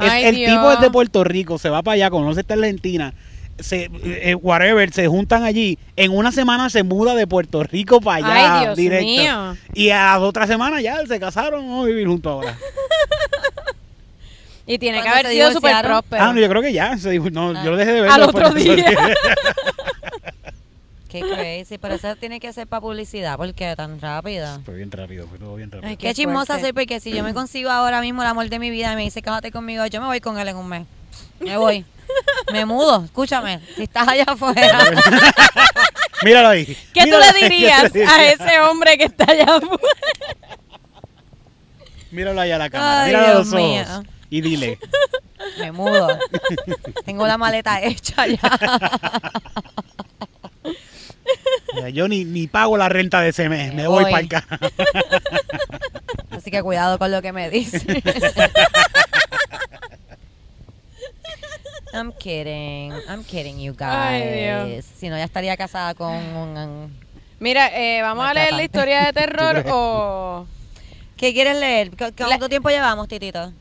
Es- 0.00 0.10
Ay, 0.10 0.24
el 0.24 0.36
Dios. 0.36 0.50
tipo 0.52 0.72
es 0.72 0.80
de 0.80 0.90
Puerto 0.90 1.22
Rico, 1.22 1.58
se 1.58 1.68
va 1.68 1.82
para 1.82 1.94
allá, 1.96 2.10
conoce 2.10 2.40
esta 2.40 2.54
Argentina. 2.54 3.12
se, 3.58 3.90
eh, 4.02 4.34
whatever, 4.34 4.90
se 4.92 5.06
juntan 5.06 5.44
allí. 5.44 5.78
En 5.94 6.10
una 6.10 6.32
semana 6.32 6.68
se 6.70 6.82
muda 6.82 7.14
de 7.14 7.26
Puerto 7.28 7.62
Rico 7.62 8.00
para 8.00 8.16
allá. 8.26 8.58
Ay, 8.58 8.64
Dios 8.64 8.76
directo. 8.76 9.04
mío. 9.06 9.56
Y 9.74 9.90
a 9.90 10.14
las 10.14 10.18
otras 10.20 10.48
semanas 10.48 10.82
ya 10.82 10.96
se 11.06 11.20
casaron, 11.20 11.60
vamos 11.60 11.84
a 11.84 11.88
vivir 11.88 12.08
juntos 12.08 12.32
ahora. 12.32 12.58
Y 14.72 14.78
tiene 14.78 14.98
que 14.98 15.04
¿Cuándo 15.04 15.28
haber 15.28 15.32
sido 15.32 15.52
súper 15.52 15.82
próspero. 15.84 16.22
Ah, 16.24 16.32
no, 16.32 16.40
yo 16.40 16.48
creo 16.48 16.62
que 16.62 16.72
ya. 16.72 16.96
Se 16.96 17.10
dijo, 17.10 17.28
no, 17.30 17.50
Ah. 17.50 17.62
yo 17.64 17.70
lo 17.72 17.76
dejé 17.76 17.92
de 17.92 18.00
ver. 18.02 18.10
Al 18.10 18.22
otro 18.22 18.50
día. 18.50 18.74
Qué 21.10 21.20
crazy, 21.20 21.76
pero 21.76 21.94
eso 21.96 22.16
tiene 22.16 22.40
que 22.40 22.50
ser 22.54 22.66
para 22.66 22.80
publicidad, 22.80 23.36
porque 23.36 23.74
tan 23.76 24.00
rápida. 24.00 24.60
Fue 24.64 24.76
bien 24.76 24.90
rápido, 24.90 25.26
fue 25.28 25.38
todo 25.38 25.56
bien 25.56 25.70
rápido. 25.70 25.90
Ay, 25.90 25.98
Qué, 25.98 26.06
Qué 26.08 26.14
chismosa 26.14 26.58
soy, 26.58 26.72
porque 26.72 27.00
si 27.00 27.12
yo 27.12 27.22
me 27.22 27.34
consigo 27.34 27.68
ahora 27.70 28.00
mismo 28.00 28.22
el 28.22 28.28
amor 28.28 28.48
de 28.48 28.58
mi 28.58 28.70
vida 28.70 28.94
y 28.94 28.96
me 28.96 29.02
dice, 29.02 29.20
cállate 29.20 29.52
conmigo, 29.52 29.84
yo 29.86 30.00
me 30.00 30.06
voy 30.06 30.20
con 30.20 30.38
él 30.38 30.48
en 30.48 30.56
un 30.56 30.66
mes. 30.68 30.86
Me 31.40 31.58
voy. 31.58 31.84
me 32.50 32.64
mudo, 32.64 33.04
escúchame. 33.04 33.60
Si 33.76 33.82
estás 33.82 34.08
allá 34.08 34.24
afuera. 34.26 34.78
Míralo 36.24 36.48
ahí. 36.48 36.64
¿Qué 36.64 37.00
tú 37.02 37.06
Míralo 37.08 37.20
le 37.20 37.26
ahí, 37.26 37.42
dirías 37.50 37.92
¿qué 37.92 38.04
tú 38.04 38.10
a 38.10 38.24
ese 38.24 38.60
hombre 38.60 38.96
que 38.96 39.04
está 39.04 39.24
allá 39.30 39.56
afuera? 39.56 39.76
Míralo 42.10 42.40
ahí 42.40 42.50
a 42.52 42.58
la 42.58 42.70
cámara. 42.70 43.02
Ay, 43.02 43.06
Míralo 43.08 43.26
a 43.26 43.30
Dios 43.32 43.38
los 43.46 43.52
ojos. 43.54 43.62
mío. 43.62 44.12
Y 44.32 44.40
dile. 44.40 44.78
me 45.58 45.70
mudo. 45.72 46.08
Tengo 47.04 47.26
la 47.26 47.36
maleta 47.36 47.82
hecha 47.82 48.26
ya. 48.26 48.40
"Mira, 51.74 51.88
Yo 51.90 52.08
ni, 52.08 52.24
ni 52.24 52.46
pago 52.46 52.78
la 52.78 52.88
renta 52.88 53.20
de 53.20 53.28
ese 53.28 53.48
mes. 53.50 53.68
Me 53.74 53.82
Me 53.82 53.88
voy 53.88 54.04
voy. 54.04 54.12
para 54.12 54.38
acá. 54.40 54.58
Así 56.30 56.50
que 56.50 56.62
cuidado 56.62 56.98
con 56.98 57.10
lo 57.10 57.20
que 57.20 57.32
me 57.32 57.50
dice. 57.50 57.82
I'm 61.92 62.12
kidding. 62.12 62.92
I'm 63.08 63.22
kidding, 63.24 63.58
you 63.60 63.74
guys. 63.74 64.86
Si 64.98 65.10
no, 65.10 65.16
ya 65.18 65.24
estaría 65.24 65.56
casada 65.58 65.94
con 65.94 66.14
un... 66.14 66.90
Mira, 67.38 67.68
eh, 67.78 68.00
¿vamos 68.00 68.24
a 68.26 68.32
leer 68.32 68.54
la 68.54 68.62
historia 68.62 69.04
de 69.04 69.12
terror 69.12 69.62
o...? 69.70 70.46
¿Qué 71.18 71.34
quieres 71.34 71.58
leer? 71.58 71.90
¿Cu- 71.90 72.04
La- 72.16 72.26
¿Cuánto 72.26 72.48
tiempo 72.48 72.70
llevamos, 72.70 73.08
Titito? 73.08 73.52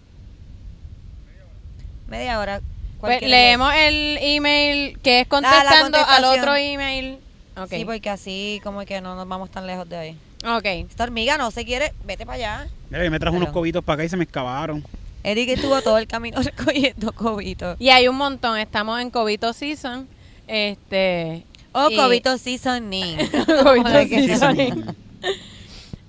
Media 2.12 2.40
hora. 2.40 2.62
¿Cuál 3.00 3.18
Pues 3.20 3.30
leemos 3.30 3.74
el 3.74 4.20
email 4.22 5.00
que 5.00 5.22
es 5.22 5.26
Ah, 5.26 5.30
contestando 5.30 5.98
al 5.98 6.24
otro 6.26 6.56
email. 6.56 7.18
Sí, 7.70 7.86
porque 7.86 8.10
así 8.10 8.60
como 8.64 8.82
que 8.86 9.00
no 9.02 9.16
nos 9.16 9.28
vamos 9.28 9.50
tan 9.50 9.66
lejos 9.66 9.88
de 9.88 9.98
ahí. 9.98 10.18
Ok. 10.46 10.66
Esta 10.66 11.04
hormiga 11.06 11.38
no 11.38 11.52
se 11.52 11.64
quiere, 11.64 11.94
vete 12.06 12.26
para 12.26 12.36
allá. 12.36 12.68
Mira, 12.90 13.06
yo 13.06 13.12
me 13.12 13.20
trajo 13.20 13.38
unos 13.38 13.50
cobitos 13.50 13.84
para 13.84 13.96
acá 13.96 14.04
y 14.04 14.10
se 14.10 14.18
me 14.18 14.26
excavaron. 14.26 14.84
Eric 15.24 15.50
estuvo 15.50 15.82
todo 15.82 15.98
el 15.98 16.08
camino 16.08 16.42
recogiendo 16.44 17.14
cobitos. 17.14 17.78
Y 17.80 17.90
hay 17.90 18.08
un 18.08 18.18
montón. 18.18 18.58
Estamos 18.58 19.00
en 19.00 19.10
Cobito 19.10 19.54
Season. 19.54 20.08
Este. 20.48 21.46
Oh, 21.72 21.90
y- 21.90 21.96
cobito 21.96 22.38
seasoning. 22.38 23.18
Cobito 23.64 23.90
Seasoning. 23.90 24.86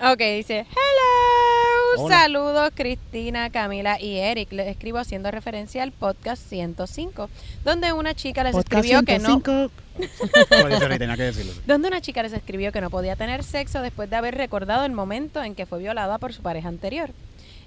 Ok, 0.05 0.19
dice, 0.19 0.67
hello, 0.69 2.03
Hola. 2.05 2.19
saludos 2.23 2.73
Cristina, 2.75 3.51
Camila 3.51 4.01
y 4.01 4.17
Eric. 4.17 4.51
Les 4.51 4.67
escribo 4.67 4.99
haciendo 4.99 5.31
referencia 5.31 5.85
al 5.85 5.93
podcast 5.93 6.45
105, 6.49 7.31
donde 7.65 7.93
una 7.93 8.13
chica 8.13 8.43
les 8.43 8.57
escribió 8.57 9.05
que 9.05 9.21
no... 9.21 9.41
Por 9.41 10.73
eso 10.73 10.89
tenía 10.99 11.17
que 11.17 11.23
decirlo. 11.23 11.53
Donde 11.69 11.87
una 11.87 12.01
chica 12.01 12.21
les 12.25 12.33
escribió 12.33 12.73
que 12.73 12.81
no 12.81 12.91
podía 12.91 13.15
tener 13.15 13.45
sexo 13.45 13.81
después 13.81 14.11
de 14.11 14.17
haber 14.17 14.35
recordado 14.35 14.85
el 14.85 14.93
momento 14.93 15.41
en 15.41 15.55
que 15.55 15.67
fue 15.67 15.79
violada 15.79 16.19
por 16.19 16.33
su 16.33 16.43
pareja 16.43 16.69
anterior. 16.69 17.11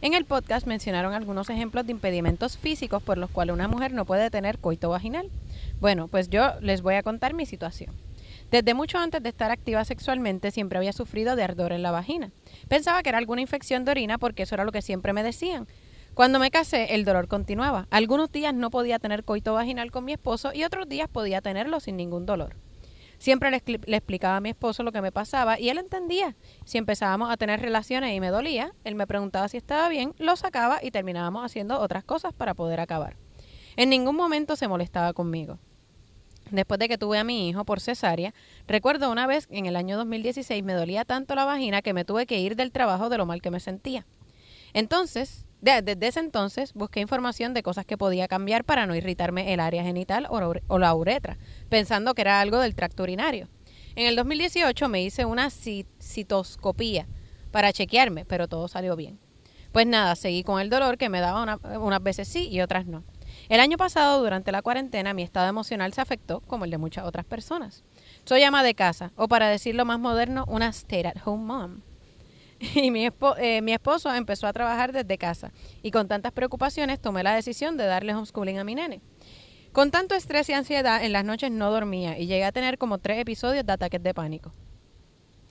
En 0.02 0.13
el 0.13 0.26
podcast 0.26 0.67
mencionaron 0.67 1.13
algunos 1.13 1.50
ejemplos 1.50 1.86
de 1.86 1.93
impedimentos 1.93 2.58
físicos 2.58 3.02
por 3.02 3.17
los 3.17 3.30
cuales 3.30 3.54
una 3.54 3.69
mujer 3.69 3.93
no 3.93 4.04
puede 4.04 4.30
tener 4.30 4.58
coito 4.58 4.89
vaginal. 4.89 5.30
Bueno, 5.80 6.10
pues 6.10 6.30
yo 6.30 6.52
les 6.60 6.82
voy 6.82 6.95
a 6.95 7.04
contar 7.04 7.34
mi 7.34 7.45
situación. 7.45 7.95
Desde 8.55 8.73
mucho 8.73 8.99
antes 8.99 9.21
de 9.21 9.27
estar 9.27 9.51
activa 9.51 9.83
sexualmente 9.83 10.49
siempre 10.49 10.77
había 10.77 10.93
sufrido 10.93 11.35
de 11.35 11.43
ardor 11.43 11.73
en 11.73 11.81
la 11.81 11.91
vagina. 11.91 12.31
Pensaba 12.69 13.03
que 13.03 13.09
era 13.09 13.17
alguna 13.17 13.41
infección 13.41 13.83
de 13.83 13.91
orina 13.91 14.17
porque 14.17 14.43
eso 14.43 14.55
era 14.55 14.63
lo 14.63 14.71
que 14.71 14.81
siempre 14.81 15.11
me 15.11 15.23
decían. 15.23 15.67
Cuando 16.13 16.39
me 16.39 16.51
casé, 16.51 16.95
el 16.95 17.03
dolor 17.03 17.27
continuaba. 17.27 17.85
Algunos 17.91 18.31
días 18.31 18.53
no 18.53 18.69
podía 18.69 18.97
tener 18.97 19.25
coito 19.25 19.53
vaginal 19.53 19.91
con 19.91 20.05
mi 20.05 20.13
esposo 20.13 20.53
y 20.53 20.63
otros 20.63 20.87
días 20.87 21.09
podía 21.09 21.41
tenerlo 21.41 21.81
sin 21.81 21.97
ningún 21.97 22.25
dolor. 22.25 22.55
Siempre 23.17 23.51
le, 23.51 23.61
le 23.65 23.97
explicaba 23.97 24.37
a 24.37 24.39
mi 24.39 24.51
esposo 24.51 24.83
lo 24.83 24.93
que 24.93 25.01
me 25.01 25.11
pasaba 25.11 25.59
y 25.59 25.67
él 25.67 25.77
entendía. 25.77 26.37
Si 26.63 26.77
empezábamos 26.77 27.29
a 27.31 27.35
tener 27.35 27.59
relaciones 27.59 28.15
y 28.15 28.21
me 28.21 28.29
dolía, 28.29 28.71
él 28.85 28.95
me 28.95 29.05
preguntaba 29.05 29.49
si 29.49 29.57
estaba 29.57 29.89
bien, 29.89 30.13
lo 30.17 30.37
sacaba 30.37 30.79
y 30.81 30.91
terminábamos 30.91 31.43
haciendo 31.43 31.81
otras 31.81 32.05
cosas 32.05 32.33
para 32.33 32.53
poder 32.53 32.79
acabar. 32.79 33.17
En 33.75 33.89
ningún 33.89 34.15
momento 34.15 34.55
se 34.55 34.69
molestaba 34.69 35.11
conmigo. 35.11 35.59
Después 36.51 36.79
de 36.79 36.88
que 36.88 36.97
tuve 36.97 37.17
a 37.17 37.23
mi 37.23 37.49
hijo 37.49 37.65
por 37.65 37.79
cesárea, 37.79 38.34
recuerdo 38.67 39.12
una 39.12 39.25
vez 39.27 39.47
en 39.49 39.65
el 39.65 39.75
año 39.75 39.97
2016 39.97 40.63
me 40.63 40.73
dolía 40.73 41.03
tanto 41.03 41.34
la 41.36 41.45
vagina 41.45 41.81
que 41.81 41.93
me 41.93 42.05
tuve 42.05 42.25
que 42.27 42.39
ir 42.39 42.55
del 42.55 42.71
trabajo 42.71 43.10
de 43.10 43.17
lo 43.17 43.25
mal 43.25 43.41
que 43.41 43.51
me 43.51 43.60
sentía. 43.60 44.05
Entonces, 44.73 45.45
de- 45.62 45.81
desde 45.81 46.08
ese 46.08 46.19
entonces 46.19 46.73
busqué 46.73 46.99
información 46.99 47.53
de 47.53 47.63
cosas 47.63 47.86
que 47.86 47.97
podía 47.97 48.27
cambiar 48.27 48.63
para 48.63 48.86
no 48.86 48.95
irritarme 48.95 49.53
el 49.53 49.60
área 49.60 49.84
genital 49.84 50.27
o, 50.29 50.77
la 50.79 50.93
uretra, 50.93 51.38
pensando 51.69 52.13
que 52.13 52.21
era 52.21 52.39
algo 52.41 52.60
del 52.60 52.75
tracto 52.75 53.03
urinario. 53.03 53.47
En 53.95 54.05
el 54.05 54.15
2018 54.15 54.89
me 54.89 55.01
hice 55.01 55.25
una 55.25 55.47
ci- 55.47 55.86
citoscopía 56.01 57.08
para 57.51 57.71
chequearme, 57.73 58.25
pero 58.25 58.47
todo 58.47 58.67
salió 58.67 58.95
bien. 58.95 59.17
Pues 59.71 59.88
nada, 59.88 60.15
seguí 60.15 60.43
con 60.43 60.62
el 60.62 60.69
dolor 60.69 60.97
que 60.97 61.10
me 61.10 61.21
daba 61.21 61.41
una- 61.41 61.79
unas 61.79 62.03
veces 62.03 62.27
sí 62.27 62.47
y 62.49 62.62
otras 62.62 62.86
no. 62.86 63.03
El 63.49 63.60
año 63.60 63.77
pasado, 63.77 64.21
durante 64.21 64.51
la 64.51 64.62
cuarentena, 64.62 65.13
mi 65.13 65.23
estado 65.23 65.47
emocional 65.47 65.93
se 65.93 66.01
afectó, 66.01 66.41
como 66.41 66.65
el 66.65 66.71
de 66.71 66.77
muchas 66.77 67.05
otras 67.05 67.25
personas. 67.25 67.84
Soy 68.25 68.43
ama 68.43 68.63
de 68.63 68.73
casa, 68.73 69.12
o 69.15 69.27
para 69.27 69.47
decirlo 69.49 69.86
más 69.86 69.99
moderno, 69.99 70.45
una 70.47 70.67
stay-at-home 70.69 71.43
mom. 71.43 71.81
Y 72.75 72.89
mi, 72.89 73.05
espo- 73.05 73.36
eh, 73.38 73.62
mi 73.62 73.73
esposo 73.73 74.13
empezó 74.13 74.47
a 74.47 74.53
trabajar 74.53 74.93
desde 74.93 75.17
casa, 75.17 75.51
y 75.84 75.91
con 75.91 76.08
tantas 76.08 76.31
preocupaciones 76.31 76.99
tomé 77.01 77.21
la 77.21 77.36
decisión 77.36 77.75
de 77.77 77.86
darle 77.86 78.15
homeschooling 78.15 78.58
a 78.60 78.63
mi 78.63 78.75
nene. 78.75 79.01
Con 79.73 79.91
tanto 79.91 80.15
estrés 80.15 80.47
y 80.49 80.53
ansiedad, 80.53 81.03
en 81.03 81.12
las 81.12 81.25
noches 81.25 81.51
no 81.51 81.69
dormía 81.69 82.17
y 82.17 82.27
llegué 82.27 82.45
a 82.45 82.53
tener 82.53 82.77
como 82.77 82.97
tres 82.97 83.19
episodios 83.19 83.65
de 83.65 83.73
ataques 83.73 84.01
de 84.01 84.13
pánico. 84.13 84.53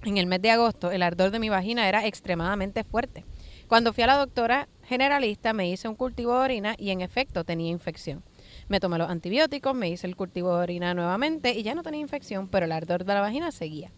En 0.02 0.16
el 0.16 0.26
mes 0.26 0.40
de 0.40 0.50
agosto, 0.50 0.90
el 0.90 1.02
ardor 1.02 1.30
de 1.30 1.38
mi 1.38 1.50
vagina 1.50 1.88
era 1.88 2.06
extremadamente 2.06 2.84
fuerte. 2.84 3.24
Cuando 3.68 3.92
fui 3.92 4.02
a 4.02 4.06
la 4.06 4.16
doctora 4.16 4.68
generalista, 4.84 5.52
me 5.52 5.68
hice 5.68 5.88
un 5.88 5.94
cultivo 5.94 6.34
de 6.34 6.44
orina 6.44 6.74
y 6.78 6.90
en 6.90 7.00
efecto 7.00 7.44
tenía 7.44 7.70
infección. 7.70 8.22
Me 8.68 8.80
tomé 8.80 8.98
los 8.98 9.10
antibióticos, 9.10 9.74
me 9.74 9.88
hice 9.88 10.06
el 10.06 10.16
cultivo 10.16 10.54
de 10.54 10.62
orina 10.62 10.94
nuevamente 10.94 11.52
y 11.52 11.62
ya 11.62 11.74
no 11.74 11.82
tenía 11.82 12.00
infección, 12.00 12.48
pero 12.48 12.66
el 12.66 12.72
ardor 12.72 13.04
de 13.04 13.14
la 13.14 13.20
vagina 13.20 13.50
seguía. 13.52 13.90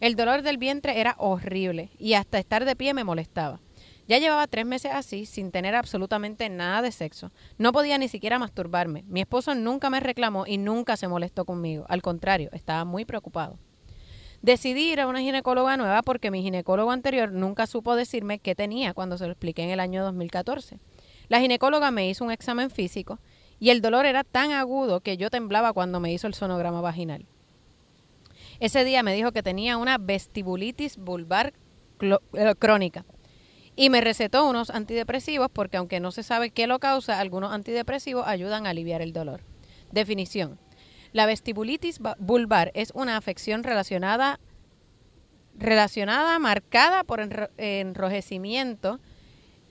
El 0.00 0.16
dolor 0.16 0.42
del 0.42 0.58
vientre 0.58 1.00
era 1.00 1.14
horrible 1.18 1.90
y 1.98 2.14
hasta 2.14 2.38
estar 2.38 2.64
de 2.64 2.76
pie 2.76 2.94
me 2.94 3.04
molestaba. 3.04 3.60
Ya 4.08 4.18
llevaba 4.18 4.46
tres 4.46 4.66
meses 4.66 4.92
así, 4.92 5.26
sin 5.26 5.52
tener 5.52 5.74
absolutamente 5.74 6.48
nada 6.48 6.82
de 6.82 6.92
sexo. 6.92 7.30
No 7.56 7.72
podía 7.72 7.98
ni 7.98 8.08
siquiera 8.08 8.38
masturbarme. 8.38 9.04
Mi 9.06 9.20
esposo 9.20 9.54
nunca 9.54 9.90
me 9.90 10.00
reclamó 10.00 10.46
y 10.46 10.58
nunca 10.58 10.96
se 10.96 11.08
molestó 11.08 11.44
conmigo. 11.44 11.86
Al 11.88 12.02
contrario, 12.02 12.50
estaba 12.52 12.84
muy 12.84 13.04
preocupado. 13.04 13.58
Decidí 14.42 14.90
ir 14.92 15.00
a 15.00 15.06
una 15.06 15.20
ginecóloga 15.20 15.76
nueva 15.76 16.02
porque 16.02 16.32
mi 16.32 16.42
ginecólogo 16.42 16.90
anterior 16.90 17.30
nunca 17.30 17.68
supo 17.68 17.94
decirme 17.94 18.40
qué 18.40 18.56
tenía 18.56 18.92
cuando 18.92 19.16
se 19.16 19.26
lo 19.26 19.32
expliqué 19.32 19.62
en 19.62 19.70
el 19.70 19.78
año 19.78 20.02
2014. 20.02 20.78
La 21.28 21.40
ginecóloga 21.40 21.92
me 21.92 22.08
hizo 22.08 22.24
un 22.24 22.32
examen 22.32 22.68
físico 22.70 23.20
y 23.60 23.70
el 23.70 23.80
dolor 23.80 24.04
era 24.04 24.24
tan 24.24 24.50
agudo 24.50 25.00
que 25.00 25.16
yo 25.16 25.30
temblaba 25.30 25.72
cuando 25.72 26.00
me 26.00 26.12
hizo 26.12 26.26
el 26.26 26.34
sonograma 26.34 26.80
vaginal. 26.80 27.24
Ese 28.58 28.84
día 28.84 29.04
me 29.04 29.14
dijo 29.14 29.30
que 29.30 29.44
tenía 29.44 29.76
una 29.76 29.96
vestibulitis 29.98 30.96
vulvar 30.96 31.52
eh, 32.00 32.54
crónica 32.58 33.04
y 33.76 33.90
me 33.90 34.00
recetó 34.00 34.48
unos 34.48 34.70
antidepresivos 34.70 35.50
porque 35.52 35.76
aunque 35.76 36.00
no 36.00 36.10
se 36.10 36.24
sabe 36.24 36.50
qué 36.50 36.66
lo 36.66 36.80
causa, 36.80 37.20
algunos 37.20 37.52
antidepresivos 37.52 38.26
ayudan 38.26 38.66
a 38.66 38.70
aliviar 38.70 39.02
el 39.02 39.12
dolor. 39.12 39.40
Definición. 39.92 40.58
La 41.12 41.26
vestibulitis 41.26 42.00
va- 42.00 42.16
vulvar 42.18 42.70
es 42.74 42.90
una 42.94 43.16
afección 43.16 43.62
relacionada 43.64 44.40
relacionada 45.54 46.38
marcada 46.38 47.04
por 47.04 47.20
enro- 47.20 47.50
enrojecimiento 47.58 49.00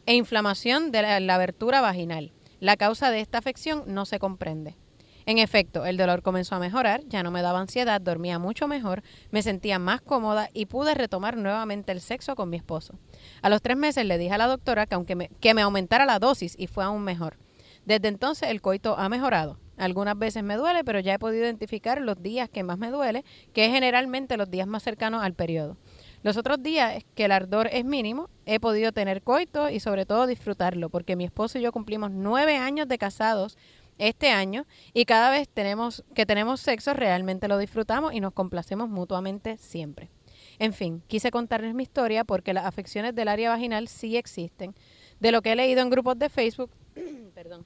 e 0.06 0.14
inflamación 0.16 0.92
de 0.92 1.02
la, 1.02 1.20
la 1.20 1.36
abertura 1.36 1.82
vaginal. 1.82 2.32
La 2.60 2.78
causa 2.78 3.10
de 3.10 3.20
esta 3.22 3.40
afección 3.40 3.84
no 3.88 4.06
se 4.06 4.20
comprende. 4.20 4.78
En 5.26 5.38
efecto, 5.38 5.86
el 5.86 5.98
dolor 5.98 6.22
comenzó 6.24 6.56
a 6.56 6.60
mejorar, 6.60 7.02
ya 7.08 7.22
no 7.24 7.30
me 7.32 7.42
daba 7.44 7.60
ansiedad, 7.60 8.02
dormía 8.02 8.40
mucho 8.40 8.68
mejor, 8.68 9.04
me 9.30 9.44
sentía 9.44 9.78
más 9.80 10.02
cómoda 10.02 10.50
y 10.54 10.66
pude 10.66 10.96
retomar 10.96 11.38
nuevamente 11.38 11.92
el 11.92 12.02
sexo 12.02 12.36
con 12.36 12.50
mi 12.50 12.58
esposo. 12.58 12.96
A 13.44 13.50
los 13.50 13.62
tres 13.62 13.78
meses 13.78 14.06
le 14.06 14.18
dije 14.18 14.34
a 14.34 14.38
la 14.40 14.48
doctora 14.48 14.88
que, 14.88 14.96
aunque 14.96 15.16
me, 15.16 15.30
que 15.40 15.54
me 15.54 15.62
aumentara 15.62 16.06
la 16.06 16.18
dosis 16.20 16.56
y 16.58 16.66
fue 16.68 16.84
aún 16.84 17.04
mejor. 17.04 17.38
Desde 17.86 18.08
entonces 18.08 18.50
el 18.50 18.62
coito 18.62 18.98
ha 18.98 19.10
mejorado. 19.10 19.60
Algunas 19.82 20.16
veces 20.16 20.44
me 20.44 20.58
duele, 20.58 20.84
pero 20.84 21.00
ya 21.00 21.16
he 21.16 21.20
podido 21.20 21.44
identificar 21.44 22.00
los 22.02 22.22
días 22.22 22.48
que 22.50 22.62
más 22.62 22.78
me 22.78 22.92
duele, 22.92 23.26
que 23.52 23.66
es 23.66 23.72
generalmente 23.72 24.38
los 24.38 24.52
días 24.52 24.68
más 24.68 24.84
cercanos 24.84 25.24
al 25.24 25.34
periodo. 25.34 25.76
Los 26.22 26.38
otros 26.38 26.62
días 26.62 27.04
que 27.16 27.26
el 27.26 27.32
ardor 27.32 27.68
es 27.72 27.84
mínimo, 27.84 28.30
he 28.46 28.60
podido 28.60 28.92
tener 28.92 29.24
coito 29.24 29.72
y 29.72 29.80
sobre 29.80 30.06
todo 30.06 30.28
disfrutarlo, 30.28 30.90
porque 30.90 31.16
mi 31.16 31.26
esposo 31.26 31.58
y 31.58 31.64
yo 31.64 31.72
cumplimos 31.72 32.12
nueve 32.12 32.58
años 32.58 32.88
de 32.88 33.00
casados 33.00 33.58
este 33.98 34.30
año 34.30 34.68
y 34.94 35.06
cada 35.06 35.32
vez 35.32 35.50
tenemos 35.50 36.04
que 36.14 36.28
tenemos 36.28 36.62
sexo 36.62 36.94
realmente 36.94 37.48
lo 37.48 37.58
disfrutamos 37.58 38.14
y 38.14 38.20
nos 38.20 38.34
complacemos 38.34 38.88
mutuamente 38.88 39.58
siempre. 39.58 40.12
En 40.60 40.74
fin, 40.74 41.02
quise 41.08 41.32
contarles 41.32 41.74
mi 41.74 41.82
historia 41.82 42.24
porque 42.24 42.54
las 42.54 42.66
afecciones 42.66 43.16
del 43.16 43.30
área 43.30 43.50
vaginal 43.50 43.88
sí 43.88 44.16
existen. 44.16 44.76
De 45.20 45.32
lo 45.32 45.42
que 45.42 45.54
he 45.54 45.56
leído 45.56 45.82
en 45.82 45.90
grupos 45.90 46.20
de 46.20 46.30
Facebook, 46.30 46.70
perdón. 47.34 47.66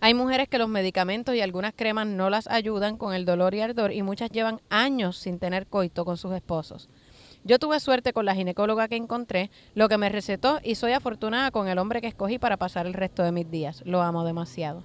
Hay 0.00 0.14
mujeres 0.14 0.48
que 0.48 0.58
los 0.58 0.68
medicamentos 0.68 1.34
y 1.34 1.40
algunas 1.40 1.74
cremas 1.74 2.06
no 2.06 2.30
las 2.30 2.46
ayudan 2.46 2.96
con 2.96 3.14
el 3.14 3.24
dolor 3.24 3.54
y 3.54 3.60
ardor 3.60 3.92
y 3.92 4.02
muchas 4.02 4.30
llevan 4.30 4.60
años 4.70 5.16
sin 5.16 5.38
tener 5.38 5.66
coito 5.66 6.04
con 6.04 6.16
sus 6.16 6.32
esposos. 6.34 6.88
Yo 7.44 7.58
tuve 7.58 7.80
suerte 7.80 8.12
con 8.12 8.24
la 8.24 8.34
ginecóloga 8.34 8.88
que 8.88 8.96
encontré, 8.96 9.50
lo 9.74 9.88
que 9.88 9.98
me 9.98 10.08
recetó 10.08 10.60
y 10.62 10.76
soy 10.76 10.92
afortunada 10.92 11.50
con 11.50 11.66
el 11.66 11.78
hombre 11.78 12.00
que 12.00 12.06
escogí 12.06 12.38
para 12.38 12.56
pasar 12.56 12.86
el 12.86 12.94
resto 12.94 13.22
de 13.22 13.32
mis 13.32 13.50
días. 13.50 13.82
Lo 13.86 14.02
amo 14.02 14.24
demasiado. 14.24 14.84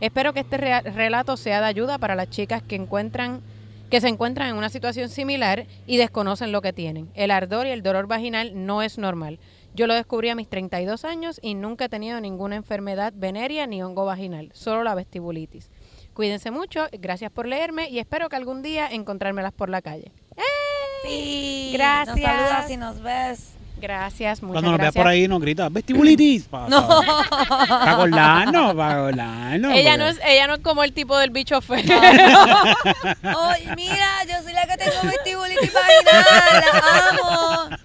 Espero 0.00 0.32
que 0.32 0.40
este 0.40 0.56
relato 0.56 1.36
sea 1.36 1.60
de 1.60 1.66
ayuda 1.66 1.98
para 1.98 2.14
las 2.14 2.30
chicas 2.30 2.62
que 2.62 2.76
encuentran 2.76 3.42
que 3.90 4.00
se 4.00 4.08
encuentran 4.08 4.48
en 4.48 4.56
una 4.56 4.68
situación 4.68 5.08
similar 5.08 5.66
y 5.84 5.96
desconocen 5.96 6.52
lo 6.52 6.62
que 6.62 6.72
tienen. 6.72 7.10
El 7.14 7.32
ardor 7.32 7.66
y 7.66 7.70
el 7.70 7.82
dolor 7.82 8.06
vaginal 8.06 8.52
no 8.54 8.82
es 8.82 8.98
normal. 8.98 9.40
Yo 9.74 9.86
lo 9.86 9.94
descubrí 9.94 10.28
a 10.30 10.34
mis 10.34 10.48
32 10.48 11.04
años 11.04 11.38
y 11.42 11.54
nunca 11.54 11.84
he 11.86 11.88
tenido 11.88 12.20
ninguna 12.20 12.56
enfermedad 12.56 13.12
venérea 13.16 13.66
ni 13.66 13.82
hongo 13.82 14.04
vaginal, 14.04 14.50
solo 14.52 14.82
la 14.82 14.94
vestibulitis. 14.94 15.70
Cuídense 16.12 16.50
mucho, 16.50 16.86
gracias 16.92 17.30
por 17.30 17.46
leerme 17.46 17.88
y 17.88 17.98
espero 18.00 18.28
que 18.28 18.36
algún 18.36 18.62
día 18.62 18.88
encontrármelas 18.88 19.52
por 19.52 19.68
la 19.68 19.80
calle. 19.80 20.12
Sí. 21.04 21.70
Gracias. 21.72 22.16
Nos 22.16 22.20
saludas 22.24 22.70
y 22.70 22.76
nos 22.76 23.00
ves. 23.02 23.52
Gracias, 23.80 24.42
muchas 24.42 24.56
Cuando 24.60 24.72
nos 24.72 24.80
veas 24.80 24.94
por 24.94 25.06
ahí 25.06 25.26
nos 25.26 25.40
grita, 25.40 25.70
vestibulitis. 25.70 26.44
Para 26.44 26.66
acordarnos, 27.92 28.74
para 28.74 28.92
acordarnos. 28.98 29.72
ella, 29.72 29.92
porque- 29.92 29.98
no 29.98 30.06
es, 30.08 30.20
ella 30.22 30.46
no 30.46 30.54
es 30.54 30.60
como 30.60 30.84
el 30.84 30.92
tipo 30.92 31.16
del 31.16 31.30
bicho 31.30 31.62
feo. 31.62 31.78
Ay, 33.22 33.68
mira, 33.76 34.06
yo 34.28 34.42
soy 34.42 34.52
la 34.52 34.66
que 34.66 34.76
tengo 34.76 34.96
vestibulitis 35.04 35.72
vaginal. 35.72 36.24
La 36.60 37.08
amo. 37.08 37.76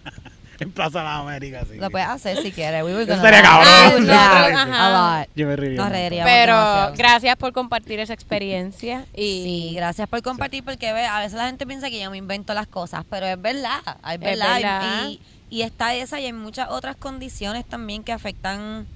En 0.59 0.71
Plaza 0.71 0.99
de 0.99 1.05
las 1.05 1.19
Américas, 1.19 1.67
sí. 1.71 1.77
Lo 1.77 1.89
puedes 1.91 2.07
hacer 2.07 2.41
si 2.41 2.51
quieres. 2.51 2.83
We 2.83 2.93
were 2.93 3.03
estaría 3.11 3.41
cabrón. 3.41 4.09
Ajá. 4.09 5.17
A 5.17 5.19
lot. 5.21 5.29
Yo 5.35 5.47
me 5.47 5.55
reiría. 5.55 5.77
Nos 5.81 5.89
reiríamos 5.89 6.31
Pero 6.31 6.53
demasiado. 6.55 6.93
gracias 6.97 7.35
por 7.37 7.53
compartir 7.53 7.99
esa 7.99 8.13
experiencia. 8.13 9.05
Y 9.13 9.43
Sí, 9.43 9.73
gracias 9.75 10.07
por 10.07 10.21
compartir 10.21 10.63
porque 10.63 10.93
ve, 10.93 11.05
a 11.05 11.19
veces 11.19 11.33
la 11.33 11.47
gente 11.47 11.65
piensa 11.67 11.89
que 11.89 11.99
yo 12.01 12.09
me 12.11 12.17
invento 12.17 12.53
las 12.53 12.67
cosas, 12.67 13.03
pero 13.09 13.25
es 13.25 13.41
verdad, 13.41 13.79
es 13.85 14.13
Es 14.13 14.19
verdad. 14.19 14.59
y- 14.59 14.63
verdad. 14.63 15.07
Y, 15.09 15.21
y 15.49 15.61
está 15.61 15.93
esa 15.93 16.19
y 16.19 16.25
hay 16.25 16.33
muchas 16.33 16.69
otras 16.69 16.95
condiciones 16.95 17.65
también 17.65 18.03
que 18.03 18.11
afectan 18.13 18.87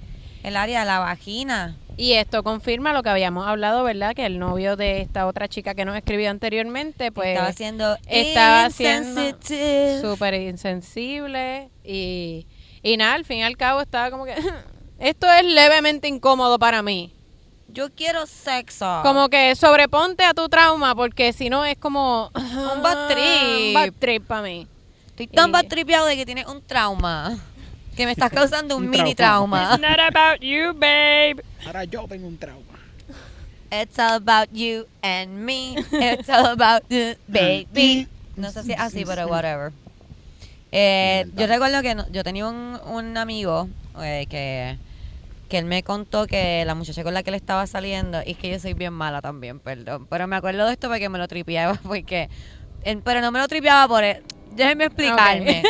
el 0.42 0.56
área 0.56 0.80
de 0.80 0.86
la 0.86 0.98
vagina. 0.98 1.76
Y 1.96 2.12
esto 2.14 2.42
confirma 2.42 2.92
lo 2.92 3.02
que 3.02 3.10
habíamos 3.10 3.46
hablado, 3.46 3.82
¿verdad? 3.84 4.14
Que 4.14 4.26
el 4.26 4.38
novio 4.38 4.76
de 4.76 5.00
esta 5.00 5.26
otra 5.26 5.48
chica 5.48 5.74
que 5.74 5.84
nos 5.84 5.96
escribió 5.96 6.30
anteriormente, 6.30 7.12
pues 7.12 7.30
estaba 7.30 7.52
siendo 7.52 7.96
estaba 8.06 8.70
siendo 8.70 9.20
súper 10.00 10.34
insensible 10.34 11.68
y, 11.84 12.46
y 12.82 12.96
nada, 12.96 13.14
al 13.14 13.24
fin 13.24 13.38
y 13.38 13.42
al 13.42 13.56
cabo 13.56 13.80
estaba 13.80 14.10
como 14.10 14.24
que 14.24 14.34
esto 14.98 15.30
es 15.30 15.44
levemente 15.44 16.08
incómodo 16.08 16.58
para 16.58 16.82
mí. 16.82 17.12
Yo 17.68 17.88
quiero 17.94 18.26
sexo. 18.26 19.00
Como 19.02 19.28
que 19.28 19.54
sobreponte 19.54 20.24
a 20.24 20.34
tu 20.34 20.48
trauma 20.48 20.94
porque 20.96 21.32
si 21.32 21.50
no 21.50 21.64
es 21.64 21.76
como 21.76 22.30
Un 22.34 22.82
bad 22.82 23.08
trip. 23.08 23.22
un 23.68 23.74
bad 23.74 23.92
trip 23.98 24.26
para 24.26 24.42
mí. 24.42 24.66
Estoy 25.10 25.26
tan 25.28 25.50
y- 25.50 25.52
batripeado 25.52 26.06
de 26.06 26.16
que 26.16 26.26
tienes 26.26 26.46
un 26.46 26.62
trauma. 26.62 27.38
Que 28.00 28.06
me 28.06 28.12
estás 28.12 28.30
causando 28.30 28.78
un, 28.78 28.84
Un 28.84 28.88
mini 28.90 29.14
trauma. 29.14 29.76
trauma. 29.76 29.88
not 29.88 30.00
about 30.00 30.40
you, 30.40 30.72
babe. 30.72 31.42
Ahora 31.66 31.84
yo 31.84 32.06
tengo 32.08 32.26
un 32.28 32.38
trauma. 32.38 32.64
It's 33.70 33.98
all 33.98 34.14
about 34.14 34.48
you 34.54 34.86
and 35.02 35.44
me. 35.44 35.76
It's 35.92 36.30
all 36.30 36.46
about 36.46 36.82
you, 36.88 37.14
baby. 37.28 38.08
No 38.36 38.50
sé 38.52 38.62
si 38.62 38.72
es 38.72 38.80
así, 38.80 39.04
pero 39.04 39.26
whatever. 39.26 39.72
Eh, 40.72 41.26
yo 41.36 41.46
recuerdo 41.46 41.82
que 41.82 41.94
no- 41.94 42.10
yo 42.10 42.24
tenía 42.24 42.46
un, 42.48 42.80
un 42.86 43.16
amigo 43.18 43.68
eh, 44.00 44.24
que, 44.30 44.78
que 45.50 45.58
él 45.58 45.66
me 45.66 45.82
contó 45.82 46.26
que 46.26 46.64
la 46.64 46.74
muchacha 46.74 47.02
con 47.02 47.12
la 47.12 47.22
que 47.22 47.28
él 47.28 47.36
estaba 47.36 47.66
saliendo, 47.66 48.22
y 48.24 48.30
es 48.30 48.38
que 48.38 48.48
yo 48.50 48.58
soy 48.58 48.72
bien 48.72 48.94
mala 48.94 49.20
también, 49.20 49.58
perdón, 49.60 50.06
pero 50.08 50.26
me 50.26 50.36
acuerdo 50.36 50.64
de 50.66 50.72
esto 50.72 50.88
porque 50.88 51.10
me 51.10 51.18
lo 51.18 51.28
tripeaba, 51.28 51.74
porque, 51.82 52.30
él- 52.82 53.02
pero 53.04 53.20
no 53.20 53.30
me 53.30 53.40
lo 53.40 53.46
tripeaba 53.46 53.86
por 53.86 54.04
él. 54.04 54.22
Déjenme 54.52 54.86
explicarme. 54.86 55.62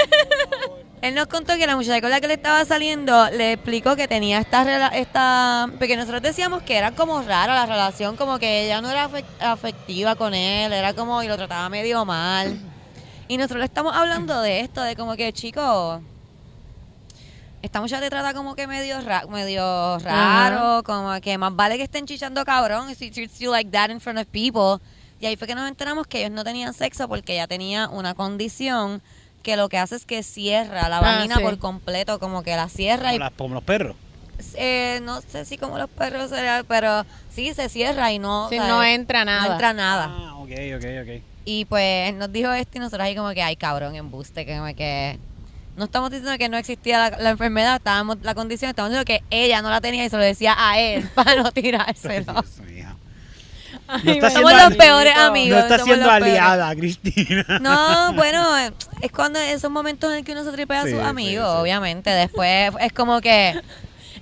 Él 1.03 1.15
nos 1.15 1.29
contó 1.29 1.57
que 1.57 1.67
la 1.67 1.77
muchacha 1.77 2.01
con 2.03 2.11
la 2.11 2.21
que 2.21 2.29
le 2.29 2.35
estaba 2.35 2.63
saliendo 2.67 3.31
le 3.31 3.53
explicó 3.55 3.97
que 3.97 4.07
tenía 4.07 4.39
esta 4.39 4.89
esta 4.89 5.67
porque 5.79 5.97
nosotros 5.97 6.21
decíamos 6.21 6.63
que 6.63 6.77
era 6.77 6.91
como 6.93 7.23
rara 7.23 7.55
la 7.55 7.65
relación, 7.65 8.17
como 8.17 8.39
que 8.39 8.67
ella 8.67 8.83
no 8.83 8.91
era 8.91 9.09
afec- 9.09 9.25
afectiva 9.41 10.15
con 10.15 10.35
él, 10.35 10.73
era 10.75 10.93
como 10.93 11.23
y 11.23 11.29
lo 11.29 11.37
trataba 11.39 11.69
medio 11.71 12.05
mal. 12.05 12.59
Y 13.29 13.39
nosotros 13.39 13.61
le 13.61 13.65
estamos 13.65 13.95
hablando 13.97 14.43
de 14.43 14.61
esto, 14.61 14.83
de 14.83 14.95
como 14.95 15.17
que 15.17 15.33
chico, 15.33 16.03
esta 17.63 17.81
muchacha 17.81 18.03
te 18.03 18.11
trata 18.11 18.35
como 18.35 18.55
que 18.55 18.67
medio 18.67 19.01
ra- 19.01 19.25
medio 19.27 19.99
raro, 20.01 20.83
como 20.83 21.19
que 21.23 21.39
más 21.39 21.55
vale 21.57 21.79
que 21.79 21.85
estén 21.85 22.05
chichando 22.07 22.45
cabrón, 22.45 22.95
si 22.95 23.11
treats 23.11 23.39
you 23.39 23.51
like 23.51 23.71
that 23.71 23.89
in 23.89 24.01
front 24.01 24.19
of 24.19 24.27
people. 24.27 24.85
Y 25.19 25.27
ahí 25.27 25.37
fue 25.37 25.47
que 25.47 25.55
nos 25.55 25.67
enteramos 25.69 26.07
que 26.07 26.19
ellos 26.21 26.31
no 26.33 26.45
tenían 26.45 26.75
sexo 26.75 27.09
porque 27.09 27.35
ella 27.35 27.47
tenía 27.47 27.89
una 27.89 28.15
condición 28.15 29.01
que 29.43 29.57
lo 29.57 29.69
que 29.69 29.79
hace 29.79 29.97
es 29.97 30.05
que 30.07 30.23
cierra 30.23 30.89
la 30.89 30.99
Ah, 30.99 31.01
vagina 31.01 31.37
sí. 31.37 31.43
por 31.43 31.59
completo, 31.59 32.19
como 32.19 32.43
que 32.43 32.55
la 32.57 32.69
cierra 32.69 33.05
Como, 33.11 33.15
y 33.15 33.19
las- 33.19 33.33
como 33.33 33.55
los 33.55 33.65
perros. 33.65 33.97
eh, 34.55 35.01
no 35.03 35.21
sé 35.23 35.45
si 35.45 35.59
como 35.59 35.79
los 35.79 35.89
perros 35.91 36.31
será, 36.31 36.65
pero 36.67 37.05
sí 37.31 37.53
se 37.55 37.69
cierra 37.69 38.13
y 38.13 38.19
no, 38.19 38.49
Sí, 38.49 38.59
o 38.59 38.63
sea, 38.63 38.69
no 38.69 38.83
entra 38.85 39.25
nada. 39.25 39.47
no 39.47 39.53
entra 39.53 39.73
nada. 39.73 40.07
Ah, 40.11 40.35
ok, 40.37 40.51
ok, 40.77 40.85
ok. 41.03 41.23
Y 41.45 41.65
pues 41.67 42.15
nos 42.15 42.31
dijo 42.33 42.53
esto 42.53 42.77
y 42.77 42.81
nosotros 42.81 43.03
ahí 43.07 43.17
como 43.17 43.31
que, 43.31 43.43
ay 43.43 43.57
cabrón, 43.57 43.95
embuste, 43.97 44.45
que 44.47 44.57
como 44.59 44.75
que 44.75 45.19
no 45.77 45.85
estamos 45.85 46.11
diciendo 46.11 46.37
que 46.39 46.49
no 46.51 46.59
existía 46.59 47.11
la, 47.11 47.19
la 47.19 47.31
enfermedad, 47.31 47.77
estábamos 47.77 48.19
la 48.23 48.35
condición, 48.35 48.69
estamos 48.71 48.91
diciendo 48.91 49.07
que 49.07 49.23
ella 49.31 49.63
no 49.63 49.71
la 49.71 49.81
tenía 49.81 50.05
y 50.05 50.11
se 50.11 50.17
lo 50.19 50.23
decía 50.23 50.55
a 50.59 50.79
él 50.79 51.09
para 51.15 51.37
no 51.43 51.51
tirárselo. 51.53 52.35
No 54.05 54.13
está. 54.13 54.31
Somos 54.31 54.53
los 54.53 54.77
peores 54.77 55.17
amigos. 55.17 55.59
No 55.59 55.63
está 55.65 55.79
somos 55.79 55.95
siendo 55.95 56.11
aliada, 56.11 56.75
Cristina. 56.75 57.45
No, 57.61 58.13
bueno, 58.15 58.57
es 59.03 59.13
cuando 59.13 59.39
esos 59.39 59.71
momentos 59.71 60.11
en 60.13 60.19
el 60.19 60.25
que 60.25 60.33
uno 60.33 60.45
se 60.45 60.53
tripea 60.53 60.83
a 60.83 60.89
sus 60.89 61.01
amigos, 61.01 61.47
obviamente. 61.47 62.11
Después 62.11 62.73
es 62.81 62.93
como 62.93 63.21
que, 63.21 63.61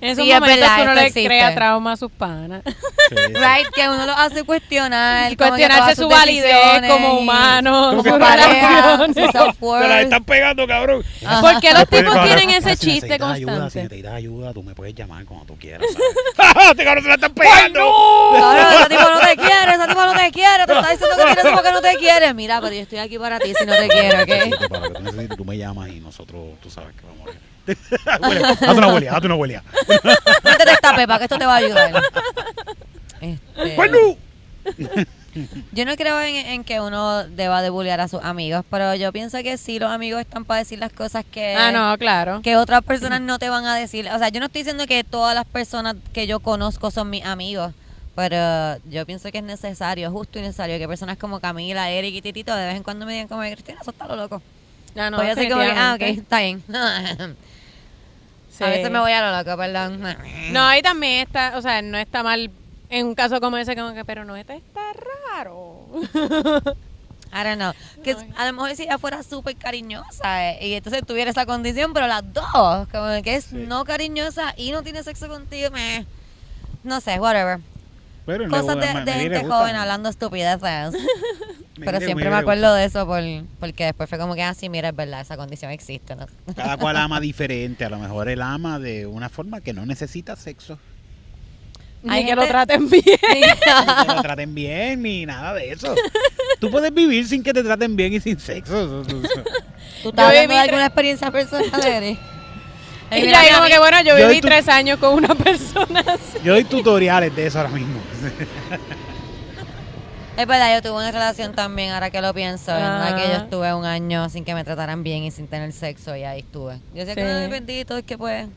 En 0.01 0.09
esos 0.11 0.23
Sí, 0.23 0.31
es 0.31 0.39
momentos 0.39 0.59
verdad, 0.61 0.75
que 0.77 0.81
uno 0.83 0.93
le 0.93 1.01
existe. 1.01 1.25
crea 1.25 1.55
trauma 1.55 1.91
a 1.91 1.97
sus 1.97 2.11
panas. 2.11 2.61
Sí, 2.65 3.15
right, 3.33 3.67
que 3.75 3.89
uno 3.89 4.05
lo 4.05 4.13
hace 4.13 4.43
cuestionar. 4.43 5.35
Como 5.35 5.49
cuestionarse 5.49 5.95
su 5.95 6.01
sus 6.03 6.09
validez 6.11 6.87
como 6.87 7.19
humano, 7.19 8.01
Su 8.01 8.17
pareja, 8.17 8.97
su 8.97 9.13
Te 9.13 9.87
la 9.87 10.01
están 10.01 10.23
pegando, 10.23 10.65
cabrón. 10.65 11.03
Ajá. 11.25 11.41
¿Por 11.41 11.59
qué 11.59 11.71
los 11.71 11.79
Después, 11.79 12.03
tipos 12.05 12.23
tienen 12.23 12.49
ese 12.51 12.75
si 12.77 12.85
chiste 12.91 13.07
necesitas 13.07 13.33
ayuda, 13.33 13.35
si 13.35 13.45
constante? 13.59 13.83
necesitas 13.83 14.13
ayuda, 14.13 14.53
tú 14.53 14.63
me 14.63 14.73
puedes 14.75 14.95
llamar 14.95 15.25
cuando 15.25 15.45
tú 15.47 15.57
quieras. 15.57 15.81
¡Te 16.77 16.83
cabrón, 16.85 17.03
se 17.03 17.09
la 17.09 17.15
están 17.15 17.33
pegando! 17.33 17.79
Cabrón, 18.39 18.73
ese 18.79 18.89
tipo 18.89 19.01
no 19.09 19.19
te 19.19 19.35
quiere, 19.35 19.71
ese 19.73 19.87
tipo 19.87 20.05
no 20.05 20.13
te 20.13 20.31
quiere, 20.31 20.65
te 20.65 20.73
está 20.73 20.91
diciendo 20.91 21.15
que 21.17 21.23
quieres 21.33 21.53
porque 21.53 21.71
no 21.71 21.81
te 21.81 21.95
quiere. 21.97 22.33
Mira, 22.33 22.61
pero 22.61 22.73
yo 22.73 22.81
estoy 22.81 22.99
aquí 22.99 23.19
para 23.19 23.39
ti 23.39 23.53
si 23.57 23.65
no 23.65 23.75
te 23.75 23.87
quiero, 23.89 24.23
¿ok? 24.23 24.69
Para 24.69 24.81
lo 24.87 24.93
que 24.93 24.95
tú 24.95 25.03
necesites, 25.03 25.37
tú 25.37 25.45
me 25.45 25.57
llamas 25.57 25.89
y 25.89 25.99
nosotros, 25.99 26.41
tú 26.61 26.69
sabes 26.69 26.95
que 26.95 27.01
vamos 27.05 27.21
a 27.23 27.31
ver. 27.31 27.39
Huele, 28.21 28.45
Hazte 28.45 28.71
una 28.71 28.87
huelía, 28.93 29.11
hazte 29.13 29.25
una 29.27 29.35
huelía. 29.35 29.63
Métete 30.43 30.71
esta 30.71 30.95
pepa, 30.95 31.17
que 31.17 31.23
esto 31.25 31.37
te 31.37 31.45
va 31.45 31.53
a 31.53 31.57
ayudar. 31.57 31.91
Este, 33.21 33.75
¡Bueno! 33.75 33.97
yo 35.71 35.85
no 35.85 35.95
creo 35.95 36.19
en, 36.21 36.35
en 36.35 36.63
que 36.63 36.79
uno 36.81 37.23
deba 37.25 37.61
de 37.61 37.69
bullear 37.69 38.01
a 38.01 38.07
sus 38.07 38.23
amigos, 38.23 38.65
pero 38.69 38.95
yo 38.95 39.11
pienso 39.11 39.37
que 39.43 39.57
sí, 39.57 39.77
los 39.79 39.91
amigos 39.91 40.21
están 40.21 40.45
para 40.45 40.59
decir 40.59 40.79
las 40.79 40.91
cosas 40.91 41.23
que, 41.29 41.55
Ah, 41.55 41.71
no, 41.71 41.97
claro. 41.97 42.41
que 42.41 42.57
otras 42.57 42.81
personas 42.83 43.21
no 43.21 43.37
te 43.39 43.49
van 43.49 43.65
a 43.65 43.75
decir. 43.75 44.09
O 44.13 44.17
sea, 44.17 44.29
yo 44.29 44.39
no 44.39 44.47
estoy 44.47 44.61
diciendo 44.63 44.87
que 44.87 45.03
todas 45.03 45.35
las 45.35 45.45
personas 45.45 45.95
que 46.13 46.25
yo 46.27 46.39
conozco 46.39 46.89
son 46.91 47.09
mis 47.09 47.23
amigos, 47.25 47.73
pero 48.15 48.77
yo 48.89 49.05
pienso 49.05 49.31
que 49.31 49.37
es 49.37 49.43
necesario, 49.43 50.09
justo 50.11 50.39
y 50.39 50.41
necesario, 50.41 50.77
que 50.79 50.87
personas 50.87 51.17
como 51.17 51.39
Camila, 51.39 51.89
Eric 51.89 52.15
y 52.15 52.21
Titito 52.21 52.55
de 52.55 52.65
vez 52.65 52.75
en 52.75 52.83
cuando 52.83 53.05
me 53.05 53.13
digan 53.13 53.27
como, 53.27 53.41
Cristina, 53.43 53.79
eso 53.81 53.91
está 53.91 54.07
lo 54.07 54.15
loco. 54.15 54.41
Ah, 54.97 55.09
no, 55.11 55.17
pues 55.17 55.29
yo 55.29 55.35
soy 55.35 55.49
como 55.49 55.61
que, 55.61 55.71
ah, 55.71 55.93
ok, 55.93 55.99
definitivamente. 55.99 56.21
está 56.21 56.39
bien. 56.39 57.35
Sí. 58.59 58.63
A 58.65 58.67
veces 58.67 58.91
me 58.91 58.99
voy 58.99 59.11
a 59.13 59.21
lo 59.31 59.37
loco, 59.37 59.57
perdón. 59.57 60.01
No, 60.51 60.63
ahí 60.67 60.81
también 60.83 61.25
está, 61.25 61.57
o 61.57 61.61
sea, 61.61 61.81
no 61.81 61.97
está 61.97 62.21
mal 62.23 62.51
en 62.89 63.07
un 63.07 63.15
caso 63.15 63.39
como 63.41 63.55
ese, 63.57 63.75
como 63.75 63.93
que, 63.93 64.03
pero 64.05 64.25
no 64.25 64.35
está, 64.35 64.53
está 64.55 64.81
raro. 65.33 65.77
I 67.31 67.43
don't 67.43 67.57
know. 67.57 67.73
Que 68.03 68.15
No. 68.15 68.25
a 68.37 68.45
lo 68.47 68.53
mejor 68.53 68.75
si 68.75 68.83
ella 68.83 68.97
fuera 68.97 69.21
súper 69.23 69.55
cariñosa 69.55 70.49
eh, 70.51 70.67
y 70.67 70.73
entonces 70.73 71.03
tuviera 71.05 71.29
esa 71.31 71.45
condición, 71.45 71.93
pero 71.93 72.07
las 72.07 72.23
dos, 72.33 72.87
como 72.91 73.21
que 73.23 73.35
es 73.35 73.45
Sí. 73.45 73.55
no 73.67 73.85
cariñosa 73.85 74.53
y 74.57 74.71
no 74.71 74.81
tiene 74.83 75.03
sexo 75.03 75.27
contigo, 75.27 75.69
meh. 75.71 76.05
no 76.83 76.99
sé, 77.01 77.19
whatever. 77.19 77.59
Pero 78.25 78.49
Cosas 78.49 78.75
me- 78.75 78.85
de, 78.87 78.93
me- 78.93 79.05
de 79.05 79.11
me 79.15 79.19
gente 79.21 79.43
joven 79.45 79.75
hablando 79.75 80.09
estupideces. 80.09 80.95
Pero 81.85 81.99
siempre 81.99 82.29
me 82.29 82.35
acuerdo 82.35 82.73
de 82.75 82.85
eso 82.85 83.05
por, 83.05 83.21
porque 83.59 83.85
después 83.85 84.09
fue 84.09 84.17
como 84.19 84.35
que, 84.35 84.43
ah, 84.43 84.53
sí, 84.53 84.69
mira, 84.69 84.89
es 84.89 84.95
verdad, 84.95 85.21
esa 85.21 85.37
condición 85.37 85.71
existe. 85.71 86.15
¿no? 86.15 86.25
Cada 86.55 86.77
cual 86.77 86.97
ama 86.97 87.19
diferente. 87.19 87.85
A 87.85 87.89
lo 87.89 87.99
mejor 87.99 88.29
él 88.29 88.41
ama 88.41 88.79
de 88.79 89.05
una 89.05 89.29
forma 89.29 89.61
que 89.61 89.73
no 89.73 89.85
necesita 89.85 90.35
sexo. 90.35 90.77
Ni 92.01 92.13
Hay 92.13 92.25
que 92.25 92.35
lo 92.35 92.47
traten 92.47 92.89
bien. 92.89 93.03
Ni 93.05 93.41
que 94.07 94.13
lo 94.15 94.21
traten 94.21 94.55
bien, 94.55 95.01
ni 95.01 95.25
nada 95.25 95.53
de 95.53 95.71
eso. 95.71 95.93
Tú 96.59 96.71
puedes 96.71 96.93
vivir 96.93 97.27
sin 97.27 97.43
que 97.43 97.51
te 97.53 97.61
traten 97.63 97.95
bien 97.95 98.13
y 98.13 98.19
sin 98.21 98.39
sexo. 98.39 98.81
Eso- 98.85 99.01
eso- 99.01 99.23
eso. 99.25 99.43
¿Tú 100.03 100.09
estás 100.09 100.31
de 100.31 100.47
tre- 100.47 100.59
alguna 100.61 100.85
experiencia 100.85 101.29
personal, 101.31 101.85
Eri? 101.85 102.17
Y 103.11 103.21
mira, 103.21 103.43
ya 103.43 103.55
como 103.55 103.67
que 103.67 103.79
bueno, 103.79 103.97
yo 104.03 104.19
Yo 104.19 104.27
viví 104.27 104.39
tres 104.39 104.67
años 104.69 104.99
con 104.99 105.15
una 105.15 105.33
persona 105.33 106.01
así. 106.01 106.37
Yo 106.43 106.53
doy 106.53 106.63
tutoriales 106.63 107.35
de 107.35 107.47
eso 107.47 107.57
ahora 107.57 107.71
mismo. 107.71 107.99
Es 110.39 110.47
verdad, 110.47 110.73
yo 110.73 110.81
tuve 110.81 110.93
una 110.99 111.11
relación 111.11 111.53
también, 111.53 111.91
ahora 111.91 112.09
que 112.09 112.21
lo 112.21 112.33
pienso, 112.33 112.71
en 112.75 112.81
la 112.81 113.13
que 113.15 113.27
yo 113.27 113.33
Ah. 113.35 113.43
estuve 113.43 113.73
un 113.73 113.85
año 113.85 114.29
sin 114.29 114.45
que 114.45 114.53
me 114.55 114.63
trataran 114.63 115.03
bien 115.03 115.23
y 115.23 115.31
sin 115.31 115.47
tener 115.47 115.73
sexo 115.73 116.15
y 116.15 116.23
ahí 116.23 116.39
estuve. 116.39 116.79
Yo 116.93 117.05
sé 117.05 117.13
que 117.13 117.23
no 117.23 117.49
bendito, 117.49 117.97
es 117.97 118.05
que 118.05 118.17
pues... 118.17 118.47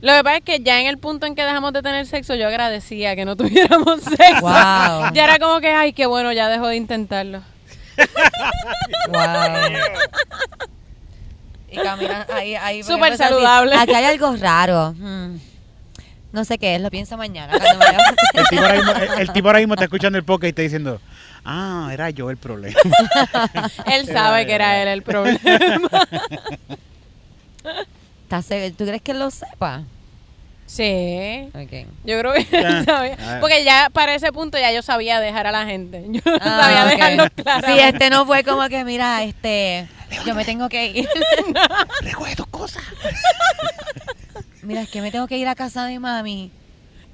Lo 0.00 0.12
que 0.14 0.22
pasa 0.24 0.36
es 0.36 0.44
que 0.44 0.60
ya 0.60 0.78
en 0.80 0.86
el 0.86 0.98
punto 0.98 1.26
en 1.26 1.34
que 1.34 1.42
dejamos 1.42 1.72
de 1.72 1.82
tener 1.82 2.06
sexo, 2.06 2.34
yo 2.34 2.46
agradecía 2.48 3.16
que 3.16 3.24
no 3.24 3.34
tuviéramos 3.36 4.02
sexo. 4.02 4.40
Wow. 4.42 5.12
Ya 5.14 5.24
era 5.24 5.38
como 5.38 5.60
que, 5.60 5.68
ay, 5.70 5.92
qué 5.94 6.04
bueno, 6.06 6.32
ya 6.32 6.48
dejó 6.48 6.68
de 6.68 6.76
intentarlo. 6.76 7.40
Wow. 9.08 9.78
Y 11.70 11.76
caminan 11.76 12.26
ahí, 12.34 12.54
ahí. 12.56 12.82
Súper 12.82 13.16
saludable. 13.16 13.74
Aquí 13.76 13.94
hay 13.94 14.04
algo 14.04 14.36
raro. 14.36 14.92
Hmm. 14.98 15.36
No 16.32 16.44
sé 16.44 16.58
qué 16.58 16.74
es, 16.76 16.80
lo 16.80 16.90
pienso 16.90 17.16
mañana. 17.16 17.58
cuando 17.58 17.78
me 17.78 17.84
vaya". 17.84 18.14
El 18.34 18.46
tipo, 18.48 18.62
ahora 18.62 18.74
mismo, 18.74 18.92
el, 18.92 19.20
el 19.20 19.32
tipo 19.32 19.48
ahora 19.48 19.58
mismo 19.58 19.74
está 19.74 19.84
escuchando 19.84 20.18
el 20.18 20.24
podcast 20.24 20.44
y 20.44 20.48
está 20.48 20.62
diciendo, 20.62 21.00
ah, 21.44 21.90
era 21.92 22.10
yo 22.10 22.30
el 22.30 22.36
problema. 22.38 22.78
Él 23.86 24.06
sabe 24.06 24.46
que 24.46 24.54
era 24.54 24.80
él 24.82 24.88
el 24.88 25.02
problema. 25.02 25.38
¿Tú 28.78 28.84
crees 28.86 29.02
que 29.02 29.10
él 29.12 29.18
lo 29.18 29.30
sepa? 29.30 29.82
Sí. 30.66 31.48
Yo 32.04 32.18
creo 32.18 32.32
que 32.32 32.44
Ya. 32.50 32.78
él 32.78 32.84
sabía. 32.86 33.38
Porque 33.40 33.62
ya 33.64 33.90
para 33.92 34.14
ese 34.14 34.32
punto 34.32 34.58
ya 34.58 34.72
yo 34.72 34.80
sabía 34.80 35.20
dejar 35.20 35.46
a 35.46 35.52
la 35.52 35.66
gente. 35.66 36.02
Yo 36.08 36.20
Ah, 36.40 36.60
sabía 36.62 36.84
dejarlo 36.86 37.26
claro. 37.36 37.66
Sí, 37.68 37.78
este 37.78 38.08
no 38.08 38.24
fue 38.24 38.42
como 38.42 38.66
que, 38.70 38.82
mira, 38.84 39.22
este, 39.22 39.86
yo 40.24 40.34
me 40.34 40.46
tengo 40.46 40.70
que 40.70 40.86
ir. 40.86 41.08
Recoge 42.00 42.36
tus 42.36 42.46
cosas. 42.46 42.82
Mira, 44.62 44.82
es 44.82 44.88
que 44.90 45.00
me 45.00 45.10
tengo 45.10 45.26
que 45.26 45.36
ir 45.38 45.48
a 45.48 45.54
casa 45.54 45.86
de 45.86 45.98
mami. 45.98 46.50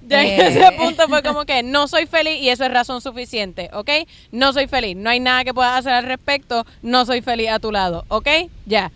Ya 0.06 0.22
en 0.22 0.40
Eh. 0.40 0.46
ese 0.48 0.72
punto 0.72 1.08
fue 1.08 1.22
como 1.22 1.44
que 1.44 1.62
no 1.62 1.88
soy 1.88 2.06
feliz 2.06 2.40
y 2.40 2.48
eso 2.50 2.64
es 2.64 2.70
razón 2.72 3.00
suficiente, 3.00 3.68
¿ok? 3.72 3.90
No 4.30 4.52
soy 4.52 4.66
feliz, 4.68 4.96
no 4.96 5.10
hay 5.10 5.18
nada 5.20 5.44
que 5.44 5.52
puedas 5.52 5.78
hacer 5.78 5.92
al 5.92 6.04
respecto, 6.04 6.64
no 6.82 7.04
soy 7.04 7.20
feliz 7.20 7.48
a 7.50 7.58
tu 7.58 7.72
lado, 7.72 8.04
¿ok? 8.08 8.28
Ya. 8.64 8.92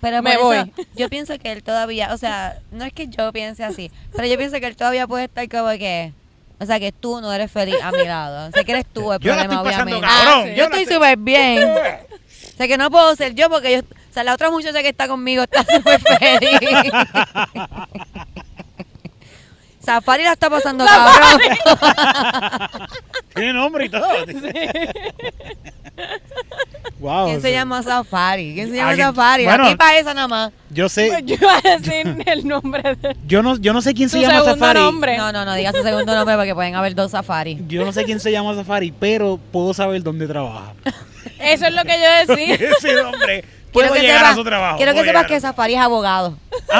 Pero 0.00 0.22
Me 0.22 0.34
eso, 0.34 0.42
voy. 0.44 0.72
yo 0.96 1.08
pienso 1.08 1.36
que 1.38 1.52
él 1.52 1.62
todavía, 1.62 2.12
o 2.14 2.16
sea, 2.18 2.58
no 2.70 2.84
es 2.84 2.92
que 2.92 3.08
yo 3.08 3.32
piense 3.32 3.62
así, 3.64 3.90
pero 4.14 4.26
yo 4.26 4.36
pienso 4.38 4.58
que 4.58 4.66
él 4.66 4.76
todavía 4.76 5.06
puede 5.06 5.24
estar 5.24 5.48
como 5.48 5.68
que, 5.72 6.12
o 6.60 6.64
sea, 6.66 6.80
que 6.80 6.92
tú 6.92 7.20
no 7.20 7.32
eres 7.32 7.50
feliz 7.52 7.76
a 7.82 7.90
mi 7.92 8.04
lado. 8.04 8.48
O 8.48 8.52
sea, 8.52 8.64
que 8.64 8.72
eres 8.72 8.86
tú 8.86 9.12
el 9.12 9.18
Yo 9.20 9.34
la 9.34 9.44
problema, 9.44 9.54
estoy 9.62 9.70
pasando 9.72 9.96
obviamente. 9.98 10.06
cabrón. 10.24 10.40
Ah, 10.40 10.44
sí. 10.44 10.54
Yo 10.56 10.68
la 10.68 10.76
estoy 10.76 10.94
súper 10.94 11.16
bien. 11.18 11.68
O 12.58 12.60
sea, 12.60 12.66
que 12.66 12.76
no 12.76 12.90
puedo 12.90 13.14
ser 13.14 13.36
yo 13.36 13.48
porque 13.48 13.72
yo, 13.72 13.78
o 13.80 14.12
sea, 14.12 14.24
la 14.24 14.34
otra 14.34 14.50
muchacha 14.50 14.82
que 14.82 14.88
está 14.88 15.06
conmigo 15.06 15.44
está 15.44 15.64
súper 15.64 16.00
feliz. 16.00 16.90
Safari 19.80 20.24
la 20.24 20.32
está 20.32 20.50
pasando 20.50 20.84
cabrón. 20.84 21.40
Tiene 23.34 23.52
nombre 23.52 23.86
y 23.86 23.88
todo. 23.88 24.08
wow. 26.98 27.26
¿Quién 27.28 27.40
se 27.42 27.52
llama 27.52 27.82
Safari? 27.82 28.54
¿Quién 28.54 28.70
se 28.70 28.76
llama 28.76 28.90
Alguien- 28.90 29.06
Safari? 29.06 29.44
bueno. 29.44 29.64
Aquí 29.66 29.76
para 29.76 29.98
esa 29.98 30.12
nada 30.14 30.28
más. 30.28 30.52
Yo 30.70 30.88
sé, 30.88 31.22
Yo 31.24 31.36
iba 31.36 31.56
a 31.56 31.60
decir 31.78 32.22
el 32.26 32.46
nombre 32.46 32.96
de 32.96 33.16
yo 33.26 33.42
no, 33.42 33.56
yo 33.56 33.72
no 33.72 33.80
sé 33.82 33.94
quién 33.94 34.08
se 34.10 34.20
llama 34.20 34.40
segundo 34.40 34.54
Safari. 34.56 34.80
nombre. 34.80 35.16
No, 35.16 35.30
no, 35.32 35.44
no 35.44 35.54
digas 35.54 35.74
su 35.76 35.82
segundo 35.82 36.12
nombre 36.14 36.34
porque 36.36 36.54
pueden 36.54 36.74
haber 36.74 36.94
dos 36.96 37.12
Safari. 37.12 37.58
Yo 37.68 37.84
no 37.84 37.92
sé 37.92 38.04
quién 38.04 38.18
se 38.20 38.32
llama 38.32 38.54
Safari, 38.56 38.90
pero 38.92 39.38
puedo 39.52 39.72
saber 39.72 40.02
dónde 40.02 40.26
trabaja. 40.26 40.74
Eso 41.40 41.66
es 41.66 41.72
lo 41.72 41.84
que 41.84 41.98
yo 42.00 42.34
decía. 42.34 42.54
Ese 42.78 42.94
puedo 43.72 43.90
Quiero 43.90 43.92
que 43.94 44.00
llegar 44.00 44.18
sepas- 44.20 44.32
a 44.32 44.34
su 44.34 44.44
trabajo. 44.44 44.76
Quiero 44.78 44.94
que 44.94 45.04
sepas 45.04 45.26
que 45.26 45.40
Safari 45.40 45.74
es 45.74 45.80
abogado. 45.80 46.36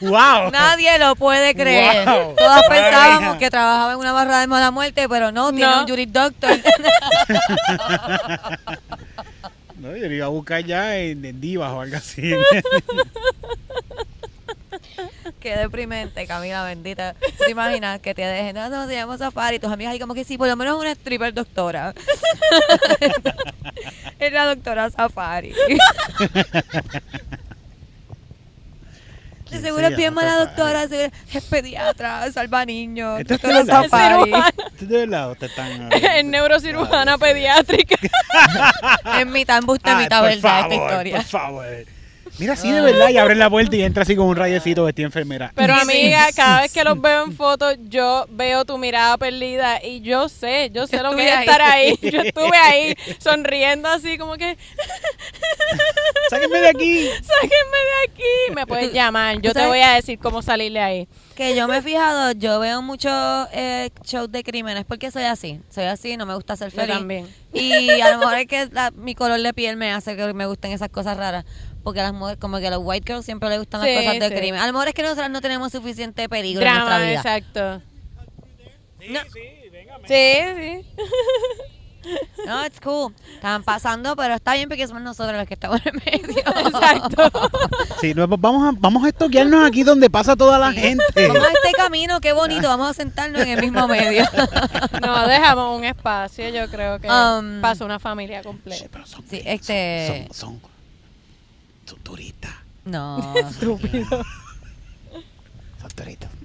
Wow. 0.00 0.50
Nadie 0.50 0.98
lo 0.98 1.14
puede 1.16 1.54
creer. 1.54 2.04
Wow. 2.06 2.34
Todas 2.36 2.62
Vaya. 2.68 2.82
pensábamos 2.90 3.36
que 3.38 3.48
trabajaba 3.48 3.92
en 3.92 3.98
una 3.98 4.12
barra 4.12 4.40
de 4.40 4.46
mala 4.48 4.70
muerte, 4.70 5.08
pero 5.08 5.32
no, 5.32 5.50
tiene 5.50 5.70
No. 5.70 5.80
un 5.82 5.88
juris 5.88 6.12
doctor. 6.12 6.50
No, 9.76 9.94
yo 9.96 10.06
lo 10.08 10.14
iba 10.14 10.26
a 10.26 10.30
buscar 10.30 10.64
ya 10.64 10.96
en, 10.96 11.22
en 11.24 11.40
Divas 11.40 11.70
o 11.70 11.80
algo 11.82 11.96
así. 11.96 12.32
Qué 15.44 15.54
deprimente, 15.58 16.26
Camila, 16.26 16.64
bendita. 16.64 17.12
¿Tú 17.12 17.44
¿Te 17.44 17.50
imaginas 17.50 18.00
que 18.00 18.14
te 18.14 18.22
dejen? 18.22 18.56
No, 18.56 18.70
no, 18.70 18.86
se 18.86 18.94
llama 18.94 19.18
Safari. 19.18 19.58
Tus 19.58 19.70
amigas 19.70 19.92
ahí 19.92 19.98
como 19.98 20.14
que 20.14 20.24
sí, 20.24 20.38
por 20.38 20.48
lo 20.48 20.56
menos 20.56 20.80
una 20.80 20.92
stripper 20.92 21.34
doctora. 21.34 21.92
es 24.18 24.32
la 24.32 24.46
doctora 24.46 24.88
Safari. 24.88 25.50
De 25.50 25.78
¿Quién 29.44 29.60
seguro 29.60 29.86
se 29.88 29.92
es 29.92 29.98
bien 29.98 30.14
mala 30.14 30.30
Safari? 30.30 30.46
doctora, 30.46 30.84
es 31.34 31.44
pediatra, 31.44 32.32
salva 32.32 32.64
niños, 32.64 33.20
Esto 33.20 33.34
es 33.34 33.42
doctora. 33.42 33.82
Safari. 33.82 34.32
¿De 34.80 34.96
verdad? 34.96 35.30
¿Ustedes 35.30 35.50
están 35.50 35.92
Es 35.92 36.24
neurocirujana 36.24 37.18
pediátrica. 37.18 37.96
Es 39.20 39.26
mitad 39.26 39.58
embuste, 39.58 39.94
mitad 39.94 40.22
verdad 40.22 40.60
esta 40.60 40.74
historia. 40.74 41.16
Por 41.16 41.26
favor. 41.26 41.93
Mira, 42.38 42.56
sí, 42.56 42.72
de 42.72 42.80
verdad, 42.80 43.10
y 43.10 43.16
abre 43.18 43.36
la 43.36 43.48
puerta 43.48 43.76
y 43.76 43.82
entra 43.82 44.02
así 44.02 44.16
con 44.16 44.26
un 44.26 44.34
rayecito 44.34 44.82
vestida 44.84 45.06
enfermera. 45.06 45.52
Pero 45.54 45.72
amiga, 45.74 46.26
cada 46.34 46.62
vez 46.62 46.72
que 46.72 46.82
los 46.82 47.00
veo 47.00 47.24
en 47.24 47.32
fotos, 47.36 47.76
yo 47.88 48.26
veo 48.28 48.64
tu 48.64 48.76
mirada 48.76 49.16
perdida 49.18 49.80
y 49.84 50.00
yo 50.00 50.28
sé, 50.28 50.70
yo 50.72 50.88
sé 50.88 50.96
Yo 50.96 51.02
lo 51.04 51.14
que 51.14 51.28
es 51.32 51.40
estar 51.40 51.62
ahí. 51.62 51.96
Yo 52.02 52.20
estuve 52.22 52.56
ahí 52.56 52.94
sonriendo 53.20 53.88
así 53.88 54.18
como 54.18 54.34
que, 54.36 54.56
Sáquenme 56.30 56.58
de 56.60 56.68
aquí. 56.68 57.06
sáquenme 57.22 57.78
de 57.78 58.12
aquí. 58.12 58.54
Me 58.54 58.66
puedes 58.66 58.92
llamar, 58.92 59.40
yo 59.40 59.52
te 59.52 59.66
voy 59.66 59.80
a 59.80 59.92
decir 59.94 60.18
cómo 60.18 60.42
salir 60.42 60.72
de 60.72 60.80
ahí. 60.80 61.08
Que 61.36 61.54
yo 61.56 61.68
me 61.68 61.78
he 61.78 61.82
fijado, 61.82 62.32
yo 62.32 62.60
veo 62.60 62.82
muchos 62.82 63.12
eh, 63.52 63.90
shows 64.04 64.30
de 64.30 64.42
crímenes 64.42 64.84
porque 64.84 65.10
soy 65.10 65.24
así. 65.24 65.60
Soy 65.70 65.84
así, 65.84 66.16
no 66.16 66.26
me 66.26 66.34
gusta 66.34 66.56
ser 66.56 66.70
Yo 66.70 66.80
feliz. 66.80 66.96
también. 66.96 67.28
Y 67.52 68.00
a 68.00 68.10
lo 68.12 68.18
mejor 68.18 68.38
es 68.38 68.46
que 68.46 68.68
la- 68.72 68.90
mi 68.92 69.14
color 69.14 69.40
de 69.40 69.52
piel 69.52 69.76
me 69.76 69.92
hace 69.92 70.16
que 70.16 70.32
me 70.32 70.46
gusten 70.46 70.72
esas 70.72 70.88
cosas 70.90 71.16
raras. 71.16 71.44
Porque 71.84 72.00
a 72.00 72.04
las 72.04 72.12
mujeres, 72.14 72.40
como 72.40 72.58
que 72.58 72.66
a 72.66 72.70
los 72.70 72.80
white 72.82 73.04
girls 73.06 73.24
siempre 73.24 73.48
les 73.50 73.58
gustan 73.58 73.82
Sí, 73.82 73.94
las 73.94 74.04
cosas 74.04 74.20
de 74.20 74.28
sí. 74.30 74.34
crimen. 74.34 74.60
A 74.60 74.66
lo 74.66 74.72
mejor 74.72 74.88
es 74.88 74.94
que 74.94 75.02
nosotros 75.02 75.30
no 75.30 75.40
tenemos 75.40 75.70
suficiente 75.70 76.28
peligro 76.28 76.62
en 76.64 76.68
nuestra 76.72 76.84
Drama, 76.98 77.04
vida. 77.04 77.18
exacto. 77.20 77.82
Sí, 79.00 79.08
sí, 79.32 79.68
véngame. 79.70 80.08
Sí, 80.08 80.82
sí. 80.92 81.02
No, 82.46 82.66
it's 82.66 82.78
cool. 82.82 83.14
Están 83.36 83.62
pasando, 83.62 84.14
pero 84.14 84.34
está 84.34 84.52
bien 84.52 84.68
porque 84.68 84.86
somos 84.86 85.02
nosotros 85.02 85.38
los 85.38 85.46
que 85.48 85.54
estamos 85.54 85.80
en 85.86 85.94
medio. 86.04 86.38
Exacto. 86.66 87.30
Sí, 88.02 88.12
no, 88.12 88.28
pues 88.28 88.38
vamos 88.38 88.68
a, 88.74 88.76
vamos 88.78 89.02
a 89.04 89.08
estoquearnos 89.08 89.66
aquí 89.66 89.84
donde 89.84 90.10
pasa 90.10 90.36
toda 90.36 90.58
la 90.58 90.70
gente. 90.70 91.02
Vamos 91.28 91.42
a 91.42 91.48
este 91.48 91.72
camino, 91.74 92.20
qué 92.20 92.34
bonito. 92.34 92.68
Vamos 92.68 92.90
a 92.90 92.92
sentarnos 92.92 93.40
en 93.40 93.48
el 93.48 93.60
mismo 93.62 93.88
medio. 93.88 94.26
No, 95.00 95.26
dejamos 95.26 95.78
un 95.78 95.84
espacio, 95.86 96.50
yo 96.50 96.68
creo 96.68 96.98
que 97.00 97.08
Um, 97.08 97.62
pasa 97.62 97.86
una 97.86 97.98
familia 97.98 98.40
Sí, 98.42 98.48
completa. 98.48 98.84
pero 98.92 99.06
son, 99.06 99.22
Sí, 99.26 99.38
son- 99.38 99.48
este- 99.48 100.06
son, 100.06 100.34
son, 100.34 100.60
son 100.60 100.73
No. 102.84 103.34
Estúpido. 103.34 104.06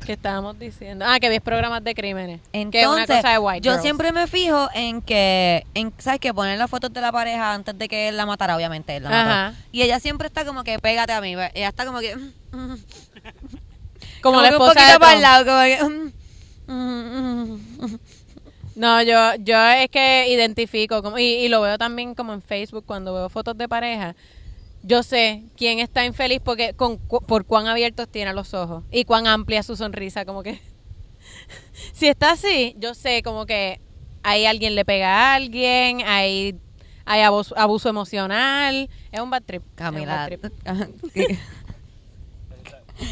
¿Qué 0.05 0.13
estábamos 0.13 0.57
diciendo? 0.59 1.05
Ah, 1.07 1.19
que 1.19 1.29
ves 1.29 1.41
programas 1.41 1.83
de 1.83 1.93
crímenes. 1.95 2.39
que 2.51 2.59
es 2.59 2.87
una 2.87 3.01
Entonces, 3.01 3.15
cosa 3.17 3.31
de 3.31 3.39
white 3.39 3.61
yo 3.61 3.71
girls. 3.71 3.81
siempre 3.83 4.11
me 4.11 4.27
fijo 4.27 4.69
en 4.73 5.01
que, 5.01 5.65
en, 5.73 5.93
¿sabes? 5.97 6.19
Que 6.19 6.33
poner 6.33 6.57
las 6.57 6.69
fotos 6.69 6.91
de 6.93 7.01
la 7.01 7.11
pareja 7.11 7.53
antes 7.53 7.77
de 7.77 7.87
que 7.87 8.09
él 8.09 8.17
la 8.17 8.25
matara, 8.25 8.55
obviamente 8.55 8.95
él 8.95 9.03
la 9.03 9.09
mató. 9.09 9.29
Ajá. 9.29 9.53
Y 9.71 9.81
ella 9.81 9.99
siempre 9.99 10.27
está 10.27 10.45
como 10.45 10.63
que, 10.63 10.77
pégate 10.79 11.13
a 11.13 11.21
mí. 11.21 11.33
Ella 11.33 11.69
está 11.69 11.85
como 11.85 11.99
que... 11.99 12.15
mm, 12.15 12.31
mm, 12.51 12.77
Como 14.21 14.41
la 14.41 14.49
que 14.49 14.55
un 14.57 14.61
esposa 14.61 14.73
poquito 14.73 14.93
de 14.93 14.99
para 14.99 15.11
Tom. 15.11 15.15
el 15.15 15.21
lado, 15.21 15.45
como 15.45 15.61
que... 15.63 16.11
mm, 16.67 16.73
mm, 16.73 17.85
mm. 17.85 17.99
No, 18.75 19.01
yo, 19.03 19.35
yo 19.43 19.57
es 19.69 19.89
que 19.89 20.27
identifico, 20.29 21.01
como, 21.01 21.17
y, 21.17 21.23
y 21.23 21.49
lo 21.49 21.61
veo 21.61 21.77
también 21.77 22.15
como 22.15 22.33
en 22.33 22.41
Facebook 22.41 22.83
cuando 22.85 23.13
veo 23.13 23.29
fotos 23.29 23.57
de 23.57 23.67
pareja. 23.67 24.15
Yo 24.83 25.03
sé 25.03 25.43
quién 25.57 25.79
está 25.79 26.05
infeliz 26.05 26.39
porque 26.43 26.73
con, 26.73 26.97
cu- 26.97 27.21
por 27.21 27.45
cuán 27.45 27.67
abiertos 27.67 28.07
tiene 28.09 28.33
los 28.33 28.53
ojos 28.53 28.83
y 28.91 29.03
cuán 29.03 29.27
amplia 29.27 29.61
su 29.63 29.75
sonrisa, 29.75 30.23
como 30.25 30.41
que 30.43 30.59
si 31.93 32.07
está 32.07 32.31
así, 32.31 32.75
yo 32.79 32.93
sé 32.93 33.21
como 33.21 33.45
que 33.45 33.81
hay 34.23 34.45
alguien 34.45 34.75
le 34.75 34.85
pega 34.85 35.09
a 35.31 35.35
alguien, 35.35 36.01
hay 36.05 36.55
hay 37.05 37.21
abuso, 37.21 37.57
abuso 37.57 37.89
emocional, 37.89 38.89
es 39.11 39.19
un 39.19 39.29
bad 39.29 39.41
trip. 39.43 39.63
Camila... 39.75 40.15
bad 40.15 40.27
trip. 40.27 40.45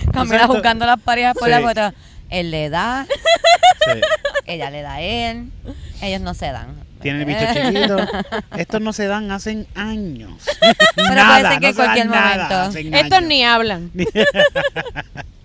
Camila 0.14 0.48
buscando 0.48 0.86
las 0.86 1.00
parejas 1.02 1.34
por 1.36 1.46
Sí. 1.46 1.52
la 1.52 1.62
foto. 1.62 1.98
Él 2.30 2.52
le 2.52 2.70
da, 2.70 3.08
Sí. 3.86 4.02
ella 4.46 4.70
le 4.70 4.82
da 4.82 4.96
a 4.96 5.02
él. 5.02 5.50
Ellos 6.02 6.22
no 6.22 6.34
se 6.34 6.48
dan. 6.52 6.76
Tienen 7.02 7.22
el 7.22 7.28
bicho 7.28 7.46
chiquito. 7.54 7.98
Estos 8.58 8.82
no 8.82 8.94
se 8.94 9.08
dan 9.08 9.32
hace 9.32 9.66
años. 9.76 10.32
puede 10.96 11.16
Nada, 11.16 11.52
ser 11.52 11.60
que 11.60 11.66
no 11.66 11.68
en 11.68 11.74
se 11.76 11.82
dan 11.82 11.86
cualquier 11.86 12.08
momento. 12.10 12.80
Estos 12.98 13.18
años. 13.18 13.30
ni 13.30 13.44
hablan. 13.44 13.92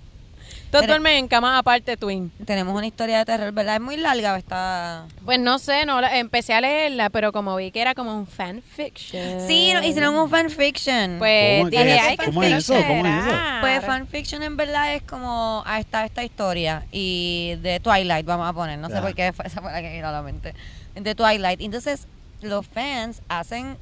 Tene- 0.81 0.87
duermen 0.89 1.13
en 1.19 1.29
camas 1.29 1.59
aparte 1.59 1.97
twin. 1.97 2.31
Tenemos 2.47 2.75
una 2.77 2.87
historia 2.87 3.19
de 3.19 3.25
terror, 3.25 3.53
¿verdad? 3.53 3.77
Es 3.77 3.81
muy 3.83 3.97
larga, 3.97 4.37
está... 4.39 5.05
Pues 5.25 5.39
no 5.39 5.59
sé, 5.59 5.85
no 5.87 6.01
la- 6.01 6.19
empecé 6.19 6.55
a 6.55 6.61
leerla, 6.61 7.11
pero 7.11 7.31
como 7.33 7.55
vi 7.57 7.71
que 7.71 7.81
era 7.83 7.95
como 7.95 8.17
un 8.17 8.27
fanfiction. 8.27 9.47
Sí, 9.47 9.73
no, 9.75 9.83
hicieron 9.85 10.15
un 10.15 10.31
fanfiction. 10.31 11.19
Pues 11.19 11.59
¿Cómo- 11.59 11.71
dije, 11.71 11.83
qué 11.85 11.95
es- 11.97 12.03
ay, 12.03 12.17
cómo 12.17 12.43
es 12.43 12.53
eso? 12.55 12.75
¿Cómo 12.87 13.07
es 13.07 13.27
eso? 13.27 13.37
Pues 13.61 13.85
fanfiction 13.85 14.43
en 14.43 14.57
verdad 14.57 14.95
es 14.95 15.03
como 15.03 15.63
ah, 15.67 15.79
está 15.79 16.05
esta 16.05 16.25
historia 16.25 16.85
y 16.91 17.55
de 17.63 17.79
Twilight 17.81 18.25
vamos 18.27 18.49
a 18.49 18.53
poner, 18.53 18.79
no 18.79 18.89
sé 18.89 18.95
Ya. 18.95 19.03
por 19.03 19.15
qué 19.15 19.33
fue 19.33 19.47
esa 19.47 19.61
fue 19.61 19.71
la 19.73 19.81
que 19.83 19.89
me 19.89 19.95
vino 19.97 20.09
a 20.09 20.13
la 20.13 20.23
mente. 20.23 20.55
De 20.95 21.15
Twilight. 21.15 21.61
Entonces 21.61 22.07
los 22.41 22.67
fans 22.67 23.23
hacen 23.29 23.77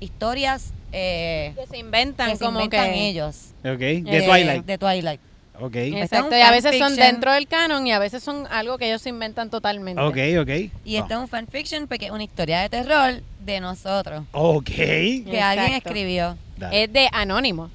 historias 0.00 0.72
eh, 0.92 1.54
Que 1.56 1.66
se 1.66 1.78
inventan 1.78 2.30
que 2.30 2.36
se 2.36 2.44
como 2.44 2.60
inventan 2.60 2.92
que... 2.92 3.08
ellos. 3.08 3.50
Ok, 3.64 3.80
eh, 3.80 4.02
de 4.04 4.22
Twilight. 4.22 4.64
De 4.66 4.78
Twilight. 4.78 5.20
Ok, 5.60 5.76
Exacto, 5.76 6.36
y 6.36 6.40
a 6.40 6.50
veces 6.50 6.78
son 6.78 6.96
dentro 6.96 7.32
del 7.32 7.46
canon 7.46 7.86
y 7.86 7.92
a 7.92 7.98
veces 7.98 8.22
son 8.22 8.46
algo 8.50 8.78
que 8.78 8.86
ellos 8.88 9.02
se 9.02 9.10
inventan 9.10 9.50
totalmente. 9.50 10.00
ok, 10.00 10.16
ok. 10.40 10.72
Y 10.84 10.96
este 10.96 11.14
es 11.14 11.20
un 11.20 11.28
fanfiction 11.28 11.86
porque 11.86 12.06
es 12.06 12.10
una 12.10 12.24
historia 12.24 12.60
de 12.62 12.68
terror 12.68 13.20
de 13.44 13.60
nosotros 13.60 14.24
Ok. 14.32 14.64
que 14.66 15.40
alguien 15.42 15.74
escribió. 15.74 16.36
Dale. 16.56 16.84
Es 16.84 16.92
de 16.92 17.08
Anónimo. 17.12 17.70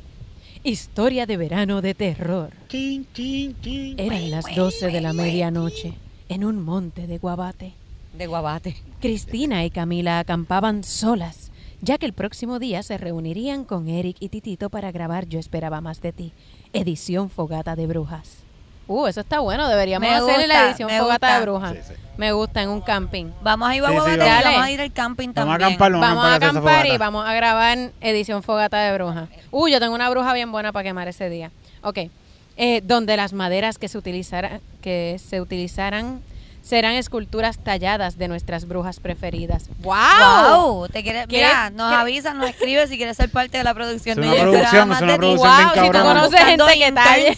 Historia 0.64 1.26
de 1.26 1.38
verano 1.38 1.82
de 1.82 1.94
terror. 1.94 2.50
Chin, 2.68 3.08
chin, 3.14 3.56
chin. 3.62 4.00
Eran 4.00 4.32
las 4.32 4.54
12 4.54 4.88
de 4.92 5.00
la 5.02 5.14
medianoche 5.14 5.94
en 6.30 6.44
un 6.44 6.62
monte 6.62 7.08
de 7.08 7.20
Guabate. 7.20 7.74
De 8.18 8.28
Guabate. 8.28 8.76
Cristina 9.00 9.64
y 9.64 9.70
Camila 9.70 10.20
acampaban 10.20 10.84
solas, 10.84 11.52
ya 11.82 11.98
que 11.98 12.06
el 12.08 12.14
próximo 12.14 12.60
día 12.60 12.82
se 12.84 12.98
reunirían 12.98 13.64
con 13.64 13.88
Eric 13.88 14.18
y 14.20 14.30
Titito 14.30 14.70
para 14.70 14.92
grabar 14.92 15.28
Yo 15.28 15.40
esperaba 15.40 15.80
más 15.80 16.02
de 16.02 16.12
ti, 16.12 16.34
edición 16.74 17.30
Fogata 17.30 17.76
de 17.76 17.88
Brujas. 17.88 18.38
Uh, 18.90 19.08
eso 19.08 19.20
está 19.20 19.40
bueno, 19.40 19.68
deberíamos 19.68 20.08
Me 20.08 20.16
hacer 20.16 20.48
la 20.48 20.70
edición 20.70 20.90
Fogata 20.90 21.28
gusta. 21.28 21.36
de 21.36 21.42
Brujas. 21.42 21.74
Sí, 21.74 21.94
sí. 21.94 21.94
Me 22.18 22.32
gusta 22.32 22.64
en 22.64 22.70
un 22.70 22.82
camping. 22.82 23.26
Vamos 23.42 23.68
a 23.70 23.76
ir 23.76 23.84
a 23.84 23.88
Sí, 23.90 23.94
sí, 23.94 24.00
vamos. 24.00 24.14
y 24.16 24.18
vamos 24.18 24.44
Dale. 24.44 24.56
a 24.58 24.72
ir 24.72 24.82
al 24.82 24.94
camping 24.94 25.34
Vamos 25.34 25.56
a 25.56 25.58
también. 25.58 25.68
acampar, 25.76 25.92
vamos, 25.92 26.08
Vamos 26.08 26.26
a 26.26 26.36
acampar 26.36 26.86
y 26.88 26.98
vamos 26.98 27.26
a 27.28 27.34
grabar 27.34 27.78
edición 28.02 28.44
Fogata 28.44 28.80
de 28.80 28.94
Brujas. 28.94 29.30
Uh, 29.52 29.68
yo 29.68 29.80
tengo 29.80 29.94
una 29.94 30.10
bruja 30.10 30.34
bien 30.34 30.52
buena 30.52 30.72
para 30.72 30.84
quemar 30.84 31.08
ese 31.10 31.30
día. 31.30 31.52
Ok. 31.84 32.00
Eh, 32.60 32.82
donde 32.84 33.18
las 33.18 33.34
maderas 33.34 33.78
que 33.78 33.88
se 33.88 33.98
utilizaran, 34.00 34.62
que 34.82 35.20
se 35.24 35.42
utilizaran 35.42 36.22
serán 36.68 36.96
esculturas 36.96 37.58
talladas 37.58 38.18
de 38.18 38.28
nuestras 38.28 38.68
brujas 38.68 39.00
preferidas. 39.00 39.70
¡Wow! 39.80 39.96
Wow, 40.66 40.88
te 40.90 41.02
quieres, 41.02 41.26
¿Qué? 41.28 41.38
mira, 41.38 41.70
nos 41.70 41.90
¿Qué? 41.90 41.96
avisas, 41.96 42.36
nos 42.36 42.50
escribes 42.50 42.90
si 42.90 42.98
quieres 42.98 43.16
ser 43.16 43.30
parte 43.30 43.58
de 43.58 43.64
la 43.64 43.74
producción 43.74 44.20
Es 44.20 44.26
de 44.26 44.36
una 44.36 44.42
producción, 44.42 44.92
es 44.92 45.02
una 45.02 45.18
producción 45.18 45.58
bien 45.58 45.68
Wow, 45.68 45.86
si 45.86 45.92
tú 45.92 46.04
conoces 46.04 46.40
gente 46.42 46.74
que 46.78 46.92
talle. 46.92 47.38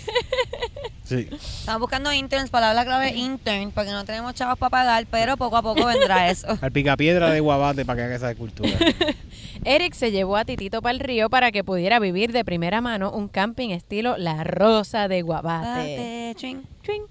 Sí. 1.03 1.27
Estamos 1.31 1.81
buscando 1.81 2.11
interns, 2.11 2.49
palabra 2.49 2.85
clave 2.85 3.15
intern, 3.15 3.71
porque 3.71 3.91
no 3.91 4.03
tenemos 4.05 4.33
chavos 4.35 4.57
para 4.59 4.69
pagar, 4.69 5.05
pero 5.09 5.37
poco 5.37 5.57
a 5.57 5.61
poco 5.61 5.85
vendrá 5.85 6.29
eso. 6.31 6.57
Al 6.61 6.71
picapiedra 6.71 7.31
de 7.31 7.39
Guabate 7.39 7.85
para 7.85 7.97
que 7.97 8.03
haga 8.03 8.15
esa 8.15 8.31
escultura. 8.31 8.71
Eric 9.65 9.93
se 9.93 10.11
llevó 10.11 10.37
a 10.37 10.45
Titito 10.45 10.81
para 10.81 10.93
el 10.93 10.99
río 10.99 11.29
para 11.29 11.51
que 11.51 11.63
pudiera 11.63 11.99
vivir 11.99 12.31
de 12.31 12.45
primera 12.45 12.81
mano 12.81 13.11
un 13.11 13.27
camping 13.27 13.69
estilo 13.69 14.17
La 14.17 14.43
Rosa 14.43 15.07
de 15.07 15.21
Guabate. 15.21 15.67
Bate, 15.67 16.33
ching. 16.35 16.63
Chuin. 16.83 17.03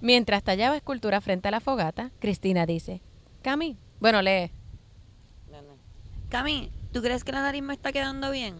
Mientras 0.00 0.42
tallaba 0.42 0.76
escultura 0.76 1.20
frente 1.20 1.48
a 1.48 1.50
la 1.50 1.60
fogata, 1.60 2.10
Cristina 2.18 2.66
dice, 2.66 3.00
Cami, 3.42 3.78
bueno, 4.00 4.20
lee. 4.22 4.50
Cami, 6.28 6.70
¿tú 6.92 7.00
crees 7.02 7.24
que 7.24 7.32
la 7.32 7.40
nariz 7.40 7.62
me 7.62 7.72
está 7.72 7.92
quedando 7.92 8.30
bien? 8.30 8.54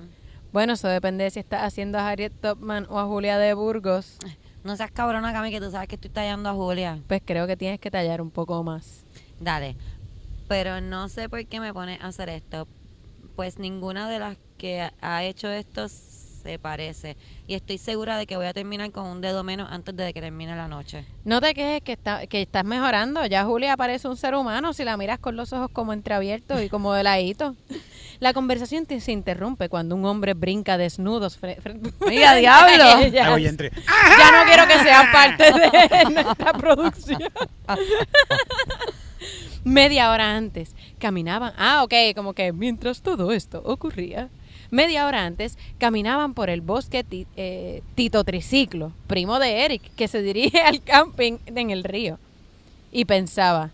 Bueno, 0.53 0.75
eso 0.75 0.89
depende 0.89 1.25
de 1.25 1.31
si 1.31 1.41
estás 1.41 1.63
haciendo 1.63 1.99
a 1.99 2.09
Harriet 2.09 2.33
Topman 2.41 2.87
o 2.89 2.99
a 2.99 3.05
Julia 3.05 3.39
de 3.39 3.53
Burgos. 3.55 4.19
No 4.65 4.77
seas 4.77 4.91
cabrona, 4.91 5.33
Cami, 5.33 5.51
que 5.51 5.61
tú 5.61 5.71
sabes 5.71 5.89
que 5.89 5.97
estoy 5.97 6.11
tallando 6.11 6.49
a 6.49 6.55
Julia. 6.55 7.03
Pues 7.07 7.23
creo 7.25 7.47
que 7.47 7.57
tienes 7.57 7.81
que 7.81 7.91
tallar 7.91 8.23
un 8.23 8.31
poco 8.31 8.63
más. 8.65 9.05
Dale. 9.39 9.77
Pero 10.49 10.81
no 10.81 11.09
sé 11.09 11.29
por 11.29 11.45
qué 11.47 11.61
me 11.61 11.75
pones 11.75 12.01
a 12.01 12.07
hacer 12.07 12.29
esto. 12.29 12.67
Pues 13.35 13.59
ninguna 13.59 14.09
de 14.09 14.19
las 14.19 14.39
que 14.57 14.91
ha 15.01 15.25
hecho 15.25 15.49
esto 15.51 15.89
se 16.47 16.59
parece. 16.59 17.17
Y 17.47 17.55
estoy 17.55 17.79
segura 17.79 18.17
de 18.17 18.27
que 18.27 18.37
voy 18.37 18.47
a 18.47 18.53
terminar 18.55 18.91
con 18.93 19.07
un 19.07 19.21
dedo 19.21 19.43
menos 19.45 19.69
antes 19.71 19.95
de 19.97 20.13
que 20.15 20.21
termine 20.21 20.55
la 20.57 20.69
noche. 20.69 21.05
No 21.25 21.41
te 21.41 21.53
quejes 21.55 21.83
que, 21.83 21.93
está, 21.93 22.27
que 22.27 22.43
estás 22.43 22.65
mejorando. 22.65 23.27
Ya 23.27 23.45
Julia 23.45 23.77
parece 23.77 24.09
un 24.09 24.17
ser 24.17 24.35
humano 24.35 24.73
si 24.73 24.85
la 24.85 24.97
miras 24.97 25.19
con 25.19 25.37
los 25.37 25.53
ojos 25.53 25.71
como 25.73 25.93
entreabiertos 25.93 26.63
y 26.63 26.69
como 26.69 26.93
de 26.95 27.03
ladito. 27.03 27.55
La 28.19 28.33
conversación 28.33 28.87
te- 28.87 28.99
se 29.03 29.13
interrumpe 29.13 29.69
cuando 29.69 29.95
un 29.95 30.07
hombre 30.07 30.33
brinca 30.33 30.79
desnudos 30.79 31.37
frente... 31.37 31.93
¡Mira, 32.09 32.35
diablo! 32.35 33.07
ya, 33.13 33.35
oye, 33.35 33.47
entre- 33.47 33.71
ya 33.71 34.33
no 34.33 34.47
quiero 34.47 34.67
que 34.67 34.79
sean 34.83 35.13
parte 35.13 35.45
de 35.53 36.05
nuestra 36.23 36.53
producción. 36.55 37.19
Media 39.65 40.11
hora 40.11 40.37
antes 40.37 40.75
caminaban. 40.99 41.53
Ah, 41.59 41.83
ok, 41.85 41.93
como 42.15 42.33
que 42.33 42.53
mientras 42.55 43.03
todo 43.03 43.33
esto 43.33 43.61
ocurría. 43.67 44.29
Media 44.71 45.07
hora 45.07 45.25
antes 45.25 45.59
caminaban 45.79 46.35
por 46.35 46.51
el 46.51 46.61
bosque 46.61 47.05
eh, 47.37 47.83
Tito 47.95 48.25
Triciclo, 48.25 48.93
primo 49.07 49.39
de 49.39 49.65
Eric, 49.65 49.83
que 49.97 50.09
se 50.09 50.23
dirige 50.23 50.61
al 50.63 50.83
camping 50.83 51.39
en 51.47 51.71
el 51.71 51.85
río. 51.85 52.19
Y 52.93 53.05
pensaba, 53.05 53.71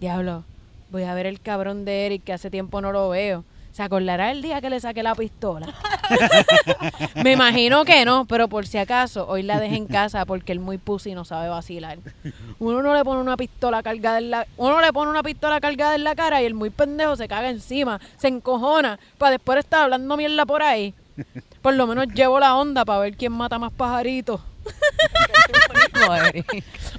diablo, 0.00 0.44
voy 0.90 1.04
a 1.04 1.14
ver 1.14 1.26
el 1.26 1.40
cabrón 1.40 1.84
de 1.84 2.06
Eric 2.06 2.24
que 2.24 2.32
hace 2.32 2.50
tiempo 2.50 2.80
no 2.80 2.92
lo 2.92 3.08
veo. 3.10 3.44
¿Se 3.76 3.82
acordará 3.82 4.30
el 4.30 4.40
día 4.40 4.62
que 4.62 4.70
le 4.70 4.80
saqué 4.80 5.02
la 5.02 5.14
pistola? 5.14 5.66
Me 7.22 7.32
imagino 7.32 7.84
que 7.84 8.06
no, 8.06 8.24
pero 8.24 8.48
por 8.48 8.66
si 8.66 8.78
acaso, 8.78 9.28
hoy 9.28 9.42
la 9.42 9.60
dejé 9.60 9.76
en 9.76 9.86
casa 9.86 10.24
porque 10.24 10.52
el 10.52 10.60
muy 10.60 10.78
pussy 10.78 11.14
no 11.14 11.26
sabe 11.26 11.50
vacilar. 11.50 11.98
Uno 12.58 12.80
no 12.80 12.94
le 12.94 13.04
pone 13.04 13.20
una 13.20 13.36
pistola 13.36 13.82
cargada 13.82 14.16
en 14.16 14.30
la, 14.30 14.46
uno 14.56 14.80
le 14.80 14.90
pone 14.94 15.10
una 15.10 15.22
pistola 15.22 15.60
cargada 15.60 15.94
en 15.94 16.04
la 16.04 16.14
cara 16.14 16.40
y 16.40 16.46
el 16.46 16.54
muy 16.54 16.70
pendejo 16.70 17.16
se 17.16 17.28
caga 17.28 17.50
encima, 17.50 18.00
se 18.16 18.28
encojona, 18.28 18.98
para 19.18 19.32
después 19.32 19.58
estar 19.58 19.82
hablando 19.82 20.16
mierda 20.16 20.46
por 20.46 20.62
ahí. 20.62 20.94
Por 21.60 21.74
lo 21.74 21.86
menos 21.86 22.06
llevo 22.14 22.40
la 22.40 22.56
onda 22.56 22.86
para 22.86 23.00
ver 23.00 23.14
quién 23.14 23.32
mata 23.32 23.58
más 23.58 23.72
pajaritos. 23.72 24.40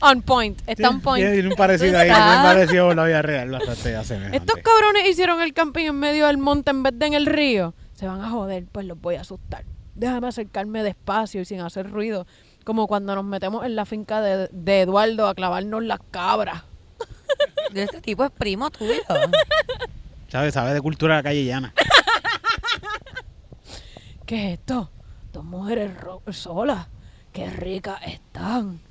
On 0.02 0.22
point, 0.22 0.62
está 0.68 0.90
on 0.90 1.02
point. 1.02 1.26
Tiene 1.26 1.48
un 1.48 1.56
parecido 1.56 1.98
ahí, 1.98 2.10
un 2.10 2.44
parecido 2.44 2.88
con 2.88 2.98
la 2.98 3.06
vida 3.06 3.22
real, 3.22 3.50
bastante 3.50 3.96
asemejante. 3.96 4.38
Estos 4.38 4.58
cabrones 4.58 5.08
hicieron 5.08 5.42
el 5.42 5.54
camping 5.54 5.86
en 5.86 5.96
medio 5.96 6.28
del 6.28 6.38
monte 6.38 6.72
en 6.72 6.84
vez 6.84 6.94
de 6.98 7.08
en 7.08 7.14
el 7.14 7.26
río. 7.26 7.74
Se 7.94 8.06
van 8.06 8.22
a 8.22 8.30
joder, 8.30 8.66
pues 8.72 8.86
los 8.86 9.00
voy 9.00 9.16
a 9.16 9.22
asustar. 9.22 9.64
Déjame 9.96 10.28
acercarme 10.28 10.84
despacio 10.84 11.42
y 11.42 11.46
sin 11.46 11.62
hacer 11.62 11.90
ruido. 11.90 12.28
Como 12.64 12.88
cuando 12.88 13.16
nos 13.16 13.24
metemos 13.24 13.66
en 13.66 13.76
la 13.76 13.86
finca 13.86 14.22
de, 14.22 14.50
de 14.52 14.82
Eduardo 14.82 15.28
a 15.28 15.34
clavarnos 15.34 15.84
las 15.84 16.00
cabras. 16.12 16.64
Este 17.74 18.02
tipo 18.02 18.24
es 18.24 18.32
primo 18.32 18.70
tuyo. 18.70 19.02
¿Sabes? 20.30 20.54
Sabe 20.54 20.74
de 20.74 20.82
cultura 20.82 21.24
calle 21.24 21.46
llana. 21.46 21.74
¿Qué 24.26 24.48
es 24.48 24.60
esto? 24.60 24.92
Dos 25.32 25.44
mujeres 25.44 25.92
solas. 26.32 26.88
Qué 27.32 27.50
ricas 27.50 28.00
están. 28.06 28.82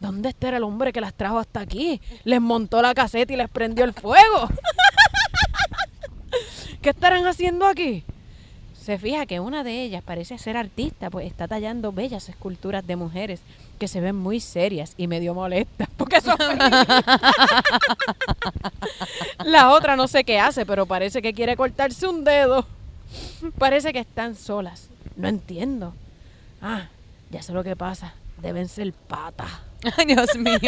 ¿Dónde 0.00 0.30
está 0.30 0.48
el 0.50 0.62
hombre 0.62 0.92
que 0.92 1.00
las 1.00 1.14
trajo 1.14 1.38
hasta 1.38 1.60
aquí? 1.60 2.00
Les 2.24 2.40
montó 2.40 2.82
la 2.82 2.94
caseta 2.94 3.32
y 3.32 3.36
les 3.36 3.48
prendió 3.48 3.84
el 3.84 3.94
fuego. 3.94 4.48
¿Qué 6.82 6.90
estarán 6.90 7.26
haciendo 7.26 7.66
aquí? 7.66 8.04
Se 8.80 8.98
fija 8.98 9.26
que 9.26 9.40
una 9.40 9.64
de 9.64 9.82
ellas 9.82 10.04
parece 10.04 10.38
ser 10.38 10.56
artista, 10.56 11.10
pues 11.10 11.26
está 11.26 11.48
tallando 11.48 11.90
bellas 11.90 12.28
esculturas 12.28 12.86
de 12.86 12.94
mujeres 12.94 13.40
que 13.80 13.88
se 13.88 14.00
ven 14.00 14.14
muy 14.14 14.38
serias 14.38 14.94
y 14.96 15.08
medio 15.08 15.34
molestas 15.34 15.88
porque 15.96 16.20
son. 16.20 16.38
La 19.44 19.70
otra 19.70 19.96
no 19.96 20.06
sé 20.06 20.22
qué 20.24 20.38
hace, 20.38 20.64
pero 20.64 20.86
parece 20.86 21.20
que 21.22 21.34
quiere 21.34 21.56
cortarse 21.56 22.06
un 22.06 22.22
dedo. 22.22 22.64
Parece 23.58 23.92
que 23.92 23.98
están 23.98 24.36
solas. 24.36 24.88
No 25.16 25.26
entiendo. 25.26 25.92
Ah, 26.62 26.86
ya 27.30 27.42
sé 27.42 27.52
lo 27.52 27.64
que 27.64 27.74
pasa. 27.74 28.14
Deben 28.40 28.68
ser 28.68 28.92
patas. 28.92 29.50
Ay, 29.96 30.06
Dios 30.06 30.36
mío. 30.36 30.58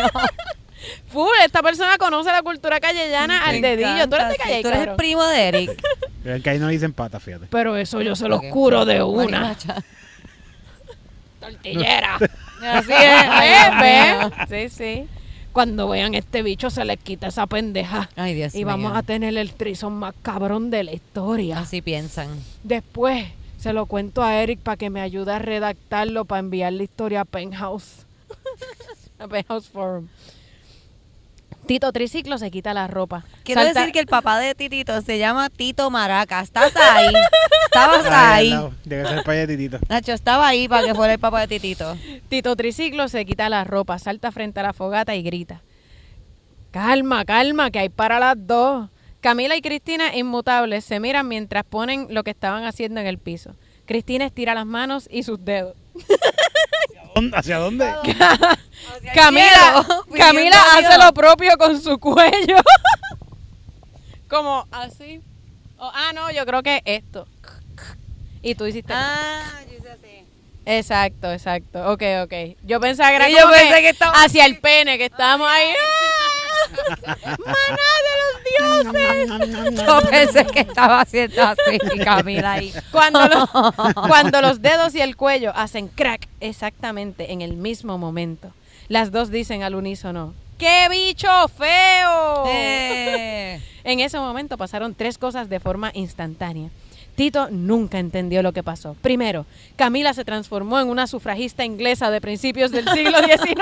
Full, 1.09 1.28
esta 1.44 1.61
persona 1.62 1.98
conoce 1.98 2.30
la 2.30 2.42
cultura 2.42 2.78
callellana 2.80 3.44
al 3.46 3.61
dedillo. 3.61 4.09
Tú 4.09 4.14
eres 4.16 4.28
de 4.28 4.34
encanta, 4.34 4.34
sí, 4.34 4.38
calle, 4.42 4.62
Tú 4.62 4.68
eres 4.68 4.78
el 4.80 4.84
cabrón. 4.86 4.96
primo 4.96 5.24
de 5.24 5.48
Eric. 5.48 5.82
Pero 6.22 6.34
el 6.36 6.42
que 6.42 6.50
ahí 6.50 6.59
no 6.59 6.66
le 6.66 6.72
dicen 6.72 6.92
pata, 6.92 7.18
fíjate. 7.20 7.46
Pero 7.50 7.76
eso 7.76 8.00
yo 8.02 8.14
se 8.14 8.28
los 8.28 8.38
Ok. 8.38 8.50
curo 8.50 8.84
de 8.84 9.02
una. 9.02 9.40
Marimacha. 9.40 9.76
Tortillera. 11.40 12.16
Así 12.16 12.92
es. 12.92 13.26
Ay, 13.28 14.18
mío. 14.18 14.30
Sí, 14.48 14.68
sí. 14.68 15.06
Cuando 15.52 15.88
vean 15.88 16.14
este 16.14 16.42
bicho 16.42 16.70
se 16.70 16.84
les 16.84 16.98
quita 16.98 17.28
esa 17.28 17.46
pendeja. 17.46 18.09
Ay, 18.16 18.34
Dios 18.34 18.54
y 18.54 18.64
vamos 18.64 18.90
mío. 18.92 18.98
a 18.98 19.02
tener 19.02 19.36
el 19.36 19.52
trison 19.52 19.92
más 19.94 20.14
cabrón 20.22 20.70
de 20.70 20.84
la 20.84 20.92
historia. 20.92 21.59
Así 21.61 21.82
piensan. 21.82 22.28
Después 22.62 23.26
se 23.59 23.72
lo 23.72 23.86
cuento 23.86 24.22
a 24.22 24.36
Eric 24.42 24.61
para 24.61 24.76
que 24.76 24.90
me 24.90 25.00
ayude 25.00 25.32
a 25.32 25.38
redactarlo 25.38 26.24
para 26.24 26.40
enviar 26.40 26.72
la 26.72 26.82
historia 26.84 27.22
a 27.22 27.24
Penthouse. 27.24 28.04
A 29.18 29.28
Penthouse 29.28 29.68
Forum. 29.68 30.09
Tito 31.66 31.92
Triciclo 31.92 32.38
se 32.38 32.51
quita 32.51 32.72
la 32.72 32.86
ropa. 32.86 33.24
Quiero 33.44 33.61
Salta- 33.62 33.80
decir 33.80 33.92
que 33.92 34.01
el 34.01 34.07
papá 34.07 34.38
de 34.38 34.55
Titito 34.55 35.01
se 35.03 35.18
llama 35.18 35.51
Tito 35.51 35.90
Maraca. 35.90 36.40
¿Estás 36.40 36.74
ahí? 36.76 37.12
estabas 37.66 38.07
ahí. 38.07 38.55
Debe 38.84 39.07
ser 39.07 39.46
titito. 39.46 39.78
Nacho 39.88 40.12
estaba 40.12 40.49
ahí 40.49 40.66
para 40.66 40.86
que 40.86 40.94
fuera 40.94 41.12
el 41.12 41.18
papá 41.18 41.40
de 41.40 41.49
Titito. 41.49 41.94
Tito 42.30 42.57
Triciclo 42.57 43.09
se 43.09 43.26
quita 43.26 43.51
la 43.51 43.64
ropa, 43.64 43.99
salta 43.99 44.32
frente 44.32 44.61
a 44.61 44.62
la 44.62 44.72
fogata 44.72 45.14
y 45.14 45.22
grita. 45.22 45.62
Calma, 46.70 47.24
calma, 47.26 47.70
que 47.70 47.80
hay 47.80 47.88
para 47.90 48.18
las 48.18 48.36
dos. 48.38 48.88
Camila 49.20 49.55
y 49.57 49.61
Cristina, 49.61 50.16
inmutables, 50.16 50.84
se 50.84 51.01
miran 51.01 51.28
mientras 51.28 51.64
ponen 51.64 52.07
lo 52.11 52.24
que 52.24 52.30
estaban 52.30 52.64
haciendo 52.64 53.01
en 53.01 53.07
el 53.07 53.18
piso. 53.18 53.55
Cristina 53.84 54.24
estira 54.24 54.55
las 54.55 54.64
manos 54.66 55.07
y 55.11 55.22
sus 55.22 55.44
dedos. 55.44 55.74
¿Dónde- 57.18 57.36
¿Hacia 57.36 57.58
dónde? 57.58 57.84
Camila, 59.14 59.84
Camila 60.16 60.56
hace 60.74 60.98
lo 60.98 61.12
propio 61.12 61.56
con 61.58 61.80
su 61.80 61.98
cuello. 61.98 62.56
Como 64.28 64.66
así. 64.70 65.20
Oh, 65.78 65.90
ah, 65.92 66.12
no, 66.14 66.30
yo 66.30 66.44
creo 66.46 66.62
que 66.62 66.82
esto. 66.84 67.26
Y 68.42 68.54
tú 68.54 68.66
hiciste. 68.66 68.92
Ah, 68.94 69.42
yo 69.68 69.78
hice 69.78 69.90
así. 69.90 70.24
Exacto, 70.66 71.32
exacto. 71.32 71.90
Ok, 71.92 72.02
ok. 72.24 72.32
Yo 72.62 72.78
pensaba 72.78 73.10
que 73.10 73.16
era 73.16 73.26
Sí, 73.26 73.32
yo 73.32 73.42
como 73.42 73.54
pensé 73.54 73.82
que 73.82 73.94
que 73.94 74.04
hacia 74.04 74.44
el 74.46 74.58
pene, 74.60 74.98
que 74.98 75.06
estábamos 75.06 75.48
ahí. 75.50 75.70
¡Ah! 75.70 76.17
¡Maná 77.26 77.88
de 78.06 78.14
los 78.22 78.94
dioses! 78.94 79.86
Yo 79.86 80.00
pensé 80.11 80.46
que 80.46 80.61
estaba 80.61 81.00
haciendo 81.00 81.42
así, 81.42 81.78
Camila 82.04 82.52
ahí. 82.52 82.72
Cuando 82.90 83.26
los, 83.26 83.48
cuando 84.06 84.40
los 84.40 84.62
dedos 84.62 84.94
y 84.94 85.00
el 85.00 85.16
cuello 85.16 85.52
hacen 85.54 85.88
crack 85.88 86.28
exactamente 86.40 87.32
en 87.32 87.42
el 87.42 87.56
mismo 87.56 87.98
momento, 87.98 88.52
las 88.88 89.11
dos 89.11 89.30
dicen 89.30 89.62
al 89.62 89.74
unísono, 89.74 90.34
¡qué 90.59 90.88
bicho 90.90 91.28
feo! 91.48 92.44
Eh. 92.48 93.62
En 93.84 94.00
ese 94.00 94.18
momento 94.18 94.59
pasaron 94.59 94.94
tres 94.94 95.16
cosas 95.16 95.48
de 95.48 95.61
forma 95.61 95.90
instantánea. 95.94 96.68
Tito 97.18 97.48
nunca 97.50 97.98
entendió 97.98 98.44
lo 98.44 98.52
que 98.52 98.62
pasó. 98.62 98.94
Primero, 99.02 99.44
Camila 99.74 100.14
se 100.14 100.24
transformó 100.24 100.78
en 100.78 100.88
una 100.88 101.08
sufragista 101.08 101.64
inglesa 101.64 102.12
de 102.12 102.20
principios 102.20 102.70
del 102.70 102.88
siglo 102.90 103.18
XIX, 103.26 103.60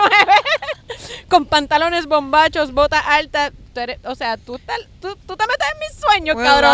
con 1.29 1.47
pantalones 1.47 2.05
bombachos, 2.05 2.73
bota 2.75 2.99
alta. 3.01 3.51
Tú 3.73 3.81
eres- 3.81 3.99
o 4.05 4.15
sea, 4.15 4.37
tú, 4.37 4.59
tal- 4.59 4.87
tú, 5.01 5.17
tú 5.27 5.37
te 5.39 5.45
metes 5.47 5.67
en 5.73 5.79
mis 5.79 5.99
sueños, 5.99 6.37
We're 6.37 6.47
cabrón. 6.47 6.71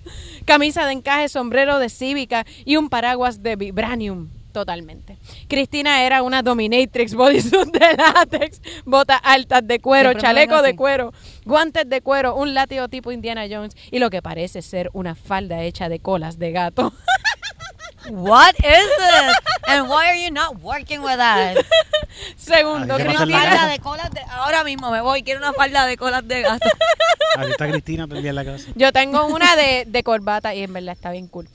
Camisa 0.44 0.86
de 0.86 0.92
encaje, 0.92 1.28
sombrero 1.28 1.80
de 1.80 1.88
cívica 1.88 2.46
y 2.64 2.76
un 2.76 2.88
paraguas 2.88 3.42
de 3.42 3.56
vibranium. 3.56 4.28
Totalmente. 4.56 5.18
Cristina 5.48 6.02
era 6.06 6.22
una 6.22 6.40
dominatrix 6.40 7.12
bodysuit 7.12 7.74
de 7.74 7.92
látex, 7.94 8.62
botas 8.86 9.20
altas 9.22 9.60
de 9.68 9.80
cuero, 9.80 10.12
Siempre 10.12 10.22
chaleco 10.22 10.62
de 10.62 10.74
cuero, 10.74 11.12
guantes 11.44 11.86
de 11.86 12.00
cuero, 12.00 12.34
un 12.34 12.54
látigo 12.54 12.88
tipo 12.88 13.12
Indiana 13.12 13.44
Jones 13.50 13.76
y 13.90 13.98
lo 13.98 14.08
que 14.08 14.22
parece 14.22 14.62
ser 14.62 14.88
una 14.94 15.14
falda 15.14 15.60
hecha 15.62 15.90
de 15.90 15.98
colas 15.98 16.38
de 16.38 16.52
gato. 16.52 16.94
What 18.08 18.54
is 18.60 18.88
this? 18.96 19.36
And 19.68 19.90
why 19.90 20.06
are 20.06 20.24
you 20.24 20.30
not 20.30 20.62
working 20.62 21.02
with 21.02 21.18
us? 21.18 21.62
Segundo, 22.36 22.94
Ay, 22.94 23.02
¿qué 23.02 23.08
Quiero 23.08 23.12
pasa 23.12 23.24
una 23.24 23.24
en 23.24 23.28
la 23.28 23.38
Cristina, 23.38 23.58
falda 23.58 23.72
de 23.72 23.78
colas 23.80 24.10
de... 24.10 24.20
Ahora 24.30 24.64
mismo 24.64 24.90
me 24.90 25.02
voy, 25.02 25.22
quiero 25.22 25.40
una 25.40 25.52
falda 25.52 25.84
de 25.84 25.98
colas 25.98 26.26
de 26.26 26.40
gato. 26.40 26.68
Aquí 27.36 27.50
está 27.50 27.68
Cristina 27.68 28.08
en 28.10 28.34
la 28.34 28.44
casa. 28.46 28.68
yo 28.74 28.90
tengo 28.90 29.26
una 29.26 29.54
de, 29.54 29.84
de 29.86 30.02
corbata 30.02 30.54
y 30.54 30.62
en 30.62 30.72
verdad 30.72 30.94
está 30.94 31.10
bien 31.10 31.28
cool. 31.28 31.46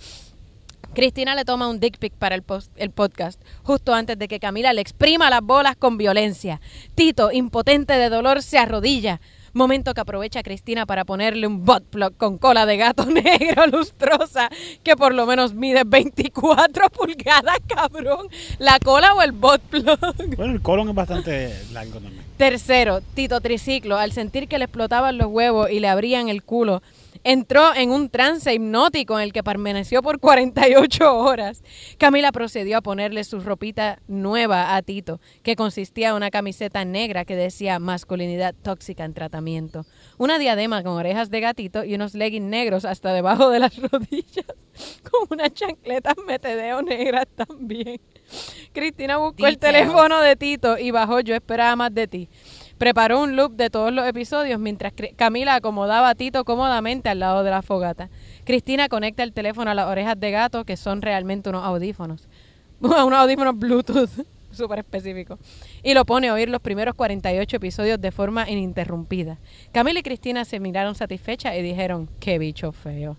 Cristina 0.93 1.35
le 1.35 1.45
toma 1.45 1.67
un 1.69 1.79
dick 1.79 1.97
pic 1.97 2.13
para 2.13 2.35
el, 2.35 2.43
post- 2.43 2.71
el 2.75 2.91
podcast 2.91 3.41
justo 3.63 3.93
antes 3.93 4.19
de 4.19 4.27
que 4.27 4.39
Camila 4.39 4.73
le 4.73 4.81
exprima 4.81 5.29
las 5.29 5.41
bolas 5.41 5.75
con 5.77 5.97
violencia. 5.97 6.59
Tito, 6.95 7.31
impotente 7.31 7.93
de 7.93 8.09
dolor, 8.09 8.41
se 8.43 8.57
arrodilla. 8.57 9.21
Momento 9.53 9.93
que 9.93 9.99
aprovecha 9.99 10.43
Cristina 10.43 10.85
para 10.85 11.03
ponerle 11.03 11.45
un 11.45 11.65
butt 11.65 11.83
plug 11.83 12.15
con 12.15 12.37
cola 12.37 12.65
de 12.65 12.77
gato 12.77 13.05
negro 13.07 13.67
lustrosa 13.67 14.49
que 14.81 14.95
por 14.95 15.13
lo 15.13 15.25
menos 15.25 15.53
mide 15.53 15.83
24 15.85 16.89
pulgadas, 16.89 17.57
cabrón. 17.67 18.27
¿La 18.59 18.79
cola 18.79 19.13
o 19.13 19.21
el 19.21 19.33
butt 19.33 19.59
plug? 19.69 19.99
Bueno, 20.37 20.53
el 20.53 20.61
colon 20.61 20.87
es 20.89 20.95
bastante 20.95 21.53
largo 21.73 21.99
también. 21.99 22.23
Tercero, 22.37 23.01
Tito 23.13 23.39
Triciclo, 23.41 23.97
al 23.97 24.13
sentir 24.13 24.47
que 24.47 24.57
le 24.57 24.65
explotaban 24.65 25.17
los 25.17 25.27
huevos 25.27 25.69
y 25.69 25.79
le 25.81 25.89
abrían 25.89 26.29
el 26.29 26.43
culo, 26.43 26.81
entró 27.23 27.73
en 27.75 27.91
un 27.91 28.09
trance 28.09 28.53
hipnótico 28.53 29.17
en 29.17 29.23
el 29.23 29.33
que 29.33 29.43
permaneció 29.43 30.01
por 30.01 30.19
48 30.19 31.17
horas. 31.17 31.63
Camila 31.97 32.31
procedió 32.31 32.77
a 32.77 32.81
ponerle 32.81 33.23
su 33.23 33.39
ropita 33.39 33.99
nueva 34.07 34.75
a 34.75 34.81
Tito, 34.81 35.19
que 35.43 35.55
consistía 35.55 36.09
en 36.09 36.15
una 36.15 36.31
camiseta 36.31 36.85
negra 36.85 37.25
que 37.25 37.35
decía 37.35 37.79
masculinidad 37.79 38.55
tóxica 38.61 39.05
en 39.05 39.13
tratamiento, 39.13 39.85
una 40.17 40.39
diadema 40.39 40.83
con 40.83 40.93
orejas 40.93 41.29
de 41.29 41.41
gatito 41.41 41.83
y 41.83 41.95
unos 41.95 42.13
leggings 42.13 42.49
negros 42.49 42.85
hasta 42.85 43.13
debajo 43.13 43.49
de 43.49 43.59
las 43.59 43.77
rodillas, 43.91 44.45
con 45.09 45.27
unas 45.29 45.53
chancletas 45.53 46.15
metedeo 46.25 46.81
negras 46.81 47.27
también. 47.35 47.99
Cristina 48.73 49.17
buscó 49.17 49.47
el 49.47 49.57
teléfono 49.57 50.21
de 50.21 50.35
Tito 50.35 50.77
y 50.77 50.91
bajó 50.91 51.19
Yo 51.19 51.35
esperaba 51.35 51.75
más 51.75 51.93
de 51.93 52.07
ti. 52.07 52.29
Preparó 52.81 53.21
un 53.21 53.35
loop 53.35 53.51
de 53.51 53.69
todos 53.69 53.93
los 53.93 54.07
episodios 54.07 54.59
mientras 54.59 54.91
Camila 55.15 55.53
acomodaba 55.53 56.09
a 56.09 56.15
Tito 56.15 56.43
cómodamente 56.43 57.09
al 57.09 57.19
lado 57.19 57.43
de 57.43 57.51
la 57.51 57.61
fogata. 57.61 58.09
Cristina 58.43 58.89
conecta 58.89 59.21
el 59.21 59.33
teléfono 59.33 59.69
a 59.69 59.75
las 59.75 59.85
orejas 59.85 60.19
de 60.19 60.31
gato, 60.31 60.65
que 60.65 60.75
son 60.77 61.03
realmente 61.03 61.49
unos 61.49 61.63
audífonos. 61.63 62.27
unos 62.79 63.13
audífonos 63.13 63.55
Bluetooth, 63.55 64.09
súper 64.51 64.79
específico. 64.79 65.37
Y 65.83 65.93
lo 65.93 66.05
pone 66.05 66.29
a 66.29 66.33
oír 66.33 66.49
los 66.49 66.59
primeros 66.59 66.95
48 66.95 67.57
episodios 67.57 68.01
de 68.01 68.11
forma 68.11 68.49
ininterrumpida. 68.49 69.37
Camila 69.71 69.99
y 69.99 70.03
Cristina 70.03 70.43
se 70.43 70.59
miraron 70.59 70.95
satisfechas 70.95 71.55
y 71.55 71.61
dijeron, 71.61 72.09
qué 72.19 72.39
bicho 72.39 72.71
feo. 72.71 73.15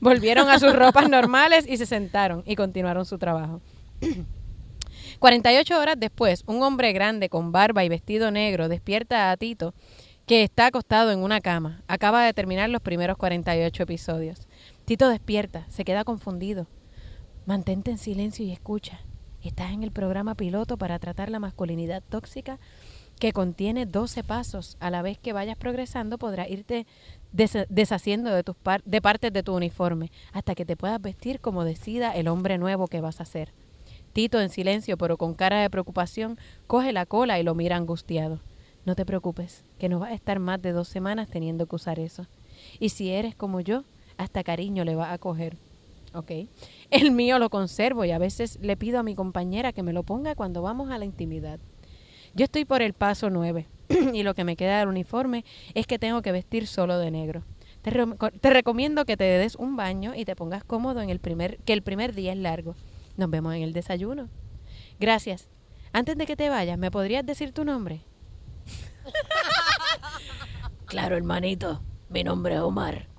Volvieron 0.00 0.50
a 0.50 0.58
sus 0.58 0.76
ropas 0.76 1.08
normales 1.08 1.64
y 1.66 1.78
se 1.78 1.86
sentaron 1.86 2.42
y 2.44 2.56
continuaron 2.56 3.06
su 3.06 3.16
trabajo. 3.16 3.62
48 5.18 5.78
horas 5.78 5.96
después, 5.98 6.44
un 6.46 6.62
hombre 6.62 6.92
grande 6.92 7.28
con 7.28 7.50
barba 7.52 7.84
y 7.84 7.88
vestido 7.88 8.30
negro 8.30 8.68
despierta 8.68 9.30
a 9.30 9.36
Tito, 9.36 9.74
que 10.26 10.42
está 10.44 10.66
acostado 10.66 11.10
en 11.10 11.20
una 11.20 11.40
cama. 11.40 11.82
Acaba 11.88 12.24
de 12.24 12.32
terminar 12.34 12.68
los 12.70 12.82
primeros 12.82 13.16
48 13.16 13.82
episodios. 13.82 14.46
Tito 14.84 15.08
despierta, 15.08 15.66
se 15.70 15.84
queda 15.84 16.04
confundido. 16.04 16.66
Mantente 17.46 17.90
en 17.90 17.98
silencio 17.98 18.44
y 18.44 18.52
escucha. 18.52 19.00
Estás 19.42 19.72
en 19.72 19.82
el 19.82 19.90
programa 19.90 20.34
piloto 20.34 20.76
para 20.76 20.98
tratar 20.98 21.30
la 21.30 21.40
masculinidad 21.40 22.02
tóxica 22.08 22.58
que 23.18 23.32
contiene 23.32 23.86
12 23.86 24.22
pasos. 24.22 24.76
A 24.80 24.90
la 24.90 25.02
vez 25.02 25.18
que 25.18 25.32
vayas 25.32 25.56
progresando 25.56 26.18
podrás 26.18 26.50
irte 26.50 26.86
des- 27.32 27.66
deshaciendo 27.68 28.30
de, 28.30 28.42
tus 28.44 28.56
par- 28.56 28.82
de 28.84 29.00
partes 29.00 29.32
de 29.32 29.42
tu 29.42 29.56
uniforme 29.56 30.12
hasta 30.32 30.54
que 30.54 30.64
te 30.66 30.76
puedas 30.76 31.00
vestir 31.00 31.40
como 31.40 31.64
decida 31.64 32.12
el 32.14 32.28
hombre 32.28 32.58
nuevo 32.58 32.86
que 32.86 33.00
vas 33.00 33.20
a 33.20 33.24
ser. 33.24 33.52
Tito, 34.12 34.40
en 34.40 34.50
silencio 34.50 34.96
pero 34.96 35.16
con 35.16 35.34
cara 35.34 35.60
de 35.60 35.70
preocupación, 35.70 36.38
coge 36.66 36.92
la 36.92 37.06
cola 37.06 37.38
y 37.38 37.42
lo 37.42 37.54
mira 37.54 37.76
angustiado. 37.76 38.40
No 38.84 38.94
te 38.94 39.04
preocupes, 39.04 39.64
que 39.78 39.88
no 39.88 39.98
vas 39.98 40.10
a 40.12 40.14
estar 40.14 40.38
más 40.38 40.62
de 40.62 40.72
dos 40.72 40.88
semanas 40.88 41.28
teniendo 41.28 41.66
que 41.66 41.76
usar 41.76 41.98
eso. 41.98 42.26
Y 42.80 42.88
si 42.88 43.10
eres 43.10 43.34
como 43.34 43.60
yo, 43.60 43.84
hasta 44.16 44.42
cariño 44.42 44.84
le 44.84 44.94
vas 44.94 45.12
a 45.12 45.18
coger. 45.18 45.56
¿Ok? 46.14 46.30
El 46.90 47.10
mío 47.10 47.38
lo 47.38 47.50
conservo 47.50 48.04
y 48.04 48.12
a 48.12 48.18
veces 48.18 48.58
le 48.62 48.76
pido 48.78 48.98
a 48.98 49.02
mi 49.02 49.14
compañera 49.14 49.72
que 49.72 49.82
me 49.82 49.92
lo 49.92 50.02
ponga 50.04 50.34
cuando 50.34 50.62
vamos 50.62 50.90
a 50.90 50.96
la 50.98 51.04
intimidad. 51.04 51.58
Yo 52.34 52.44
estoy 52.44 52.64
por 52.64 52.80
el 52.82 52.94
paso 52.94 53.28
nueve 53.30 53.66
y 54.14 54.22
lo 54.22 54.34
que 54.34 54.44
me 54.44 54.56
queda 54.56 54.78
del 54.78 54.88
uniforme 54.88 55.44
es 55.74 55.86
que 55.86 55.98
tengo 55.98 56.22
que 56.22 56.32
vestir 56.32 56.66
solo 56.66 56.98
de 56.98 57.10
negro. 57.10 57.42
Te, 57.82 57.90
re- 57.90 58.06
te 58.40 58.50
recomiendo 58.50 59.04
que 59.04 59.16
te 59.16 59.24
des 59.24 59.54
un 59.54 59.76
baño 59.76 60.14
y 60.14 60.24
te 60.24 60.34
pongas 60.34 60.64
cómodo 60.64 61.02
en 61.02 61.10
el 61.10 61.20
primer, 61.20 61.58
que 61.58 61.74
el 61.74 61.82
primer 61.82 62.14
día 62.14 62.32
es 62.32 62.38
largo. 62.38 62.74
Nos 63.18 63.28
vemos 63.28 63.52
en 63.54 63.62
el 63.62 63.72
desayuno. 63.74 64.28
Gracias. 65.00 65.48
Antes 65.92 66.16
de 66.16 66.24
que 66.24 66.36
te 66.36 66.48
vayas, 66.48 66.78
¿me 66.78 66.90
podrías 66.92 67.26
decir 67.26 67.52
tu 67.52 67.64
nombre? 67.64 68.00
claro, 70.86 71.16
hermanito. 71.16 71.82
Mi 72.08 72.22
nombre 72.24 72.54
es 72.54 72.60
Omar. 72.60 73.08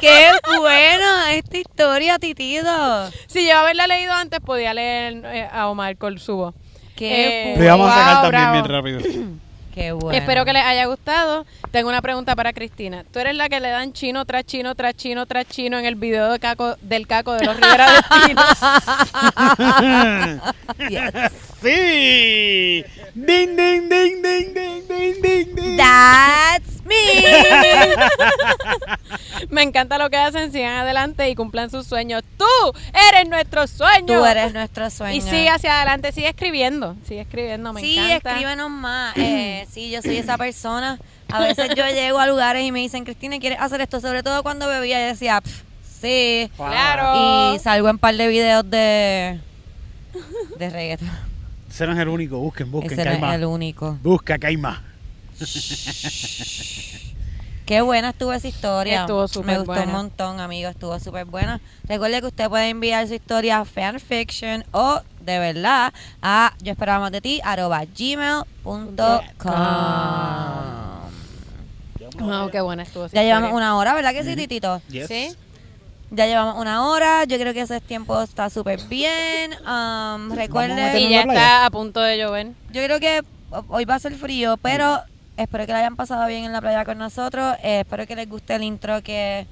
¡Qué 0.00 0.30
buena 0.58 1.34
esta 1.34 1.58
historia, 1.58 2.18
titito! 2.18 3.10
Si 3.26 3.46
yo 3.46 3.56
haberla 3.58 3.86
leído 3.86 4.12
antes, 4.12 4.40
podía 4.40 4.74
leer 4.74 5.22
eh, 5.24 5.48
a 5.50 5.68
Omar 5.68 5.96
con 5.98 6.18
su 6.18 6.36
voz. 6.36 6.54
¡Qué 6.96 7.52
Eh, 7.54 7.56
Lo 7.58 7.64
íbamos 7.64 7.90
a 7.90 7.94
sacar 7.94 8.14
Wow, 8.22 8.30
también 8.32 8.64
bravo. 8.64 8.82
bien 8.86 9.00
rápido. 9.00 9.24
¡Qué 9.74 9.90
bueno! 9.90 10.16
Espero 10.16 10.44
que 10.44 10.52
les 10.52 10.62
haya 10.62 10.86
gustado. 10.86 11.44
Tengo 11.72 11.88
una 11.88 12.00
pregunta 12.00 12.36
para 12.36 12.52
Cristina. 12.52 13.04
¿Tú 13.12 13.18
eres 13.18 13.34
la 13.34 13.48
que 13.48 13.58
le 13.58 13.70
dan 13.70 13.92
chino 13.92 14.24
tras 14.24 14.44
chino 14.44 14.76
tras 14.76 14.94
chino 14.94 15.26
tras 15.26 15.48
chino 15.48 15.78
en 15.78 15.84
el 15.84 15.96
video 15.96 16.30
de 16.30 16.38
caco, 16.38 16.76
del 16.80 17.08
caco 17.08 17.32
de 17.32 17.44
los 17.44 17.56
Rivera? 17.56 17.88
Yes. 20.88 21.32
¡Sí! 21.62 22.84
¡Ding, 23.14 23.56
ding, 23.56 23.88
ding, 23.88 24.22
ding, 24.22 24.54
ding, 24.54 24.88
ding, 24.88 25.22
ding, 25.22 25.54
ding! 25.54 25.76
That's 25.76 26.82
me. 26.84 26.94
Me 29.48 29.62
encanta 29.62 29.98
lo 29.98 30.10
que 30.10 30.16
hacen. 30.16 30.52
Sigan 30.52 30.76
adelante 30.76 31.28
y 31.28 31.34
cumplan 31.34 31.70
sus 31.70 31.86
sueños. 31.86 32.22
Tú 32.36 32.44
eres 33.08 33.28
nuestro 33.28 33.66
sueño. 33.66 34.18
Tú 34.18 34.24
eres 34.24 34.52
nuestro 34.52 34.90
sueño. 34.90 35.16
Y 35.16 35.20
sigue 35.20 35.48
hacia 35.48 35.76
adelante. 35.76 36.12
Sigue 36.12 36.28
escribiendo. 36.28 36.96
Sigue 37.06 37.22
escribiendo. 37.22 37.72
Me 37.72 37.80
sí, 37.80 37.98
encanta. 37.98 38.30
escríbenos 38.30 38.70
más. 38.70 39.14
Eh, 39.24 39.63
sí, 39.70 39.90
yo 39.90 40.02
soy 40.02 40.16
esa 40.16 40.36
persona. 40.38 40.98
A 41.30 41.40
veces 41.40 41.70
yo 41.76 41.86
llego 41.88 42.18
a 42.18 42.26
lugares 42.26 42.64
y 42.64 42.72
me 42.72 42.80
dicen, 42.80 43.04
Cristina, 43.04 43.38
¿quieres 43.38 43.58
hacer 43.60 43.80
esto? 43.80 44.00
Sobre 44.00 44.22
todo 44.22 44.42
cuando 44.42 44.68
bebía, 44.68 45.00
yo 45.00 45.06
decía, 45.08 45.40
"Pff, 45.40 45.62
sí. 46.00 46.50
Claro. 46.56 47.54
Y 47.54 47.58
salgo 47.58 47.88
en 47.88 47.98
par 47.98 48.14
de 48.16 48.28
videos 48.28 48.68
de, 48.70 49.40
de 50.58 50.70
reggaeton. 50.70 51.10
Ese 51.70 51.86
no 51.86 51.92
es 51.92 51.98
el 51.98 52.08
único. 52.08 52.38
Busquen, 52.38 52.70
busquen, 52.70 52.92
Ese 52.92 53.02
que 53.02 53.04
no 53.04 53.10
hay 53.10 53.16
es 53.16 53.20
más. 53.22 53.34
el 53.34 53.44
único. 53.46 53.98
Busca, 54.02 54.38
que 54.38 54.46
hay 54.46 54.56
más. 54.56 54.78
Qué 57.66 57.80
buena 57.80 58.10
estuvo 58.10 58.32
esa 58.32 58.46
historia. 58.46 59.00
Estuvo 59.02 59.22
Me 59.22 59.28
súper 59.28 59.56
gustó 59.58 59.72
buena. 59.72 59.84
un 59.86 59.92
montón, 59.92 60.40
amigo. 60.40 60.68
Estuvo 60.68 60.98
súper 61.00 61.24
buena. 61.24 61.60
Recuerde 61.84 62.20
que 62.20 62.26
usted 62.26 62.48
puede 62.50 62.68
enviar 62.68 63.08
su 63.08 63.14
historia 63.14 63.60
a 63.60 63.64
fanfiction 63.64 64.64
o 64.72 65.00
de 65.20 65.38
verdad 65.38 65.92
a 66.20 66.52
yo 66.62 66.72
esperaba 66.72 67.00
más 67.00 67.12
de 67.12 67.22
ti 67.22 67.40
arroba 67.42 67.82
gmail.com. 67.84 68.90
Qué 72.52 72.60
buena 72.60 72.82
estuvo. 72.82 73.06
esa 73.06 73.14
Ya 73.14 73.22
llevamos 73.22 73.52
una 73.52 73.76
hora, 73.76 73.94
¿verdad 73.94 74.12
que 74.12 74.24
sí, 74.24 74.36
Titito? 74.36 74.80
Yes. 74.90 75.08
¿Sí? 75.08 75.34
Ya 76.10 76.26
llevamos 76.26 76.56
una 76.60 76.86
hora. 76.86 77.24
Yo 77.24 77.38
creo 77.38 77.54
que 77.54 77.62
ese 77.62 77.80
tiempo 77.80 78.20
está 78.22 78.50
súper 78.50 78.80
bien. 78.88 79.52
Um, 79.60 79.64
Vamos 79.66 80.32
a 80.32 80.36
recuerde, 80.36 80.74
meternos 80.74 81.00
Y 81.00 81.08
ya 81.10 81.20
está 81.22 81.66
a 81.66 81.70
punto 81.70 82.00
de 82.00 82.18
llover. 82.18 82.48
yo 82.72 82.84
creo 82.84 83.00
que 83.00 83.22
hoy 83.68 83.84
va 83.84 83.94
a 83.94 83.98
ser 83.98 84.14
frío, 84.14 84.56
pero 84.58 85.00
espero 85.36 85.66
que 85.66 85.72
la 85.72 85.78
hayan 85.78 85.96
pasado 85.96 86.26
bien 86.26 86.44
en 86.44 86.52
la 86.52 86.60
playa 86.60 86.84
con 86.84 86.98
nosotros. 86.98 87.56
Eh, 87.62 87.80
espero 87.80 88.06
que 88.06 88.16
les 88.16 88.28
guste 88.28 88.54
el 88.54 88.62
intro 88.62 89.02
que 89.02 89.46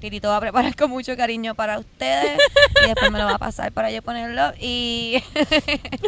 Titito 0.00 0.28
va 0.28 0.38
a 0.38 0.40
preparar 0.40 0.74
con 0.76 0.90
mucho 0.90 1.16
cariño 1.16 1.54
para 1.54 1.78
ustedes. 1.78 2.38
y 2.82 2.86
después 2.86 3.10
me 3.10 3.18
lo 3.18 3.26
va 3.26 3.34
a 3.34 3.38
pasar 3.38 3.72
para 3.72 3.90
yo 3.90 4.02
ponerlo. 4.02 4.52
Y 4.58 5.22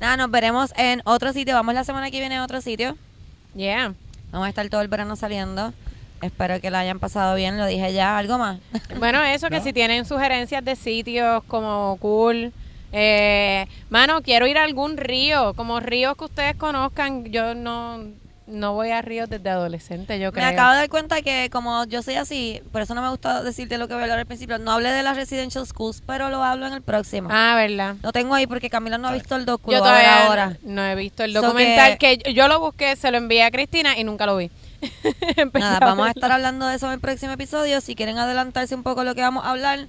nada, 0.00 0.16
nos 0.16 0.30
veremos 0.30 0.72
en 0.76 1.00
otro 1.04 1.32
sitio. 1.32 1.54
Vamos 1.54 1.74
la 1.74 1.84
semana 1.84 2.10
que 2.10 2.20
viene 2.20 2.36
a 2.36 2.44
otro 2.44 2.60
sitio. 2.60 2.96
Yeah. 3.54 3.94
Vamos 4.30 4.46
a 4.46 4.48
estar 4.50 4.68
todo 4.68 4.82
el 4.82 4.88
verano 4.88 5.16
saliendo. 5.16 5.72
Espero 6.20 6.60
que 6.60 6.70
la 6.70 6.80
hayan 6.80 6.98
pasado 6.98 7.34
bien. 7.36 7.56
Lo 7.56 7.66
dije 7.66 7.92
ya. 7.92 8.18
¿Algo 8.18 8.36
más? 8.36 8.58
Bueno, 8.98 9.22
eso 9.24 9.48
que 9.48 9.60
si 9.62 9.72
tienen 9.72 10.04
sugerencias 10.04 10.62
de 10.62 10.76
sitios 10.76 11.42
como 11.44 11.96
cool. 12.00 12.52
Eh, 12.92 13.66
mano, 13.90 14.22
quiero 14.22 14.46
ir 14.46 14.58
a 14.58 14.64
algún 14.64 14.96
río, 14.96 15.54
como 15.54 15.80
ríos 15.80 16.16
que 16.16 16.24
ustedes 16.24 16.56
conozcan. 16.56 17.24
Yo 17.26 17.54
no, 17.54 18.00
no 18.46 18.74
voy 18.74 18.90
a 18.90 19.02
ríos 19.02 19.28
desde 19.28 19.50
adolescente, 19.50 20.18
yo 20.20 20.28
Me 20.28 20.32
creo. 20.32 20.48
acabo 20.48 20.70
de 20.72 20.76
dar 20.78 20.88
cuenta 20.88 21.20
que 21.20 21.50
como 21.50 21.84
yo 21.86 22.02
soy 22.02 22.14
así, 22.14 22.62
por 22.72 22.80
eso 22.80 22.94
no 22.94 23.02
me 23.02 23.10
gusta 23.10 23.42
decirte 23.42 23.76
lo 23.76 23.88
que 23.88 23.94
voy 23.94 24.02
a 24.02 24.04
hablar 24.04 24.18
al 24.20 24.26
principio. 24.26 24.58
No 24.58 24.70
hablé 24.72 24.90
de 24.90 25.02
las 25.02 25.16
residential 25.16 25.66
schools, 25.66 26.02
pero 26.06 26.30
lo 26.30 26.42
hablo 26.44 26.66
en 26.66 26.72
el 26.72 26.82
próximo. 26.82 27.28
Ah, 27.32 27.54
verdad. 27.56 27.96
Lo 28.02 28.12
tengo 28.12 28.34
ahí 28.34 28.46
porque 28.46 28.70
Camila 28.70 28.98
no 28.98 29.08
ha 29.08 29.12
visto 29.12 29.34
el 29.36 29.44
docu. 29.44 29.72
Yo 29.72 29.78
todavía 29.78 30.26
ahora. 30.26 30.56
no 30.62 30.84
he 30.84 30.94
visto 30.94 31.24
el 31.24 31.32
So 31.34 31.42
documental 31.42 31.98
que... 31.98 32.18
yo 32.34 32.46
lo 32.48 32.60
busqué, 32.60 32.94
se 32.96 33.10
lo 33.10 33.18
envié 33.18 33.42
a 33.42 33.50
Cristina 33.50 33.98
y 33.98 34.04
nunca 34.04 34.26
lo 34.26 34.36
vi. 34.36 34.50
Nada, 35.54 35.80
vamos 35.80 36.06
a 36.06 36.10
estar 36.10 36.30
hablando 36.30 36.66
de 36.66 36.76
eso 36.76 36.86
en 36.86 36.92
el 36.92 37.00
próximo 37.00 37.32
episodio. 37.32 37.80
Si 37.80 37.94
quieren 37.96 38.18
adelantarse 38.18 38.74
un 38.74 38.82
poco 38.84 39.02
lo 39.04 39.14
que 39.14 39.22
vamos 39.22 39.44
a 39.44 39.50
hablar, 39.50 39.86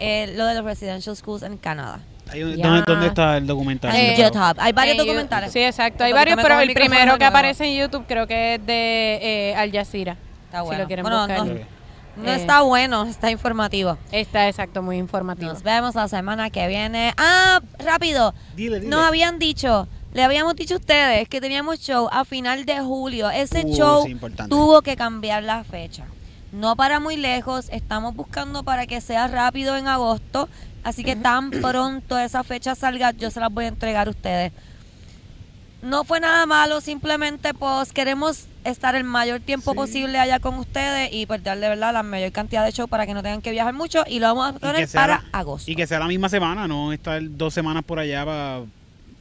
eh, 0.00 0.32
lo 0.36 0.46
de 0.46 0.54
los 0.54 0.64
residential 0.64 1.14
schools 1.16 1.42
en 1.44 1.56
Canadá. 1.56 2.00
Un-. 2.34 2.60
¿Dónde, 2.60 2.82
dónde 2.86 3.06
está 3.08 3.36
el 3.36 3.46
documental? 3.46 3.94
En 3.94 4.12
Eh, 4.12 4.16
YouTube. 4.18 4.54
Hay 4.58 4.72
varios 4.72 4.96
En 4.98 5.06
documentales. 5.06 5.48
YouTube. 5.50 5.60
Sí, 5.62 5.66
exacto. 5.66 6.04
Hay 6.04 6.12
varios, 6.12 6.38
pero 6.40 6.60
el 6.60 6.72
primero 6.72 7.18
que 7.18 7.24
aparece 7.24 7.64
en 7.66 7.78
YouTube 7.80 8.04
creo 8.06 8.26
que 8.26 8.54
es 8.54 8.66
de 8.66 9.18
eh, 9.22 9.54
Al 9.56 9.70
Jazeera. 9.72 10.16
Está 10.46 10.60
Si 10.60 10.64
bueno. 10.66 10.82
lo 10.82 10.86
quieren 10.86 11.02
Bueno, 11.02 11.18
buscar. 11.20 11.46
no, 11.46 11.52
Eh. 11.54 12.34
está 12.36 12.60
bueno, 12.62 13.04
está 13.04 13.30
informativo. 13.30 13.98
Está 14.10 14.48
exacto, 14.48 14.82
muy 14.82 14.96
informativo. 14.98 15.52
Nos 15.52 15.62
vemos 15.62 15.94
la 15.94 16.08
semana 16.08 16.50
que 16.50 16.66
viene. 16.68 17.12
Ah, 17.16 17.60
rápido. 17.78 18.34
Dile, 18.56 18.80
dile. 18.80 18.90
Nos 18.90 19.02
habían 19.04 19.38
dicho, 19.38 19.88
le 20.12 20.22
habíamos 20.22 20.54
dicho 20.56 20.74
a 20.74 20.78
ustedes 20.78 21.28
que 21.28 21.40
teníamos 21.40 21.80
show 21.80 22.08
a 22.12 22.24
final 22.24 22.64
de 22.66 22.80
julio. 22.80 23.30
Ese 23.30 23.64
Uh, 23.66 23.74
show 23.74 24.04
sí, 24.04 24.10
importante. 24.12 24.50
tuvo 24.50 24.82
que 24.82 24.94
cambiar 24.96 25.42
la 25.42 25.64
fecha. 25.64 26.04
No 26.52 26.76
para 26.76 27.00
muy 27.00 27.16
lejos, 27.16 27.68
estamos 27.70 28.14
buscando 28.14 28.62
para 28.62 28.86
que 28.86 29.00
sea 29.00 29.26
rápido 29.26 29.74
en 29.78 29.88
agosto. 29.88 30.50
Así 30.84 31.04
que 31.04 31.14
tan 31.16 31.50
pronto 31.50 32.18
esa 32.18 32.42
fecha 32.42 32.74
salga, 32.74 33.12
yo 33.12 33.30
se 33.30 33.38
las 33.40 33.52
voy 33.52 33.66
a 33.66 33.68
entregar 33.68 34.08
a 34.08 34.10
ustedes. 34.10 34.52
No 35.82 36.04
fue 36.04 36.20
nada 36.20 36.46
malo, 36.46 36.80
simplemente 36.80 37.54
pues 37.54 37.92
queremos 37.92 38.46
estar 38.64 38.94
el 38.94 39.02
mayor 39.02 39.40
tiempo 39.40 39.72
Sí. 39.72 39.76
posible 39.76 40.18
allá 40.20 40.38
con 40.38 40.54
ustedes 40.54 41.10
y 41.12 41.26
pues 41.26 41.42
darle 41.42 41.68
verdad 41.68 41.92
la 41.92 42.04
mayor 42.04 42.30
cantidad 42.30 42.64
de 42.64 42.70
show 42.70 42.86
para 42.86 43.04
que 43.04 43.14
no 43.14 43.22
tengan 43.22 43.42
que 43.42 43.50
viajar 43.50 43.74
mucho 43.74 44.04
y 44.06 44.20
lo 44.20 44.28
vamos 44.28 44.54
a 44.54 44.58
poner 44.60 44.88
para 44.90 45.24
la- 45.32 45.38
agosto. 45.38 45.68
Y 45.70 45.74
que 45.74 45.86
sea 45.88 45.98
la 45.98 46.06
misma 46.06 46.28
semana, 46.28 46.68
no 46.68 46.92
estar 46.92 47.20
dos 47.22 47.52
semanas 47.52 47.82
por 47.84 47.98
allá 47.98 48.24
para 48.24 48.60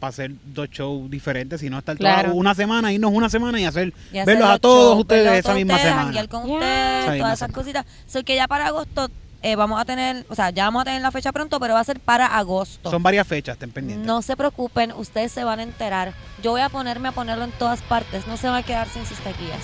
hacer 0.02 0.32
dos 0.46 0.70
shows 0.70 1.10
diferentes, 1.10 1.62
sino 1.62 1.80
estar 1.80 1.98
toda 1.98 2.14
Claro. 2.14 2.36
una 2.36 2.54
semana, 2.54 2.94
irnos 2.94 3.12
una 3.12 3.30
semana 3.30 3.60
y 3.60 3.66
hacer 3.66 3.92
Y 4.12 4.20
hacer 4.20 4.36
verlos 4.36 4.50
a 4.52 4.60
todos 4.60 4.90
shows, 4.94 5.00
ustedes 5.02 5.40
esa 5.40 5.54
misma 5.56 5.76
ustedes, 5.76 5.94
semana. 5.96 6.28
con 6.28 6.46
Yeah. 6.46 6.56
ustedes, 6.58 7.04
Esa 7.06 7.18
todas 7.18 7.34
esas 7.34 7.40
semana. 7.40 7.54
cositas. 7.54 7.86
So 8.08 8.24
que 8.24 8.36
ya 8.36 8.48
para 8.48 8.68
agosto 8.68 9.10
eh, 9.44 9.56
vamos 9.56 9.80
a 9.80 9.86
tener, 9.86 10.26
o 10.30 10.36
sea, 10.36 10.52
ya 10.52 10.66
vamos 10.66 10.82
a 10.82 10.86
tener 10.86 11.02
la 11.02 11.12
fecha 11.12 11.32
pronto, 11.32 11.60
pero 11.60 11.74
va 11.74 11.80
a 11.80 11.84
ser 11.84 12.00
para 12.00 12.26
agosto. 12.28 12.92
Son 12.92 13.02
varias 13.02 13.28
fechas, 13.28 13.54
estén 13.54 13.72
pendientes. 13.72 14.06
No 14.06 14.22
se 14.22 14.38
preocupen, 14.38 14.92
ustedes 14.92 15.32
se 15.32 15.44
van 15.44 15.60
a 15.60 15.64
enterar. 15.64 16.14
Yo 16.44 16.52
voy 16.52 16.62
a 16.62 16.70
ponerme 16.70 17.10
a 17.10 17.12
ponerlo 17.12 17.44
en 17.46 17.52
todas 17.52 17.82
partes. 17.82 18.28
No 18.28 18.38
se 18.38 18.50
va 18.50 18.58
a 18.58 18.64
quedar 18.64 18.88
sin 18.88 19.06
sus 19.06 19.18
taquillas. 19.20 19.64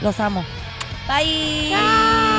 Los 0.00 0.20
amo. 0.20 0.44
Bye. 1.06 2.37